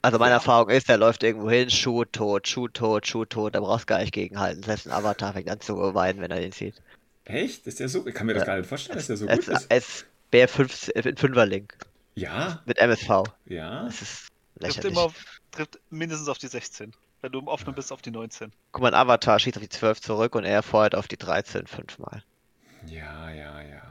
[0.00, 3.60] Also meine Erfahrung ist, der läuft irgendwo hin, Schuh tot, Schuh tot, Schuh tot, da
[3.60, 4.62] brauchst du gar nicht gegenhalten.
[4.62, 6.80] Selbst ein Avatar fängt an zu weinen, wenn er den sieht.
[7.24, 7.66] Echt?
[7.66, 8.06] Ist der so?
[8.06, 8.46] Ich kann mir das Ja.
[8.46, 9.66] gar nicht vorstellen, dass der so es, gut ist.
[9.70, 11.76] es wäre 5er Link
[12.14, 13.24] Ja, mit MSV.
[13.46, 13.84] ja.
[13.84, 14.28] Das ist
[14.58, 14.92] Trifft lächerlich.
[14.92, 15.14] immer auf,
[15.50, 16.92] trifft mindestens auf die 16.
[17.20, 18.52] Wenn du im Offenen bist, auf die 19.
[18.72, 21.66] Guck mal, ein Avatar schießt auf die 12 zurück und er feuert auf die 13
[21.66, 22.22] fünfmal.
[22.86, 23.82] Ja, ja, ja.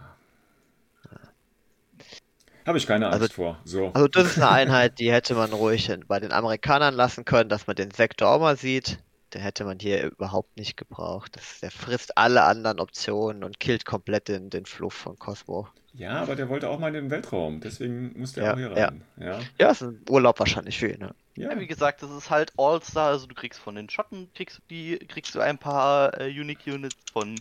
[2.66, 3.60] Habe ich keine Angst Also- vor.
[3.64, 3.92] So.
[3.94, 7.66] Also das ist eine Einheit, die hätte man ruhig bei den Amerikanern lassen können, dass
[7.68, 9.00] man den Sektor auch mal sieht.
[9.34, 11.36] Den hätte man hier überhaupt nicht gebraucht.
[11.36, 15.68] Das, der frisst alle anderen Optionen und killt komplett den, den Fluff von Cosmo.
[15.94, 17.60] Ja, aber der wollte auch mal in den Weltraum.
[17.60, 18.86] Deswegen musste er Ja, auch hier ja.
[18.86, 19.04] rein.
[19.20, 19.40] Ja.
[19.60, 21.00] Ja, ist ein Urlaub wahrscheinlich für ihn.
[21.00, 21.16] Ne?
[21.36, 21.52] Ja.
[21.52, 24.62] Ja, wie gesagt, das ist halt All-Star, also du kriegst von den Schotten, kriegst du
[24.70, 27.36] die, kriegst du ein paar äh, Unique Units von,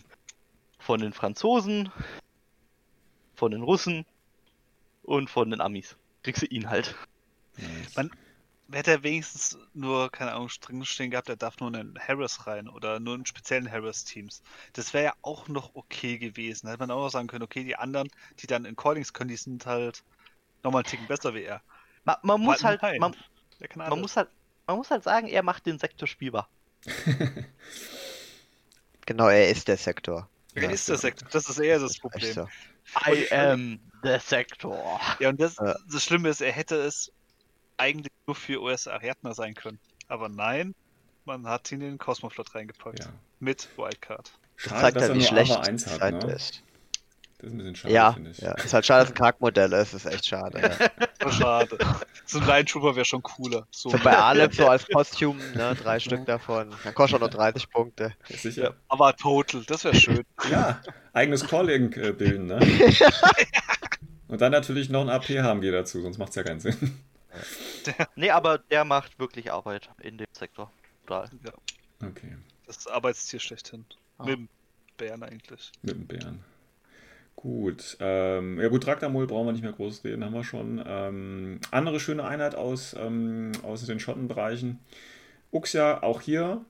[0.79, 1.89] von den Franzosen,
[3.35, 4.05] von den Russen
[5.03, 5.95] und von den Amis.
[6.23, 6.95] Kriegst du ihn halt.
[7.57, 7.95] Nice.
[7.95, 8.11] Man-
[8.71, 12.47] Hätte er wenigstens nur, keine Ahnung, drin stehen gehabt, er darf nur in den Harris
[12.47, 14.41] rein oder nur in speziellen Harris-Teams.
[14.73, 16.65] Das wäre ja auch noch okay gewesen.
[16.67, 18.09] Da hätte man auch noch sagen können, okay, die anderen,
[18.39, 20.03] die dann in Callings können, die sind halt
[20.63, 21.61] nochmal einen Ticken besser wie er.
[22.03, 23.15] Man, man muss halt, man,
[23.75, 24.29] man muss halt,
[24.65, 26.49] man muss halt sagen, er macht den Sektor spielbar.
[29.05, 30.29] Genau, er ist der Sektor.
[30.55, 31.01] Er Ja, ist der so.
[31.01, 32.33] Sektor, das ist eher das Problem.
[32.33, 32.47] so.
[33.05, 34.99] I am the Sektor.
[35.19, 35.75] Ja, und das, Ja.
[35.91, 37.11] das Schlimme ist, er hätte es
[37.77, 39.79] eigentlich nur für US Ariadna sein können.
[40.07, 40.75] Aber nein,
[41.25, 42.99] man hat ihn in den Cosmoflot reingepackt.
[43.05, 43.09] Ja.
[43.39, 44.31] Mit Wildcard.
[44.55, 46.31] Das Schade, zeigt dass halt, er wie nur schlecht AVA 1 die hat, ne?
[46.33, 46.63] ist.
[47.39, 48.39] Das ist ein bisschen schade, Ja, finde ich.
[48.39, 49.93] ja, ist halt schade, dass es ein Charaktermodell ist.
[49.93, 50.59] ist echt schade.
[50.59, 50.89] Ja.
[51.21, 51.77] So schade.
[52.25, 53.67] so ein Line Trooper wäre schon cooler.
[53.69, 56.73] So, So bei Alep so als Kostüm, ne, drei Stück davon.
[56.83, 58.15] Dann kostet auch nur 30 Punkte.
[58.29, 58.73] Ist sicher.
[58.87, 60.23] aber Total, das wäre schön.
[60.49, 60.81] Ja,
[61.13, 62.59] eigenes Calling äh, bilden, ne?
[64.27, 66.97] Und dann natürlich noch ein AP HMG dazu, sonst macht es ja keinen Sinn.
[68.15, 70.71] Nee, aber der macht wirklich Arbeit in dem Sektor.
[71.05, 71.29] Total.
[71.43, 71.53] Ja,
[72.05, 73.85] Okay, das Arbeitstier schlechthin.
[74.17, 74.25] Ah.
[74.25, 74.49] Mit dem
[74.97, 75.71] Bären eigentlich.
[75.81, 76.39] mit dem Bären.
[77.35, 77.97] Gut.
[77.99, 80.83] Ähm, ja gut, Traktamol brauchen wir nicht mehr groß reden, haben wir schon.
[80.85, 84.79] Ähm, andere schöne Einheit aus, ähm, aus den Schottenbereichen.
[85.51, 86.65] Uxia, auch hier.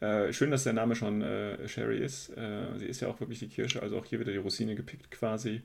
[0.00, 2.30] Äh, schön, dass der Name schon äh, Sherry ist.
[2.36, 5.10] Äh, sie ist ja auch wirklich die Kirsche, also auch hier wieder die Rosine gepickt
[5.12, 5.62] quasi.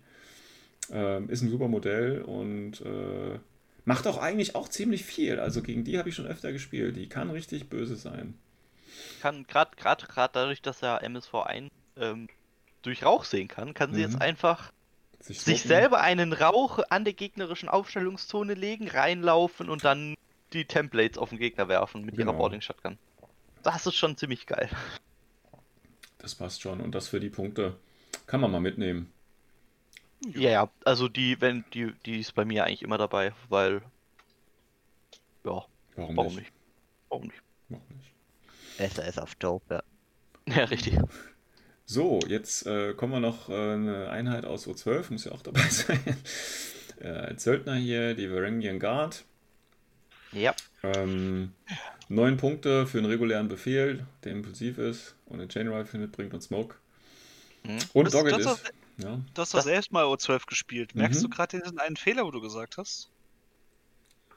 [0.92, 3.40] Ähm, ist ein super Modell und äh,
[3.88, 5.40] macht auch eigentlich auch ziemlich viel.
[5.40, 6.98] Also gegen die habe ich schon öfter gespielt.
[6.98, 8.38] Die kann richtig böse sein.
[9.22, 12.28] Kann gerade gerade gerade dadurch, dass er MSV1 ähm,
[12.82, 14.12] durch Rauch sehen kann, kann sie Mhm.
[14.12, 14.72] jetzt einfach
[15.22, 20.16] Sich, sich selber einen Rauch an der gegnerischen Aufstellungszone legen, reinlaufen und dann
[20.54, 22.38] die Templates auf den Gegner werfen mit ihrer Genau.
[22.38, 22.98] Boarding Shotgun.
[23.64, 24.70] Das ist schon ziemlich geil.
[26.20, 26.82] Das passt schon.
[26.82, 27.76] Und das für die Punkte
[28.26, 29.12] kann man mal mitnehmen.
[30.26, 33.82] Ja, ja, also die, wenn die, die ist bei mir eigentlich immer dabei, weil
[35.46, 35.64] ja,
[35.96, 36.38] Warum, warum nicht?
[36.40, 36.54] nicht?
[37.10, 37.42] Warum nicht?
[37.70, 38.12] Warum nicht?
[38.78, 39.84] Besser ist auf Dope,
[40.48, 40.56] ja.
[40.56, 40.98] Ja, richtig.
[41.90, 45.62] So, jetzt äh, kommen wir noch äh, eine Einheit aus O12, muss ja auch dabei
[45.70, 45.98] sein.
[47.00, 49.24] äh, als Söldner hier, die Varangian Guard.
[50.34, 50.54] Ja.
[50.84, 51.54] Ähm,
[52.10, 56.42] neun Punkte für einen regulären Befehl, der impulsiv ist und eine Chain Rifle mitbringt und
[56.42, 56.76] Smoke.
[57.64, 57.80] Mhm.
[57.94, 58.74] Und Das- Dogged das ist.
[58.98, 59.20] Ja.
[59.34, 60.96] Du hast das erste Mal O12 gespielt.
[60.96, 61.26] Merkst Mhm.
[61.26, 63.12] du gerade diesen einen Fehler, wo du gesagt hast?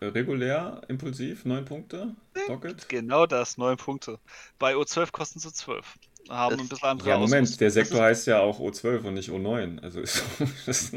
[0.00, 2.14] Äh, Regulär, impulsiv, neun Punkte.
[2.46, 2.88] Dogged.
[2.88, 4.18] Genau das, neun Punkte.
[4.58, 5.98] Bei O12 kosten sie 12.
[6.28, 7.58] Haben Das- ein bisschen andere Ja, Moment, Ausrüstung.
[7.60, 9.80] der Sektor heißt ja auch O12 und nicht O9.
[9.82, 10.22] Also ist.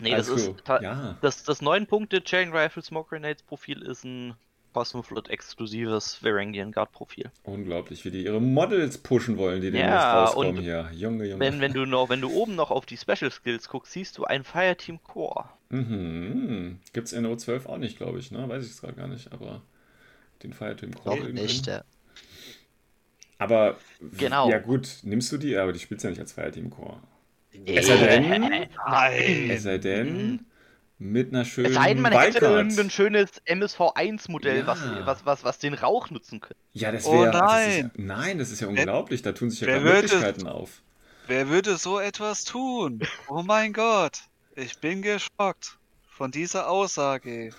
[0.00, 1.16] Nee, das ist ta- ja.
[1.22, 4.34] das, das 9 Punkte Chain Rifle Smoke Grenades Profil ist ein
[4.76, 7.30] Cosmoflot exklusives Varangian Guard Profil.
[7.44, 10.90] Unglaublich, wie die ihre Models pushen wollen, die demnächst Ja, rauskommen und hier.
[10.92, 11.40] Junge, Junge.
[11.40, 14.24] Wenn, wenn du noch, wenn du oben noch auf die Special Skills guckst, siehst du
[14.24, 15.46] ein Fireteam Core.
[15.70, 16.78] Mhm.
[16.92, 18.46] Gibt es in O12 auch nicht, glaube ich, ne?
[18.50, 19.62] Weiß ich es gerade gar nicht, aber
[20.42, 21.82] den Fireteam Core innen nicht, ja.
[23.38, 23.76] Aber
[24.18, 24.50] Genau.
[24.50, 26.98] ja gut, nimmst du die, aber die spielst ja nicht als Fireteam Core.
[27.54, 27.76] Nee.
[27.78, 28.28] Es sei denn,
[28.86, 29.50] Nein.
[29.50, 30.44] es sei denn,
[30.98, 32.52] mit einer schönen Es sei denn, man hätte Wildcard.
[32.52, 34.66] irgendein schönes MSV1-Modell, Ja.
[34.66, 36.56] was, was, was, was den Rauch nutzen könnte.
[36.72, 37.32] Ja, das Oh wäre.
[37.32, 37.90] das ist nein.
[37.96, 39.22] ja, nein, das ist ja unglaublich.
[39.22, 40.82] Da tun sich ja Möglichkeiten auf.
[41.26, 43.00] Wer würde so etwas tun?
[43.28, 44.20] Oh mein Gott.
[44.54, 45.76] Ich bin geschockt
[46.08, 47.52] von dieser Aussage.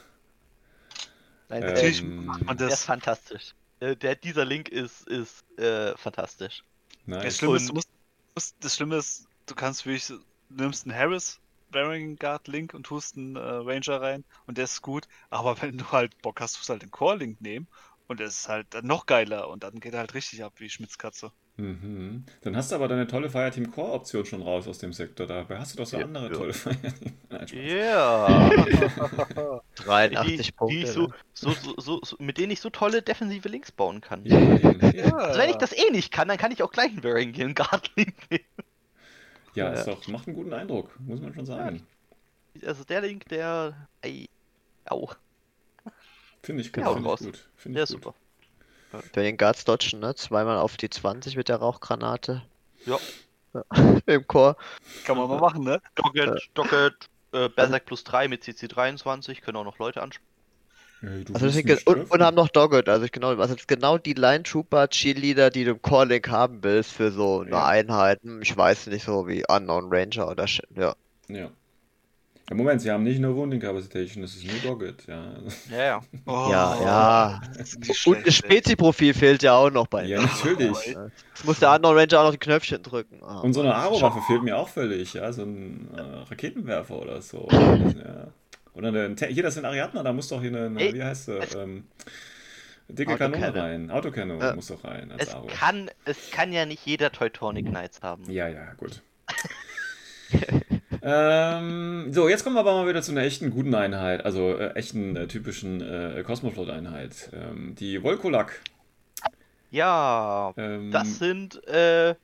[1.49, 2.83] Nein, Ähm, Natürlich macht man Der ist das.
[2.85, 3.53] fantastisch.
[3.79, 6.63] Der, dieser Link ist, ist äh, fantastisch.
[7.05, 7.37] Das Nice.
[7.37, 7.89] Schlimme, ist, du Und- musst,
[8.35, 10.17] musst, das Schlimme ist, du kannst wirklich, du
[10.49, 11.39] nimmst einen Harris
[11.77, 15.07] Bearing Guard Link und tust einen äh, Ranger rein und der ist gut.
[15.29, 17.67] Aber wenn du halt Bock hast, tust du halt den Core Link nehmen
[18.07, 20.69] und der ist halt dann noch geiler und dann geht er halt richtig ab wie
[20.69, 21.31] Schmitzkatze.
[21.57, 22.25] Mhm.
[22.41, 25.27] Dann hast du aber deine tolle Fireteam Core Option schon raus aus dem Sektor.
[25.27, 26.31] Dabei hast du doch so Ja, andere ja.
[26.31, 27.13] tolle Fireteam.
[27.51, 28.49] Ja.
[29.75, 30.75] 83 die, Punkte.
[30.75, 31.13] die ich so, ne?
[31.33, 34.25] so, so, so, mit denen ich so tolle defensive Links bauen kann.
[34.25, 35.15] Ja.
[35.15, 37.91] Also wenn ich das eh nicht kann, dann kann ich auch gleich einen Varangian Guard
[37.95, 38.45] Link nehmen.
[39.57, 41.85] Ja, ist doch, macht einen guten Eindruck, muss man schon sagen.
[42.65, 43.87] Also der Link, der.
[44.01, 44.29] Ey,
[44.85, 45.09] au,
[46.43, 46.83] Finde ich gut.
[46.83, 47.49] Ja, Finde ich gut.
[47.55, 48.03] Finde der ich ist gut.
[48.91, 49.03] super.
[49.13, 50.15] Bei den Guards dodgen, ne?
[50.15, 52.43] Zweimal auf die 20 mit der Rauchgranate.
[52.85, 52.97] Ja.
[53.53, 53.63] Ja.
[54.05, 54.55] Im Chor.
[55.03, 55.81] Kann man mal machen, ne?
[55.95, 60.25] Docket, Docket, äh, Berserk plus 3 mit CC 23, können auch noch Leute ansprechen.
[61.01, 63.67] Ey, du Also deswegen, nicht und, und haben noch Dogged, also ich genau, also jetzt
[63.67, 67.51] genau die Line Trooper Cheerleader, die du im Core Link haben willst für so eine
[67.51, 67.65] Ja.
[67.67, 68.19] Einheit.
[68.41, 70.95] Ich weiß nicht, so wie Unknown Ranger oder shit, ja.
[71.27, 71.49] Ja.
[72.49, 72.55] ja.
[72.55, 75.33] Moment, sie haben nicht nur Wounding Capacitation, das ist nur Dogged, ja.
[75.69, 76.01] Ja, ja.
[76.25, 77.41] Oh, Ja, ja.
[78.05, 80.85] Und das Spezi-Profil fehlt ja auch noch bei Ja, natürlich.
[80.87, 83.21] Jetzt muss der Unknown Ranger auch noch die Knöpfchen drücken.
[83.21, 83.41] Ah.
[83.41, 87.47] Und so eine Aro-Waffe fehlt mir auch völlig, ja, so ein äh, Raketenwerfer oder so.
[87.51, 88.27] ja.
[88.77, 91.25] Oder eine, Ta- hier, das sind Ariadner, da muss doch hier eine, eine wie heißt
[91.25, 91.85] sie, ähm,
[92.87, 93.59] dicke Kanone Autocannon.
[93.71, 93.91] rein.
[93.91, 94.55] Autokanone Ja.
[94.55, 95.47] muss doch rein Es Aro.
[95.47, 98.29] kann, es kann ja nicht jeder Teutonic Knights haben.
[98.31, 99.01] Ja, ja, gut.
[101.01, 104.73] ähm, so, jetzt kommen wir aber mal wieder zu einer echten guten Einheit, also äh,
[104.75, 107.29] echten äh, typischen äh, Cosmoflot-Einheit.
[107.33, 108.61] Ähm, die Volkolak.
[109.69, 112.15] Ja, Ähm, das sind äh,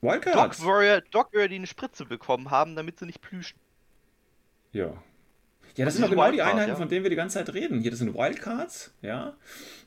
[0.00, 0.58] Wildcards.
[0.58, 3.58] Dog Warrior, Dog Warrior, die eine Spritze bekommen haben, damit sie nicht plüschen.
[4.72, 4.92] Ja.
[5.76, 6.76] Ja, das sind doch genau die Wildcard, Einheiten, ja.
[6.76, 7.80] von denen wir die ganze Zeit reden.
[7.80, 9.34] Hier, das sind Wildcards, ja.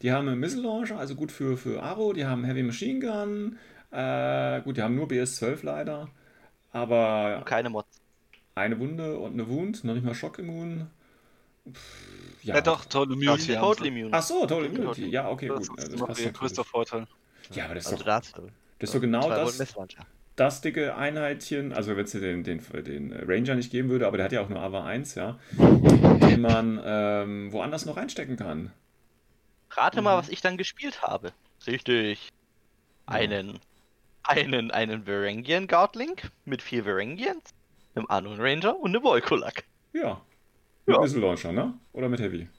[0.02, 2.14] Die haben einen Missile Launcher, also gut für, für Aro.
[2.14, 3.58] Die haben Heavy Machine Gun.
[3.92, 6.10] Äh, gut, die haben nur BS-12 leider.
[6.72, 7.88] Aber Und keine Mods.
[8.56, 10.88] eine Wunde und eine Wund, noch nicht mal Schockimmun.
[11.72, 11.80] Pff,
[12.44, 13.54] Ja, doch, Die Immunity.
[13.54, 13.88] haben Total.
[13.88, 14.10] Immune.
[14.12, 15.06] Ach so, Total Total Immunity.
[15.08, 15.78] Ja, okay, Das gut.
[15.80, 16.34] ist Das ihr natürlich.
[16.34, 17.08] größter Vorteil.
[17.54, 18.06] Ja, aber das ist Also doch,
[18.80, 19.58] das ist doch genau das.
[20.36, 24.26] Das dicke Einheitchen, also wenn es den, den, den Ranger nicht geben würde, aber der
[24.26, 28.72] hat ja auch nur AVA 1, ja, den man ähm, woanders noch reinstecken kann.
[29.72, 30.04] Rate Mhm.
[30.04, 31.34] mal, was ich dann gespielt habe.
[31.68, 32.30] Richtig.
[33.08, 33.60] einen,
[34.24, 37.54] einen, einen Varangian Guardlink mit vier Varangians,
[37.96, 39.66] einem Anon Ranger und einem Volkolak.
[39.94, 40.22] Ja.
[40.88, 41.02] Mit Ja.
[41.02, 41.80] Missile Launcher, ne?
[41.94, 42.50] Oder mit Heavy?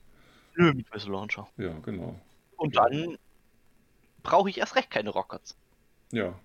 [0.55, 1.49] Nö, mit Missile Launcher.
[1.57, 2.21] Ja, genau.
[2.57, 3.19] Und dann
[4.23, 5.57] brauche ich erst recht keine Rockets.
[6.13, 6.41] Ja.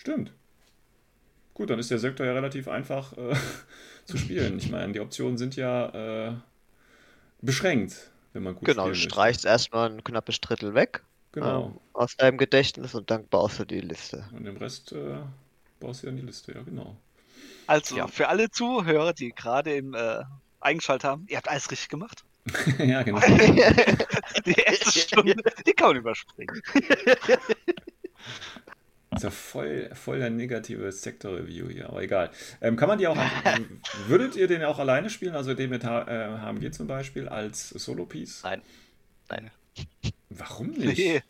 [0.00, 0.32] Stimmt.
[1.52, 3.34] Gut, dann ist der Sektor ja relativ einfach äh,
[4.06, 4.56] zu spielen.
[4.56, 6.32] Ich meine, die Optionen sind ja äh,
[7.42, 11.66] beschränkt, wenn man gut Genau, du streichst erstmal ein knappes Drittel weg Genau.
[11.66, 14.24] ähm, aus deinem Gedächtnis und dann baust du die Liste.
[14.34, 15.18] Und den Rest äh,
[15.80, 16.96] baust du dann die Liste, ja, genau.
[17.66, 18.06] Also, Ja.
[18.08, 20.22] für alle Zuhörer, die gerade im äh,
[20.60, 22.24] eingeschaltet haben, ihr habt alles richtig gemacht.
[22.78, 23.20] ja, genau.
[24.46, 25.36] Die erste Stunde,
[25.66, 26.62] die kann man überspringen.
[29.20, 32.30] Das ist ja voll, voll der negative Sektor-Review hier, aber egal.
[32.62, 33.16] Ähm, kann man die auch,
[34.06, 35.34] würdet ihr den auch alleine spielen?
[35.34, 38.42] Also den mit H äh, HMG zum Beispiel als Solo-Piece?
[38.44, 38.62] Nein.
[39.28, 39.50] Nein.
[40.30, 40.98] Warum nicht?
[40.98, 41.22] Nee.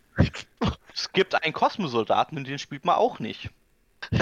[0.94, 3.50] Es gibt einen Kosmosoldaten und den spielt man auch nicht.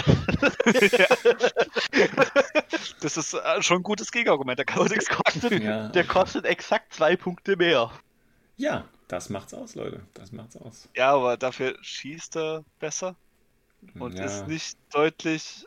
[3.00, 5.88] Das ist äh, schon ein gutes Gegenargument, der kostet, Ja.
[5.88, 7.90] der kostet exakt zwei Punkte mehr.
[8.56, 10.00] Ja, das macht's aus, Leute.
[10.14, 10.88] Das macht's aus.
[10.96, 13.14] Ja, aber dafür schießt er besser
[13.98, 15.66] und ja, ist nicht deutlich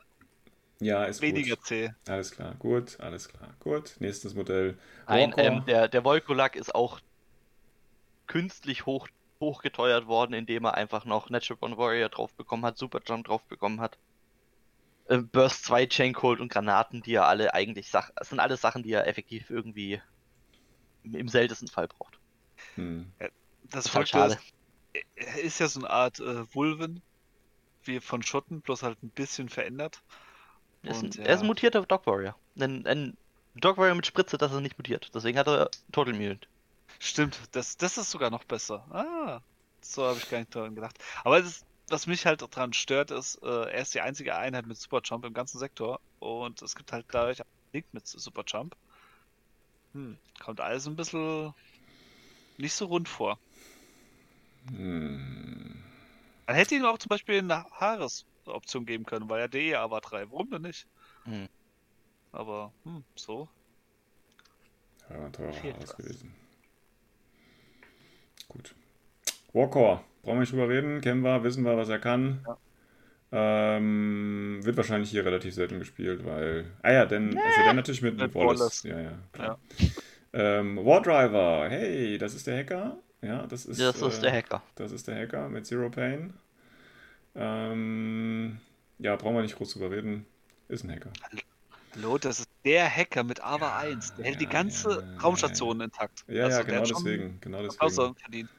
[0.81, 1.65] ja, ist weniger gut.
[1.65, 1.91] zäh.
[2.07, 3.95] Alles klar, gut, alles klar, gut.
[3.99, 4.79] Nächstes Modell.
[5.05, 6.99] Ein, ähm, der, der Volkolak ist auch
[8.25, 9.07] künstlich hoch,
[9.39, 13.79] hochgeteuert worden, indem er einfach noch Natural Born Warrior drauf bekommen hat, Superjump drauf bekommen
[13.79, 13.99] hat.
[15.07, 18.81] Ähm, Burst 2 Chaincold und Granaten, die er alle eigentlich Sach das sind alles Sachen,
[18.81, 20.01] die er effektiv irgendwie
[21.03, 22.17] im, seltensten Fall braucht.
[22.73, 23.11] Hm.
[23.69, 24.33] Das Ist halt schade.
[24.33, 27.03] ist, er ist ja so eine Art äh, Vulven,
[27.85, 30.01] wie von Schotten, bloß halt ein bisschen verändert.
[30.83, 31.47] Er ist, ein, Und, er ist ein ja.
[31.47, 32.35] mutierter Dog Warrior.
[32.59, 33.17] Ein, ein
[33.55, 35.11] Dog Warrior mit Spritze, das er nicht mutiert.
[35.13, 36.47] Deswegen hat er Total Immunity.
[36.99, 38.85] Stimmt, das, das ist sogar noch besser.
[38.91, 39.41] Ah,
[39.81, 40.97] so habe ich gar nicht dran gedacht.
[41.23, 44.65] Aber es ist, was mich halt daran stört, ist, äh, er ist die einzige Einheit
[44.65, 48.75] mit Superjump im ganzen Sektor und es gibt halt dadurch einen Link mit Superjump.
[49.93, 51.53] Hm, kommt alles ein bisschen
[52.57, 53.39] nicht so rund vor.
[54.69, 55.83] Hm.
[56.51, 60.31] Man hätte ihm auch zum Beispiel eine Haares-Option geben können, weil er DE war 3.
[60.31, 60.85] Warum denn nicht?
[61.23, 61.47] Hm.
[62.33, 63.47] Aber, hm, so.
[65.09, 65.95] Ja, teurer was.
[65.95, 66.33] gewesen.
[68.49, 68.75] Gut.
[69.53, 72.45] Warcore, brauchen wir nicht drüber reden, kennen wir, wissen wir, was er kann.
[72.45, 72.57] Ja.
[73.77, 76.65] Ähm, wird wahrscheinlich hier relativ selten gespielt, weil.
[76.81, 78.59] Ah ja, denn, also dann natürlich mit, mit Wallace.
[78.59, 78.83] Wallace.
[78.83, 79.59] Ja, ja, klar.
[80.33, 82.97] Ähm, Wardriver, hey, das ist der Hacker.
[83.21, 84.63] Ja, das ist, Das ist äh, der Hacker.
[84.75, 86.33] Das ist der Hacker mit Zero Pain.
[87.35, 88.57] Ähm,
[88.99, 90.25] ja, brauchen wir nicht groß drüber reden.
[90.67, 91.11] Ist ein Hacker.
[91.95, 94.15] Hallo, das ist der Hacker mit AVA Ja, 1.
[94.15, 96.23] Der hält die ja, ganze ja, Raumstation intakt.
[96.27, 97.37] Ja, Also, ja, genau deswegen.
[97.41, 98.15] Genau deswegen.
[98.15, 98.49] verdient.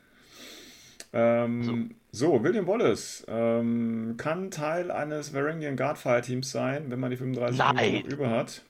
[1.15, 2.43] Ähm, so.
[2.43, 7.77] William Wallace ähm, kann Teil eines Varangian Guardfire Teams sein, wenn man die 35 Nein.
[7.77, 8.63] Punkte noch über hat.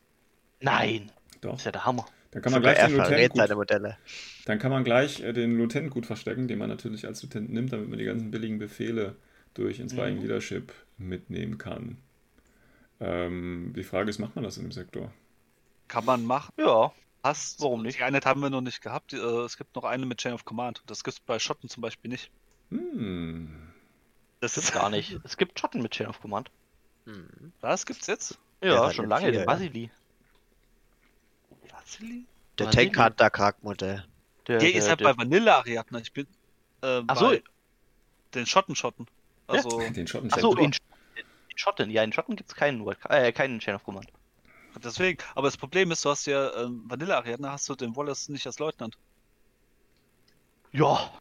[0.60, 1.12] Nein!
[1.40, 1.52] Doch.
[1.52, 2.06] Das ist ja der Hammer.
[2.32, 2.96] Dann kann man Sogar gleich er den
[3.30, 3.98] gut, seine Modelle.
[4.44, 7.72] dann kann man gleich äh, den Lieutenant gut verstecken, den man natürlich als Lieutenant nimmt,
[7.72, 9.16] damit man die ganzen billigen Befehle
[9.54, 10.22] durch Inspiring Mhm.
[10.22, 11.98] Leadership mitnehmen kann.
[13.00, 15.12] Ähm, die Frage ist, macht man das in dem Sektor?
[15.88, 16.52] Kann man machen.
[16.58, 17.60] Ja, Passt.
[17.60, 18.00] Warum nicht?
[18.00, 19.12] Die Einheit haben wir noch nicht gehabt.
[19.12, 20.82] Äh, Es gibt noch eine mit Chain of Command.
[20.86, 22.32] Das gibt es bei Schotten zum Beispiel nicht.
[22.70, 23.48] Hm.
[24.40, 25.20] Das gibt's gar nicht.
[25.22, 26.50] Es gibt Schotten mit Chain of Command.
[27.06, 27.52] Hm.
[27.60, 28.40] Was gibt's jetzt?
[28.60, 29.46] Ja, Ja, schon lange, viele, den ja.
[31.82, 32.24] Vasily?
[32.58, 34.04] Der Tank hat da Charaktermodell.
[34.46, 36.00] Der, Der ist halt bei Vanilla Ariadne.
[36.00, 36.26] Ich bin
[36.82, 37.36] äh, Ach so.
[38.34, 39.06] den Schotten-Schotten.
[39.46, 40.78] Also, Den Schotten Achso, in, Sch-
[41.16, 41.24] in
[41.58, 41.90] Schotten.
[41.90, 44.06] Ja, in Schotten gibt es keinen, World- äh, keinen Chain of Command.
[44.82, 45.18] deswegen.
[45.34, 48.46] Aber das Problem ist, du hast ja ähm, Vanilla Ariadne, hast du den Wallace nicht
[48.46, 48.96] als Leutnant.
[50.72, 51.12] Ja,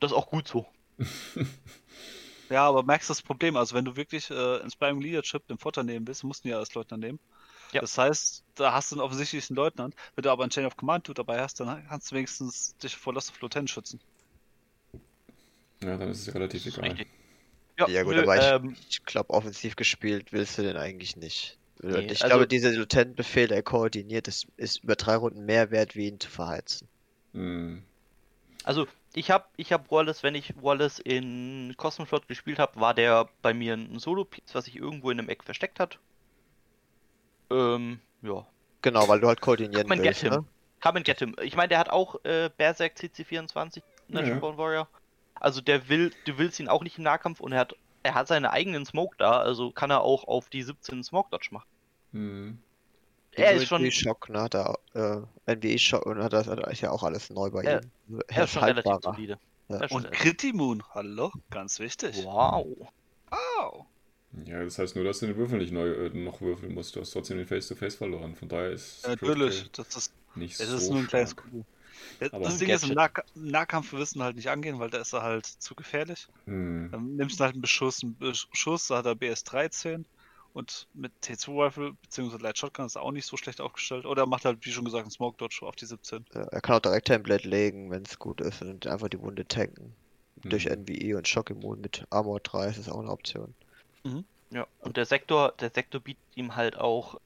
[0.00, 0.66] das ist auch gut so.
[2.50, 6.06] Ja, aber merkst das Problem, also wenn du wirklich äh, Inspiring Leadership den Vorteil nehmen
[6.08, 7.20] willst, musst du ihn ja als Leutnant nehmen.
[7.72, 7.80] Ja.
[7.80, 9.94] Das heißt, da hast du einen offensichtlichen Leutnant.
[10.14, 12.96] Wenn du aber einen Chain of Command du dabei hast, dann kannst du wenigstens dich
[12.96, 14.00] vor Lost of Lieutenant schützen.
[15.82, 16.90] Ja, dann ist es relativ Das ist egal.
[16.90, 17.08] richtig.
[17.86, 21.56] Ja, gut, nö, aber ich, ähm, ich glaube, offensiv gespielt willst du den eigentlich nicht.
[21.80, 25.70] Und Nee, ich also- glaube, dieser Lieutenant-Befehl, der koordiniert, ist, ist über drei Runden mehr
[25.70, 26.88] wert, wie ihn zu verheizen.
[27.34, 27.84] Hm.
[28.64, 33.28] Also, ich habe ich hab Wallace, wenn ich Wallace in Cosmoflot gespielt habe, war der
[33.42, 36.00] bei mir ein Solo-Piece, was sich irgendwo in einem Eck versteckt hat.
[37.50, 38.46] Ähm, ja.
[38.82, 40.30] Genau, weil du halt koordinieren Come and get willst, him.
[40.32, 40.44] ne?
[40.80, 41.34] Come and get him.
[41.42, 44.38] Ich meine, der hat auch äh, Berserk CC24, Natural Ja.
[44.38, 44.88] Born Warrior.
[45.34, 48.28] Also der will, du willst ihn auch nicht im Nahkampf und er hat, er hat
[48.28, 51.66] seine eigenen Smoke da, also kann er auch auf die 17 Smoke Dodge machen.
[52.12, 52.58] Hm.
[53.32, 54.48] Er ist schon, NVE-Schock, ne?
[54.50, 55.20] Da, äh,
[55.54, 58.20] NVE-Schock, und das ist ja auch alles neu bei Ja, ihm.
[58.26, 59.38] er ist schon relativ solide.
[59.68, 59.86] Ja.
[59.90, 62.24] Und Critimun, hallo, ganz wichtig.
[62.24, 62.66] Wow.
[63.30, 63.84] Wow.
[64.44, 66.94] Ja, das heißt nur, dass du den Würfel nicht neu äh, noch würfeln musst.
[66.94, 68.34] Du hast trotzdem den Face-to-Face -face verloren.
[68.34, 71.64] Von daher ist ja, Natürlich, das ist nicht es so ist nur ein kleines Kuh.
[72.20, 75.22] Das Ding ist, im nah Nahkampf wirst du halt nicht angehen, weil da ist er
[75.22, 76.28] halt zu gefährlich.
[76.46, 76.90] Hm.
[76.92, 80.04] Dann nimmst du halt einen Beschuss, einen Beschuss, da hat er BS13
[80.52, 82.36] und mit T2-Rifle bzw.
[82.42, 84.06] Light Shotgun ist er auch nicht so schlecht aufgestellt.
[84.06, 86.24] Oder er macht halt, wie schon gesagt, einen Smoke Dodge auf die 17.
[86.34, 89.46] Ja, er kann auch direkt Template legen, wenn es gut ist und einfach die Wunde
[89.46, 89.94] tanken.
[90.42, 90.50] Mhm.
[90.50, 93.54] Durch NVE und Shock Immun mit Armor 3 ist das auch eine Option.
[94.08, 94.24] Mhm.
[94.50, 97.20] Ja, und der Sektor, der Sektor bietet ihm halt auch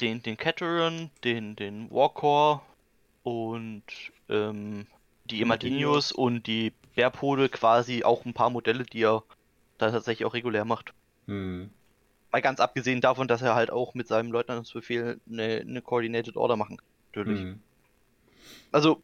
[0.00, 2.60] den, den Cateran, den, den Warcore
[3.22, 3.84] und
[4.28, 4.86] ähm,
[5.24, 9.22] die Imadinius und die Bärpode quasi auch ein paar Modelle, die er
[9.78, 10.92] da tatsächlich auch regulär macht.
[11.26, 11.70] Hm.
[12.30, 16.56] Mal ganz abgesehen davon, dass er halt auch mit seinem Leutnantsbefehl eine, eine Coordinated Order
[16.56, 16.86] machen kann.
[17.14, 17.40] Natürlich.
[17.40, 17.60] Hm.
[18.72, 19.02] Also,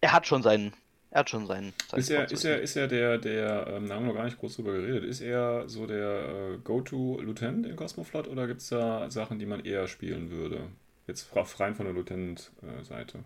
[0.00, 0.72] er hat schon seinen,
[1.12, 1.74] er hat schon seinen.
[1.90, 4.24] seinen ist, er, ist, er, ist er der, der, ähm, da haben wir noch gar
[4.24, 8.68] nicht groß drüber geredet, ist er so der äh, Go-To-Lieutenant in Cosmoflot oder gibt es
[8.68, 10.68] da Sachen, die man eher spielen würde?
[11.06, 11.28] Jetzt
[11.60, 13.18] rein von der Lieutenant-Seite.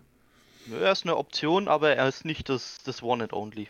[0.69, 3.69] Er ist eine Option, aber er ist nicht das, das One and Only.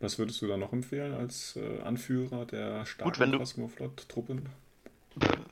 [0.00, 4.48] Was würdest du da noch empfehlen als äh, Anführer der starken Cosmoflot-Truppen?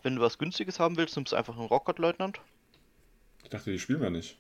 [0.03, 2.41] Wenn du was Günstiges haben willst, nimmst du einfach einen Rocket-Leutnant.
[3.45, 4.37] Ich dachte, die spielen wir nicht.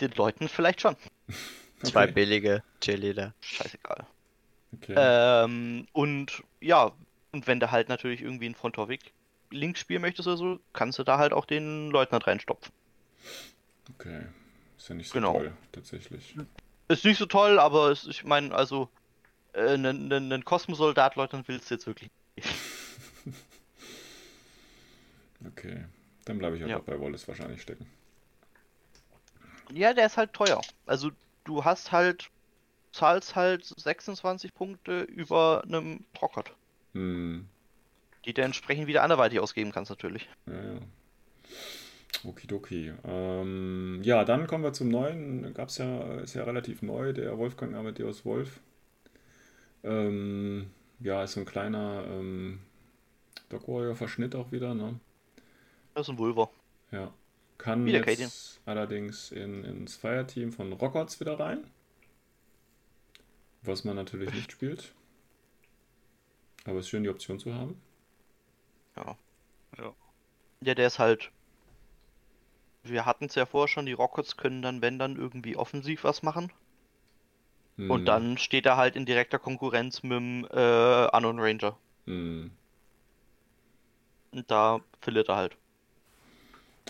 [0.00, 0.96] Den Leuten vielleicht schon.
[1.84, 1.92] Okay.
[1.92, 3.34] Zwei billige Cheerleader.
[3.40, 4.06] Scheißegal.
[4.72, 4.94] Okay.
[4.96, 6.92] Ähm, und ja,
[7.32, 9.12] und wenn du halt natürlich irgendwie einen Frontovic
[9.50, 12.72] Link spielen möchtest oder so, kannst du da halt auch den Leutnant reinstopfen.
[13.94, 14.22] Okay.
[14.78, 15.34] Ist ja nicht so genau.
[15.34, 16.34] toll, tatsächlich.
[16.88, 18.88] Ist nicht so toll, aber es, ich meine, also
[19.52, 22.48] einen, äh, einen Kosmosoldat-Leutnant willst du jetzt wirklich nicht.
[25.46, 25.84] okay.
[26.24, 26.78] Dann bleibe ich halt ja.
[26.78, 27.86] auch bei Wallace wahrscheinlich stecken.
[29.70, 30.60] Ja, der ist halt teuer.
[30.86, 31.10] Also
[31.44, 32.30] du hast halt,
[32.92, 36.52] zahlst halt 26 Punkte über einem Rocket.
[36.92, 37.46] Hm.
[38.24, 40.28] Die du entsprechend wieder anderweitig ausgeben kannst natürlich.
[40.46, 40.80] Ja, ja.
[42.24, 42.92] Okidoki.
[43.04, 45.52] Ähm, ja, dann kommen wir zum neuen.
[45.52, 48.60] Gab es ja, ist ja relativ neu, der Wolfgang Amadeus Wolf.
[49.82, 52.60] Ähm, ja, ist so ein kleiner ähm,
[53.50, 54.98] Dog Warrior Verschnitt auch wieder, ne?
[55.94, 56.48] Das ist ein Vulva.
[56.90, 57.12] Ja.
[57.64, 58.30] Kann wieder jetzt Katie.
[58.66, 61.64] allerdings in, ins Fireteam von Rockots wieder rein.
[63.62, 64.92] Was man natürlich nicht spielt.
[66.64, 67.80] Aber es ist schön, die Option zu haben.
[68.96, 69.16] Ja.
[69.78, 69.94] Ja,
[70.60, 71.30] ja der ist halt
[72.84, 76.22] wir hatten es ja vorher schon, die Rockets können dann, wenn dann, irgendwie offensiv was
[76.22, 76.52] machen.
[77.76, 77.90] Hm.
[77.90, 81.76] Und dann steht er halt in direkter Konkurrenz mit dem äh, Unknown Ranger.
[82.06, 82.50] Hm.
[84.32, 85.56] Und da verliert er halt.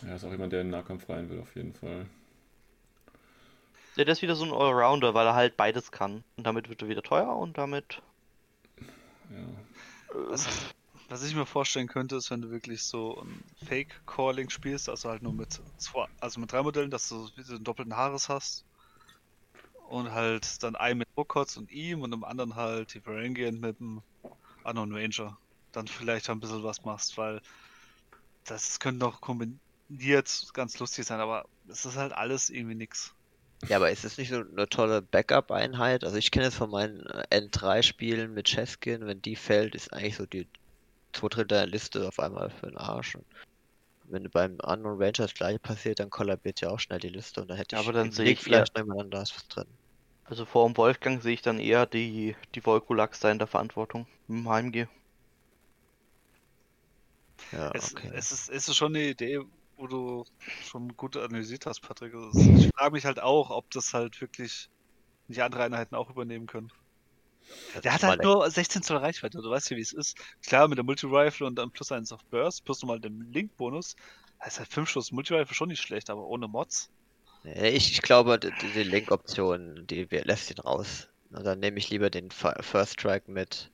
[0.02, 2.06] Ja, ist auch jemand, der in den Nahkampf rein will, auf jeden Fall.
[3.96, 6.24] Ja, der ist wieder so ein Allrounder, weil er halt beides kann.
[6.36, 8.02] Und damit wird er wieder teuer und damit.
[9.30, 10.20] Ja.
[10.30, 10.50] Also,
[11.08, 15.22] was ich mir vorstellen könnte, ist, wenn du wirklich so ein Fake-Calling spielst, also halt
[15.22, 18.64] nur mit zwei, also mit drei Modellen, dass du so einen doppelten Haares hast.
[19.88, 23.78] Und halt dann einen mit Rokots und ihm und im anderen halt die Varangian mit
[23.78, 24.02] dem
[24.64, 25.38] Unknown Ranger.
[25.72, 27.40] Dann vielleicht ein bisschen was machst, weil
[28.44, 29.20] das könnte noch
[29.88, 33.14] kombiniert ganz lustig sein, aber es ist halt alles irgendwie nix.
[33.68, 36.04] Ja, aber ist es nicht so eine tolle Backup-Einheit?
[36.04, 37.00] Also ich kenne es von meinen
[37.30, 40.46] N3-Spielen mit Cheskin, wenn die fällt, ist eigentlich so die
[41.12, 43.14] zwei Drittel der Liste auf einmal für den Arsch.
[43.14, 43.24] Und
[44.04, 47.48] wenn beim Unknown Ranger das gleiche passiert, dann kollabiert ja auch schnell die Liste und
[47.48, 49.66] dann hätte ich ja, aber dann sehe ich vielleicht eher, nebeneinander ist was drin.
[50.24, 54.06] Also vor dem Wolfgang sehe ich dann eher die, die Volkulax da in der Verantwortung
[54.28, 54.86] im HMG.
[57.52, 58.10] Ja, es, okay.
[58.14, 59.40] es, ist, es ist schon eine Idee,
[59.76, 60.24] wo du
[60.62, 62.14] schon gut analysiert hast, Patrick.
[62.34, 64.68] Ich frage mich halt auch, ob das halt wirklich
[65.28, 66.70] die andere Einheiten auch übernehmen können.
[67.82, 70.16] Der hat halt nur 16 Zoll Reichweite, du weißt ja, wie es ist.
[70.42, 73.96] Klar, mit der Multi-Rifle und dann plus 1 auf Burst, plus nochmal den Link-Bonus.
[74.38, 76.90] Das ist halt 5 Schuss Multi-Rifle schon nicht schlecht, aber ohne Mods.
[77.44, 81.08] Ich, ich glaube, die, die Link-Option, die lässt ihn raus.
[81.30, 83.70] Und dann nehme ich lieber den First Strike mit,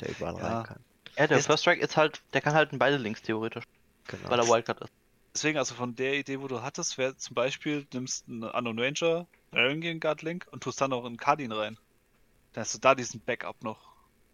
[0.00, 0.58] der überall ja.
[0.58, 0.84] rein kann.
[1.16, 3.64] Ja, der ist, First Strike ist halt, der kann halt in beide Links theoretisch.
[4.08, 4.30] Genau.
[4.30, 4.92] Weil er Wildcard ist.
[5.34, 9.26] Deswegen, also von der Idee, wo du hattest, wäre zum Beispiel, nimmst einen Unknown Ranger,
[9.50, 11.78] Varangian Guard Link und tust dann auch einen Cardin rein.
[12.52, 13.80] Dann hast du da diesen Backup noch.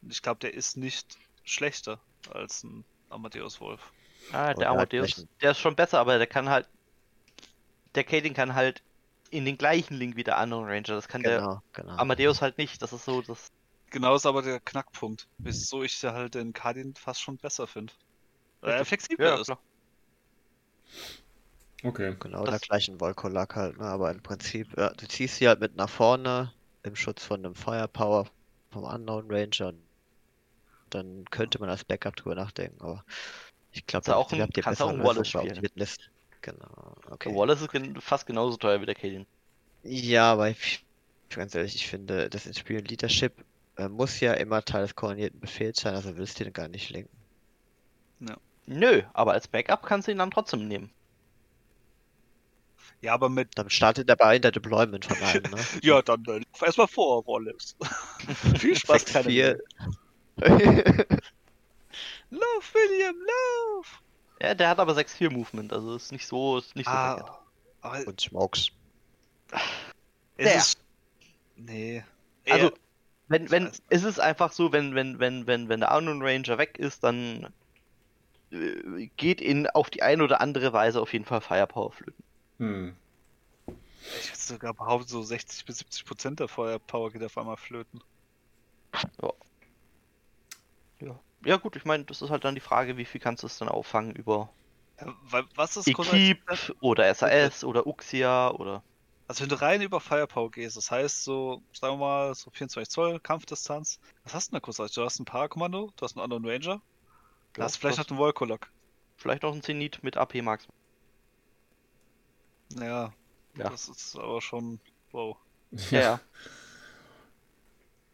[0.08, 2.00] Ich glaube, der ist nicht schlechter
[2.32, 3.92] als ein Amadeus Wolf.
[4.32, 6.68] Ah, der Amadeus, der ist schon besser, aber der kann halt.
[7.94, 8.82] Der Kading kann halt
[9.30, 10.94] in den gleichen Link wie der Unknown Ranger.
[10.94, 11.96] Das kann genau, der genau.
[11.96, 12.82] Amadeus halt nicht.
[12.82, 13.50] Das ist so das.
[13.90, 15.28] Genau ist aber der Knackpunkt.
[15.38, 17.92] Wieso ich halt den Kadin fast schon besser finde.
[18.60, 19.46] Weil er flexibler ja, ist.
[19.46, 19.58] Klar.
[21.84, 22.16] Okay.
[22.20, 23.84] Genau, Das- der gleichen Volkolak halt, ne?
[23.84, 26.52] Aber im Prinzip, ja, du ziehst sie halt mit nach vorne
[26.82, 28.26] im Schutz von einem Firepower
[28.72, 29.68] vom Unknown Ranger.
[29.68, 29.88] und
[30.90, 33.04] Dann könnte man als Backup drüber nachdenken, aber
[33.72, 35.60] ich glaube, du auch ein- kannst auch einen Wallace spielen.
[35.60, 36.10] mit List.
[36.40, 37.34] Genau, okay.
[37.34, 39.26] Wallace ist fast genauso teuer wie der Cadian.
[39.82, 40.84] Ja, aber ich,
[41.28, 43.44] ganz ehrlich, ich finde, das Inspielen Leadership
[43.76, 46.90] äh, muss ja immer Teil des koordinierten Befehls sein, also willst du den gar nicht
[46.90, 47.16] lenken.
[48.70, 50.90] Nö, aber als Backup kannst du ihn dann trotzdem nehmen.
[53.00, 53.56] Ja, aber mit.
[53.56, 55.58] Dann startet dabei in der Deployment von einem, ne?
[55.82, 57.76] Ja, dann äh, erstmal vor, Wallace.
[58.58, 59.58] Viel Spaß, Sechs, keine vier.
[62.30, 64.02] Lauf, William, lauf!
[64.42, 67.30] Ja, der hat aber 6-4 Movement, also ist nicht so, ist nicht so verkehrt.
[67.30, 67.40] Ah,
[67.80, 68.68] aber Und Smokes.
[70.36, 70.78] es ist.
[71.56, 72.04] Nee.
[72.50, 72.70] Also,
[73.28, 73.82] wenn, wenn, Scheiße.
[73.88, 77.50] es ist einfach so, wenn, wenn, wenn, wenn, wenn der Unknown Ranger weg ist, dann
[78.50, 82.24] geht in auf die eine oder andere Weise auf jeden Fall Firepower flöten.
[82.58, 82.96] Hm.
[83.66, 88.00] Ich hätte sogar behauptet, so 60 bis 70 Prozent der Feuerpower geht auf einmal flöten.
[91.00, 91.20] Ja.
[91.44, 93.58] Ja gut, ich meine, das ist halt dann die Frage, wie viel kannst du es
[93.58, 94.52] dann auffangen über
[95.00, 98.82] Ja, weil, was ist Equip grundsätzlich- oder SAS oder Uxia oder
[99.28, 102.90] Also wenn du rein über Firepower gehst, das heißt so, sagen wir mal, so 24
[102.90, 104.76] Zoll Kampfdistanz, was hast du denn da kurz?
[104.92, 106.82] Du hast ein Parakommando, du hast einen anderen Ranger,
[107.56, 108.68] Ja, du vielleicht noch einen Volkolok.
[109.16, 110.66] vielleicht noch ein Zenit mit AP Max.
[112.80, 113.12] Ja,
[113.56, 113.70] Ja.
[113.70, 114.80] das ist aber schon,
[115.12, 115.36] wow.
[115.90, 116.20] Ja, ja.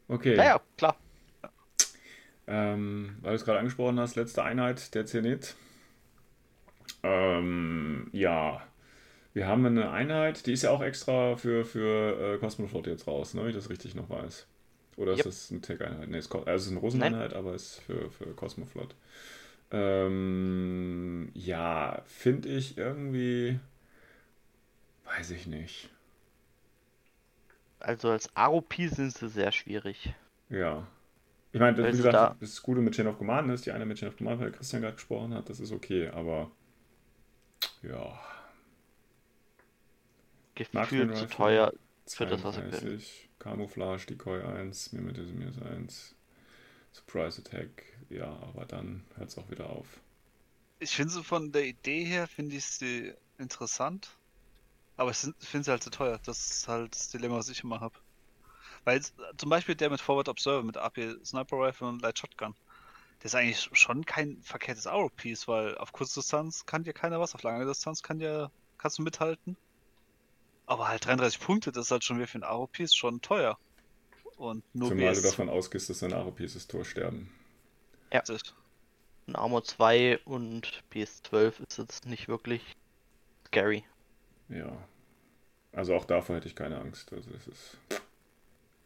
[0.09, 0.37] Okay.
[0.37, 0.97] Ja, ja, klar.
[2.47, 5.57] Ähm, weil du es gerade angesprochen hast, letzte Einheit der Zenit.
[7.03, 8.63] Ähm, ja,
[9.35, 13.35] wir haben eine Einheit, die ist ja auch extra für, für äh, Cosmoflot jetzt raus,
[13.35, 14.47] ne, wenn ich das richtig noch weiß.
[14.97, 15.27] Oder ist Yep.
[15.27, 16.09] das eine Tech-Einheit?
[16.09, 18.95] Ne, es ist, also es ist eine Russeneinheit, aber es ist für, für Cosmoflot.
[19.73, 23.59] Ähm, ja, finde ich irgendwie,
[25.05, 25.89] weiß ich nicht.
[27.79, 30.13] Also als ROP sind sie sehr schwierig.
[30.49, 30.87] Ja.
[31.53, 33.87] Ich meine, wie sie gesagt, da- das Gute mit Chain of Command ist, die eine
[33.87, 36.51] mit Chain of Command, weil Christian gerade gesprochen hat, das ist okay, aber
[37.83, 38.19] ja,
[40.55, 41.73] Gefühlt zu teuer.
[42.07, 46.15] Für das, was sie 32, Camouflage, Decoy 1, Mimetism 1,
[46.95, 50.01] Surprise Attack, ja, aber dann hört es auch wieder auf.
[50.79, 54.09] Ich finde sie von der Idee her, finde ich sie interessant,
[54.97, 56.19] aber ich finde sie halt zu teuer.
[56.25, 57.95] Das ist halt das Dilemma, was ich immer habe.
[58.85, 59.03] Weil
[59.37, 62.55] zum Beispiel der mit Forward Observer, mit AP Sniper Rifle und Light Shotgun,
[63.21, 67.43] der ist eigentlich schon kein verkehrtes Arrow-Piece, weil auf Kurzdistanz kann dir keiner was, auf
[67.43, 69.59] lange Distanz kann dir, kannst du mithalten.
[70.67, 73.59] Aber halt 33 Punkte, das ist halt schon wieder für ein Arrow-Piece schon teuer.
[74.37, 77.33] Und nur Zumal du davon ausgehst, dass deine ARPs das Tor sterben.
[79.27, 82.63] Ein Armor 2 und PS12 ist jetzt nicht wirklich
[83.47, 83.85] scary.
[84.49, 84.77] Ja.
[85.73, 87.13] Also auch davor hätte ich keine Angst.
[87.13, 87.79] Also es ist.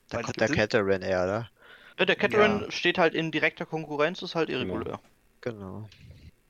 [0.09, 1.50] Da Weil kommt der Cateran eher, oder?
[1.98, 2.70] Ja, der Cateran Ja.
[2.70, 5.00] steht halt in direkter Konkurrenz, ist halt irregulär.
[5.40, 5.88] Genau.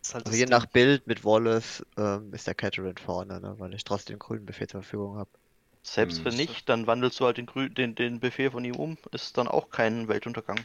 [0.08, 0.50] Ist halt Also je Ding.
[0.50, 3.54] nach Bild mit Wallace ähm, ist der Cateran vorne, ne?
[3.58, 5.30] weil ich trotzdem den grünen Befehl zur Verfügung habe.
[5.82, 6.24] Selbst Hm.
[6.24, 9.36] wenn nicht, dann wandelst du halt den, Grü den, den Befehl von ihm um, ist
[9.38, 10.64] dann auch kein Weltuntergang.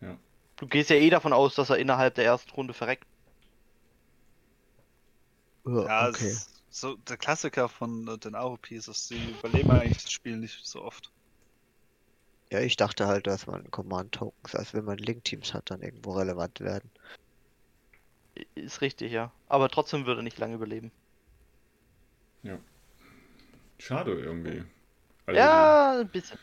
[0.00, 0.18] Ja.
[0.56, 3.04] Du gehst ja eh davon aus, dass er innerhalb der ersten Runde verreckt.
[5.64, 6.30] Ja, okay.
[6.30, 10.82] ist so der Klassiker von äh, den AOPs, die überleben eigentlich das Spiel nicht so
[10.82, 11.12] oft.
[12.50, 16.60] Ja, ich dachte halt, dass man Command-Tokens, also wenn man Link-Teams hat, dann irgendwo relevant
[16.60, 16.90] werden.
[18.54, 19.32] Ist richtig, ja.
[19.48, 20.90] Aber trotzdem würde er nicht lange überleben.
[23.78, 24.64] Schade irgendwie.
[25.26, 26.38] Also ja, ein bisschen.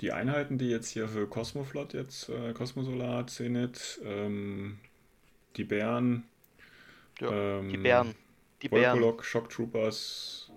[0.00, 4.78] Die, die Einheiten, die jetzt hier für Cosmoflot jetzt, äh, Cosmosolar, Zenit, ähm,
[5.56, 6.24] die Bären,
[7.20, 8.14] Ja, ähm, Die Bären.
[8.62, 8.98] Die Bären.
[8.98, 10.50] Volkolok, Shock Troopers,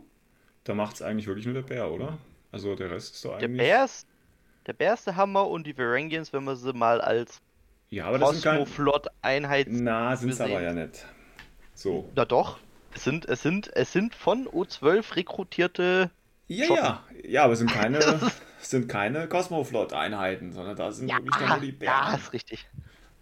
[0.64, 2.18] da macht es eigentlich wirklich nur der Bär, oder?
[2.52, 3.62] Also der Rest ist doch Der eigentlich.
[3.62, 4.08] Bär ist,
[4.66, 7.42] der Bär ist der Hammer und die Varangians, wenn man sie mal als
[7.94, 8.58] Ja, aber das sind kein.
[8.58, 9.68] Cosmoflot-Einheit.
[9.70, 11.06] Na, sind es aber ja nicht.
[11.76, 12.10] So.
[12.16, 12.58] Na doch.
[12.96, 16.10] Es sind, es sind, es sind von O12 rekrutierte.
[16.48, 16.84] Ja, Schotten.
[16.84, 17.04] ja.
[17.24, 18.00] Ja, aber es sind keine,
[18.60, 22.20] es sind keine Cosmoflot-Einheiten, sondern da sind wirklich dann nur die ja, Bären.
[22.20, 22.68] ist richtig.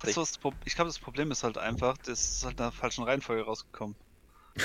[0.04, 3.04] Das, Pro- ich glaube, das Problem ist halt einfach, das ist halt in der falschen
[3.04, 3.98] Reihenfolge rausgekommen.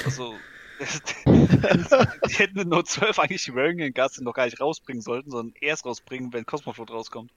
[0.05, 0.35] Also,
[1.27, 5.85] die hätten in Note 12 eigentlich die Guards noch gar nicht rausbringen sollten, sondern erst
[5.85, 7.33] rausbringen, wenn Cosmoflot rauskommt.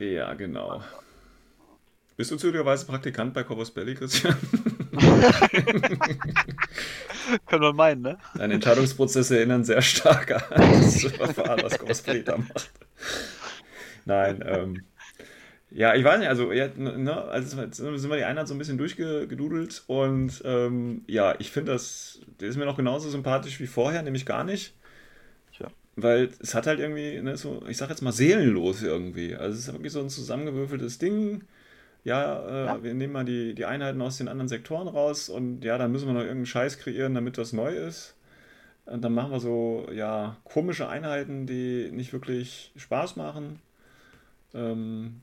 [0.00, 0.82] Ja, genau.
[2.18, 4.36] Bist du zufälligerweise Praktikant bei Corvus Belli, Christian?
[7.46, 8.18] Können wir meinen, ne?
[8.34, 10.42] Deine Entscheidungsprozesse erinnern sehr stark an
[10.82, 12.72] das Verfahren, was Corvus Belli da macht.
[14.04, 14.86] Nein, ähm,
[15.70, 18.58] Ja, ich weiß nicht, also, ja, ne, also jetzt sind wir die Einheit so ein
[18.58, 23.66] bisschen durchgedudelt und ähm, ja, ich finde das, der ist mir noch genauso sympathisch wie
[23.66, 24.74] vorher, nämlich gar nicht.
[25.96, 29.34] Weil es hat halt irgendwie, ne, so, ich sag jetzt mal, seelenlos irgendwie.
[29.34, 31.42] Also es ist wirklich so ein zusammengewürfeltes Ding.
[32.04, 32.82] Ja, äh, ja.
[32.82, 36.06] wir nehmen mal die, die Einheiten aus den anderen Sektoren raus und ja, dann müssen
[36.06, 38.14] wir noch irgendeinen Scheiß kreieren, damit das neu ist.
[38.86, 43.60] Und dann machen wir so, ja, komische Einheiten, die nicht wirklich Spaß machen.
[44.54, 45.20] Ähm,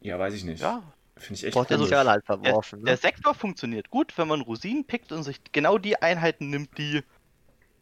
[0.00, 0.60] ja, weiß ich nicht.
[0.60, 0.82] Ja.
[1.16, 2.84] Finde ich echt Potenzial halt verworfen.
[2.84, 2.96] Der, ne?
[2.96, 7.02] der, Sektor funktioniert gut, wenn man Rosinen pickt und sich genau die Einheiten nimmt, die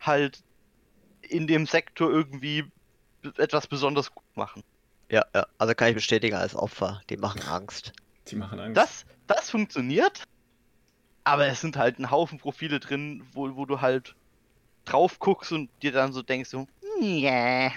[0.00, 0.42] halt
[1.20, 2.64] in dem Sektor irgendwie
[3.36, 4.62] etwas besonders gut machen.
[5.10, 7.02] Ja, ja, also kann ich bestätigen als Opfer.
[7.10, 7.92] Die machen Angst.
[8.28, 8.76] Die machen Angst.
[8.76, 10.24] Das, das funktioniert,
[11.24, 14.14] aber es sind halt ein Haufen Profile drin, wo, wo du halt
[14.84, 16.66] drauf guckst und dir dann so denkst, so,
[17.00, 17.72] nee,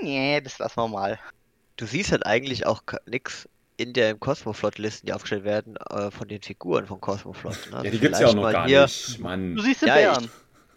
[0.00, 1.18] nee, das lassen wir mal
[1.80, 3.48] du siehst halt eigentlich auch nichts
[3.78, 7.70] in den Cosmoflot-Listen, die aufgestellt werden, äh, von den Figuren von Cosmoflot.
[7.70, 7.84] Ne?
[7.84, 8.82] Ja, die gibt es ja auch noch gar hier...
[8.82, 9.56] nicht, Mann.
[9.56, 10.24] Du siehst den ja, Bären.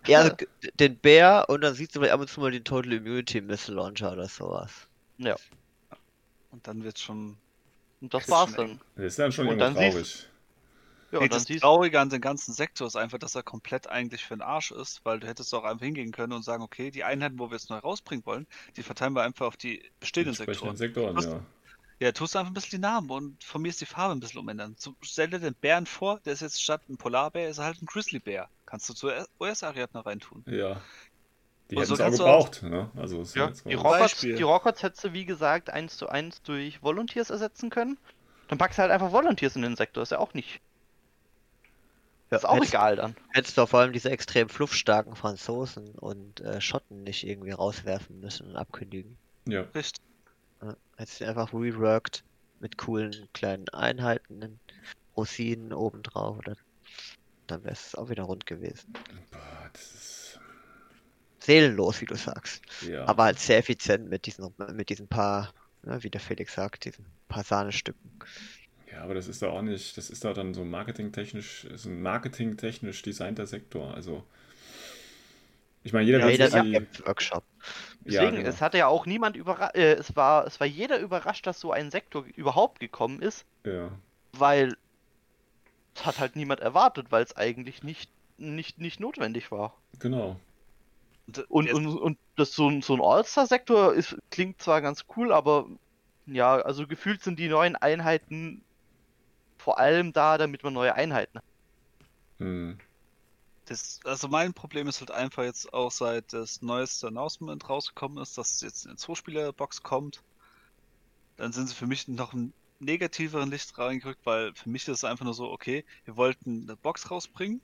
[0.03, 0.09] Ich...
[0.09, 0.35] Ja, also,
[0.79, 4.13] den Bär und dann siehst du ab und zu mal den Total Immunity Missile Launcher
[4.13, 4.87] oder sowas.
[5.17, 5.35] Ja.
[6.51, 7.37] Und dann wird's schon.
[8.03, 8.81] Und das war's dann.
[8.97, 9.93] Das ist dann schon und dann traurig.
[9.95, 10.29] Siehst...
[11.13, 14.35] Ja, nee, das Traurige an dem ganzen Sektor ist einfach, dass er komplett eigentlich für
[14.35, 17.39] den Arsch ist, weil du hättest auch einfach hingehen können und sagen, okay, die Einheiten,
[17.39, 20.75] wo wir jetzt neu rausbringen wollen, die verteilen wir einfach auf die bestehenden Sektoren.
[20.75, 21.39] Sektoren tust, ja.
[21.99, 24.19] ja, tust du einfach ein bisschen die Namen und von mir ist die Farbe ein
[24.19, 24.75] bisschen umändern.
[24.77, 27.81] So, stell dir den Bären vor, der ist jetzt statt ein Polarbär, ist er halt
[27.81, 28.49] ein Grizzlybär.
[28.65, 30.43] Kannst du zur US-Ariadne reintun.
[30.47, 30.81] Ja.
[31.73, 32.89] Die hätten es auch gebraucht, ne?
[32.95, 37.29] Also, ja, die, Rockets, die Rockets hättest du, wie gesagt, eins zu eins durch Volunteers
[37.29, 37.97] ersetzen können.
[38.47, 40.61] Dann packst du halt einfach Volunteers in den Sektor, ist ja auch nicht
[42.33, 43.15] ja, ist auch hättest, egal dann.
[43.29, 48.47] Hättest du vor allem diese extrem fluffstarken Franzosen und äh, Schotten nicht irgendwie rauswerfen müssen
[48.47, 49.17] und abkündigen.
[49.47, 49.61] Ja.
[49.75, 50.03] Richtig.
[50.59, 52.23] Ja, hättest du einfach reworked
[52.59, 54.59] mit coolen kleinen Einheiten,
[55.15, 56.55] Rosinen obendrauf oder
[57.45, 58.93] dann wäre es auch wieder rund gewesen.
[59.29, 59.92] Boah, das.
[61.43, 62.63] Seelenlos, wie du sagst.
[62.87, 63.05] Ja.
[63.05, 65.53] Aber halt sehr effizient mit diesen, mit diesen paar,
[65.83, 68.11] ne, wie der Felix sagt, diesen paar Sahnestücken.
[68.91, 72.01] Ja, aber das ist da auch nicht, das ist da dann so marketingtechnisch, ist ein
[72.01, 73.93] marketingtechnisch designter Sektor.
[73.93, 74.23] Also
[75.83, 77.05] ich meine, jeder ja, jeder die...
[77.05, 77.43] Workshop.
[78.05, 78.49] Deswegen, ja, genau.
[78.49, 81.71] es hatte ja auch niemand überrascht, äh, es war, es war jeder überrascht, dass so
[81.71, 83.45] ein Sektor überhaupt gekommen ist.
[83.65, 83.91] Ja.
[84.31, 84.77] Weil
[85.95, 89.75] es hat halt niemand erwartet, weil es eigentlich nicht, nicht, nicht notwendig war.
[89.99, 90.39] Genau.
[91.27, 93.95] Und, und, und, und das so, so ein All-Star-Sektor
[94.29, 95.67] klingt zwar ganz cool, aber
[96.25, 98.61] ja, also gefühlt sind die neuen Einheiten
[99.57, 101.45] vor allem da, damit man neue Einheiten hat.
[102.39, 102.77] Hm.
[103.65, 108.37] Das, also mein Problem ist halt einfach jetzt auch seit das neueste Announcement rausgekommen ist,
[108.37, 110.21] dass es jetzt in eine Zwei-Spieler-Box kommt,
[111.37, 115.03] dann sind sie für mich noch im negativeren Licht reingerückt, weil für mich ist es
[115.05, 117.61] einfach nur so, okay, wir wollten eine Box rausbringen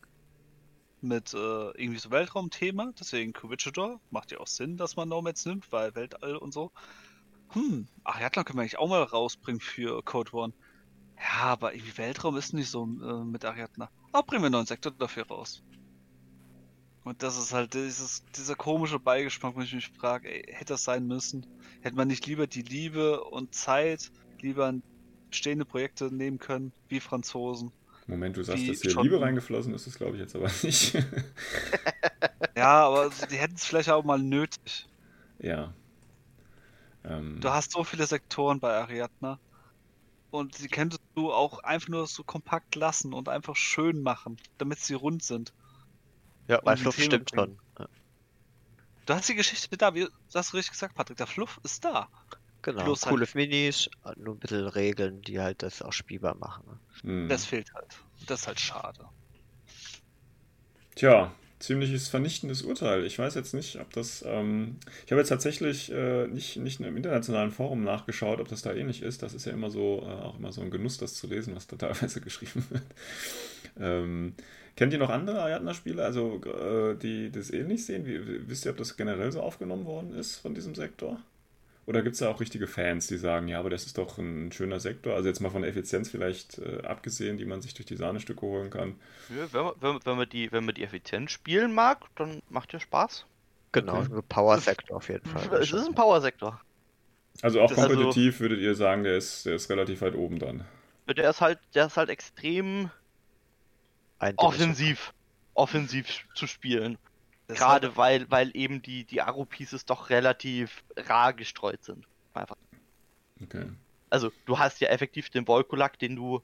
[1.01, 5.71] mit äh, irgendwie so Weltraumthema, deswegen Covichador, macht ja auch Sinn, dass man Nomads nimmt,
[5.71, 6.71] weil Weltall und so.
[7.49, 10.53] Hm, Ariadna können wir eigentlich auch mal rausbringen für Code One.
[11.17, 13.89] Ja, aber irgendwie Weltraum ist nicht so äh, mit Ariadna.
[14.11, 15.63] Aber bringen wir einen neuen Sektor dafür raus.
[17.03, 20.83] Und das ist halt dieses, dieser komische Beigeschmack, wo ich mich frage, ey, hätte das
[20.83, 21.45] sein müssen?
[21.81, 24.11] Hätte man nicht lieber die Liebe und Zeit
[24.41, 24.83] lieber an
[25.29, 27.71] bestehende Projekte nehmen können, wie Franzosen?
[28.09, 29.03] Moment, du sagst, dass hier schon...
[29.03, 30.93] Liebe reingeflossen ist, das glaube ich jetzt aber nicht.
[32.55, 34.87] ja, aber die hätten es vielleicht auch mal nötig.
[35.37, 35.73] Ja.
[37.03, 37.39] Ähm...
[37.39, 39.39] Du hast so viele Sektoren bei Ariadna.
[40.31, 44.79] Und sie könntest du auch einfach nur so kompakt lassen und einfach schön machen, damit
[44.79, 45.53] sie rund sind.
[46.47, 47.59] Ja, weil Fluff stimmt schon.
[47.77, 47.87] Ja.
[49.05, 52.09] Du hast die Geschichte da, wie hast du richtig gesagt, Patrick, der Fluff ist da.
[52.61, 53.35] Genau, Bloß coole halt...
[53.35, 56.63] Minis, nur ein bisschen Regeln, die halt das auch spielbar machen.
[56.67, 56.79] Ne?
[57.09, 57.29] Hm.
[57.29, 57.87] Das fehlt halt.
[58.27, 59.05] Das ist halt schade.
[60.95, 63.05] Tja, ziemliches vernichtendes Urteil.
[63.05, 64.23] Ich weiß jetzt nicht, ob das.
[64.25, 68.73] Ähm, ich habe jetzt tatsächlich äh, nicht, nicht im internationalen Forum nachgeschaut, ob das da
[68.73, 69.21] ähnlich ist.
[69.21, 71.67] Das ist ja immer so, äh, auch immer so ein Genuss, das zu lesen, was
[71.67, 72.83] da teilweise geschrieben wird.
[73.79, 74.33] ähm,
[74.75, 78.05] kennt ihr noch andere Ariadna-Spiele, also äh, die das ähnlich sehen?
[78.05, 81.21] Wie, wisst ihr, ob das generell so aufgenommen worden ist von diesem Sektor?
[81.89, 84.51] Oder gibt es da auch richtige Fans, die sagen, ja, aber das ist doch ein
[84.51, 85.15] schöner Sektor?
[85.15, 88.41] Also jetzt mal von der Effizienz vielleicht äh, abgesehen, die man sich durch die Sahnestücke
[88.41, 88.93] holen kann.
[89.29, 92.73] Ja, wenn, man, wenn, wenn, man die, wenn man die Effizienz spielen mag, dann macht
[92.73, 93.25] ja Spaß.
[93.71, 94.21] Genau, okay.
[94.29, 95.59] Power-Sektor auf jeden Fall.
[95.59, 96.61] Es ist ein Power-Sektor.
[97.41, 100.37] Also auch das kompetitiv also, würdet ihr sagen, der ist, der ist relativ weit oben
[100.37, 100.65] dann.
[101.07, 102.91] Der ist halt, der ist halt extrem
[104.35, 105.11] offensiv,
[105.55, 106.99] offensiv zu spielen.
[107.49, 107.97] Gerade halt...
[107.97, 112.05] weil, weil eben die, die Aro-Pieces doch relativ rar gestreut sind.
[112.33, 112.55] Einfach.
[113.41, 113.65] Okay.
[114.09, 116.41] Also, du hast ja effektiv den Volkulak, den du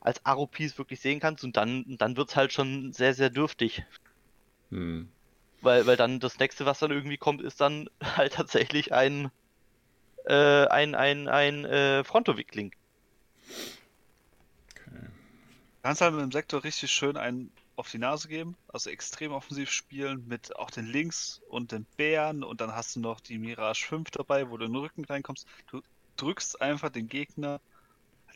[0.00, 3.84] als Aro-Piece wirklich sehen kannst und dann, dann wird es halt schon sehr, sehr dürftig.
[4.70, 5.08] Hm.
[5.60, 9.30] Weil, weil dann das nächste, was dann irgendwie kommt, ist dann halt tatsächlich ein,
[10.24, 12.74] äh, ein, ein, ein äh, Frontowickling.
[14.72, 15.06] Okay.
[15.84, 19.70] Kannst halt mit dem Sektor richtig schön einen auf die Nase geben, also extrem offensiv
[19.70, 23.86] spielen mit auch den Links und den Bären und dann hast du noch die Mirage
[23.86, 25.46] 5 dabei, wo du in den Rücken reinkommst.
[25.70, 25.82] Du
[26.16, 27.60] drückst einfach den Gegner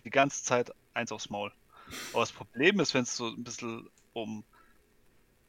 [0.05, 1.53] die ganze Zeit eins aufs Maul.
[2.13, 4.45] Aber das Problem ist, wenn es so ein bisschen um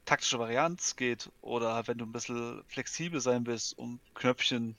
[0.04, 4.76] taktische Varianz geht oder wenn du ein bisschen flexibel sein willst, um Knöpfchen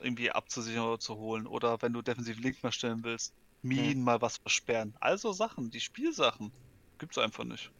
[0.00, 3.32] irgendwie abzusichern oder zu holen oder wenn du defensiv Link mal stellen willst,
[3.62, 4.04] Minen hm.
[4.04, 4.94] mal was versperren.
[5.00, 6.52] Also Sachen, die Spielsachen
[6.98, 7.70] gibt's einfach nicht.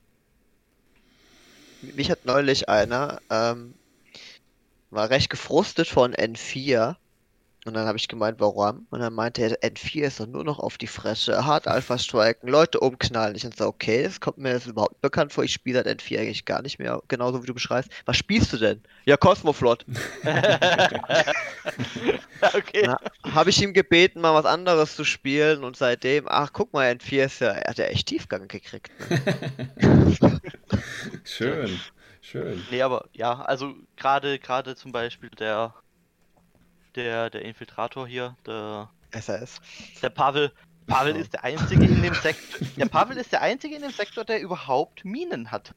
[1.95, 3.75] Mich hat neulich einer, ähm,
[4.91, 6.97] war recht gefrustet von N4,
[7.65, 8.87] und dann habe ich gemeint, warum?
[8.91, 12.47] Und dann meinte er, N4 ist doch nur noch auf die Fresse, hart Alpha striken,
[12.49, 13.35] Leute umknallen.
[13.35, 15.45] Ich dachte, okay, das kommt mir jetzt überhaupt bekannt vor.
[15.45, 17.91] Ich spiele seit N4 eigentlich gar nicht mehr, genauso wie du beschreibst.
[18.05, 18.83] Was spielst du denn?
[19.07, 19.87] Ja, Cosmoflot.
[22.55, 22.95] okay.
[23.25, 27.25] Habe ich ihm gebeten, mal was anderes zu spielen und seitdem, ach guck mal, N4
[27.25, 28.91] ist ja, er hat ja echt Tiefgang gekriegt.
[29.81, 30.41] Ne?
[31.25, 31.81] schön,
[32.21, 32.63] schön.
[32.71, 35.73] Nee, aber ja, also gerade gerade zum Beispiel der
[36.97, 39.61] der, der Infiltrator hier, der SAS.
[40.03, 40.53] Der Pavel.
[40.87, 42.67] Pavel ist der einzige in dem Sektor.
[42.77, 45.75] Der Pavel ist der einzige in dem Sektor, der überhaupt Minen hat.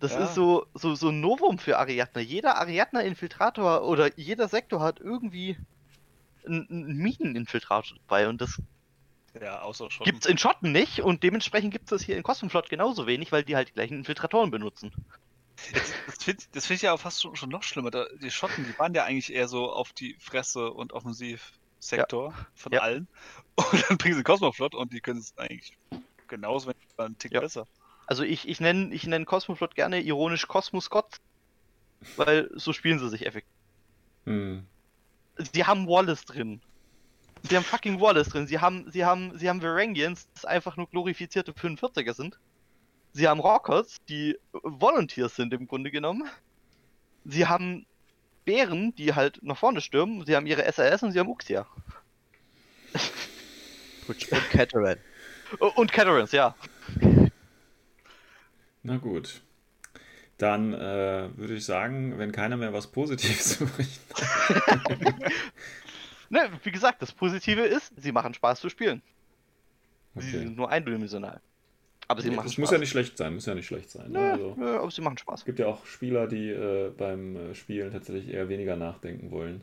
[0.00, 0.24] Das ja.
[0.24, 2.22] ist so, so, so ein Novum für Ariadne.
[2.22, 5.56] Jeder Ariadne-Infiltrator oder jeder Sektor hat irgendwie
[6.46, 8.60] einen, einen Mineninfiltrator dabei und das
[9.40, 10.12] ja, außer Schotten.
[10.12, 13.42] gibt's in Schotten nicht und dementsprechend gibt es das hier in Cosmoflot genauso wenig, weil
[13.42, 14.92] die halt die gleichen Infiltratoren benutzen.
[15.72, 17.90] Jetzt, das finde find ich ja auch fast schon, schon noch schlimmer.
[17.90, 22.46] Da, die Schotten, die waren ja eigentlich eher so auf die Fresse und Offensivsektor ja.
[22.54, 22.80] von ja.
[22.80, 23.08] allen.
[23.56, 25.78] Und dann bringen sie Cosmoflot und die können es eigentlich
[26.26, 27.40] genauso, wenn nicht einen Tick ja.
[27.40, 27.68] besser.
[28.06, 31.18] Also ich, ich nenne ich nenn Cosmoflot gerne ironisch Cosmos Gott,
[32.16, 33.54] weil so spielen sie sich effektiv.
[34.24, 34.66] Hm.
[35.52, 36.60] Sie haben Wallace drin.
[37.48, 38.46] Sie haben fucking Wallace drin.
[38.46, 42.38] Sie haben, sie haben, sie haben Varangians, das einfach nur glorifizierte 45er sind.
[43.14, 46.28] Sie haben Rockers, die Volunteers sind im Grunde genommen.
[47.24, 47.86] Sie haben
[48.44, 50.26] Bären, die halt nach vorne stürmen.
[50.26, 51.66] Sie haben ihre SAS und sie haben Uxia.
[54.06, 54.98] Und Cataran.
[55.76, 56.54] Und Catarans, ja.
[58.82, 59.40] Na gut.
[60.36, 64.14] Dann äh, würde ich sagen, wenn keiner mehr was Positives zu berichten
[66.34, 69.02] ne, wie gesagt, das Positive ist, sie machen Spaß zu spielen.
[70.14, 70.26] Okay.
[70.26, 71.40] Sie sind nur eindimensional.
[72.08, 72.58] Aber sie machen Das Spaß.
[72.58, 74.10] muss ja nicht schlecht sein, muss ja nicht schlecht sein.
[74.10, 74.18] Ne?
[74.18, 75.40] Nö, also, nö, aber sie machen Spaß.
[75.40, 79.62] Es gibt ja auch Spieler, die äh, beim äh, Spielen tatsächlich eher weniger nachdenken wollen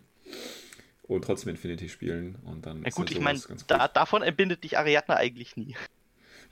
[1.04, 2.84] und trotzdem Infinity spielen und dann.
[2.84, 5.76] Ja gut, ich meine, da, davon entbindet dich Ariadne eigentlich nie.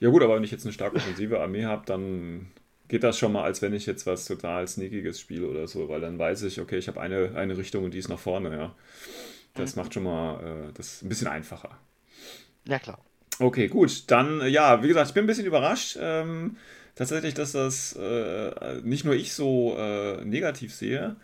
[0.00, 2.50] Ja gut, aber wenn ich jetzt eine starke offensive Armee habe, dann
[2.88, 6.00] geht das schon mal, als wenn ich jetzt was total Sneakiges spiele oder so, weil
[6.00, 8.74] dann weiß ich, okay, ich habe eine, eine Richtung und die ist nach vorne, ja.
[9.54, 9.82] Das mhm.
[9.82, 11.78] macht schon mal äh, das ein bisschen einfacher.
[12.66, 12.98] Ja, klar.
[13.40, 14.10] Okay, gut.
[14.10, 15.96] Dann, ja, wie gesagt, ich bin ein bisschen überrascht.
[15.98, 16.56] Ähm,
[16.94, 21.16] tatsächlich, dass das äh, nicht nur ich so äh, negativ sehe,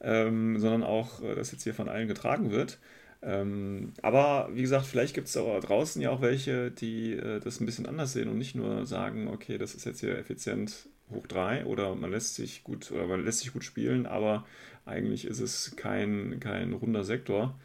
[0.00, 2.78] ähm, sondern auch, äh, dass jetzt hier von allen getragen wird.
[3.22, 7.60] Ähm, aber wie gesagt, vielleicht gibt es da draußen ja auch welche, die äh, das
[7.60, 11.26] ein bisschen anders sehen und nicht nur sagen, okay, das ist jetzt hier effizient hoch
[11.28, 14.46] 3 oder man lässt sich gut oder man lässt sich gut spielen, aber
[14.86, 17.58] eigentlich ist es kein, kein runder Sektor.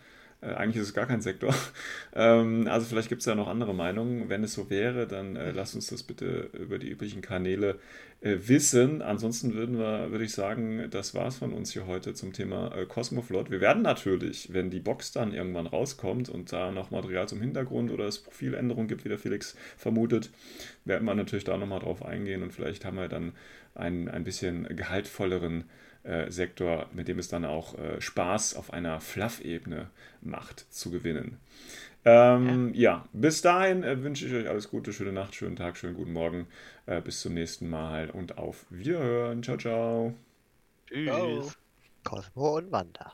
[0.45, 1.53] Äh, eigentlich ist es gar kein Sektor.
[2.15, 4.29] ähm, also vielleicht gibt es ja noch andere Meinungen.
[4.29, 7.79] Wenn es so wäre, dann äh, lasst uns das bitte über die üblichen Kanäle
[8.21, 9.01] äh, wissen.
[9.01, 12.75] Ansonsten würden wir, würde ich sagen, das war es von uns hier heute zum Thema
[12.75, 13.51] äh, Cosmoflot.
[13.51, 17.91] Wir werden natürlich, wenn die Box dann irgendwann rauskommt und da noch Material zum Hintergrund
[17.91, 20.31] oder es Profiländerungen gibt, wie der Felix vermutet,
[20.85, 23.33] werden wir natürlich da nochmal drauf eingehen und vielleicht haben wir dann
[23.73, 25.65] einen ein bisschen gehaltvolleren
[26.05, 29.89] äh, Sektor, mit dem es dann auch äh, Spaß auf einer Fluff-Ebene
[30.21, 31.37] macht, zu gewinnen.
[32.07, 32.91] Ähm, ja.
[32.91, 33.05] ja.
[33.13, 36.47] bis dahin äh, wünsche ich euch alles Gute, schöne Nacht, schönen Tag, schönen guten Morgen.
[36.85, 39.41] Äh, bis zum nächsten Mal und auf Wiederhören.
[39.41, 40.13] Ciao, ciao.
[40.87, 41.57] Tschüss.
[42.03, 43.13] Cosmo und Wanda.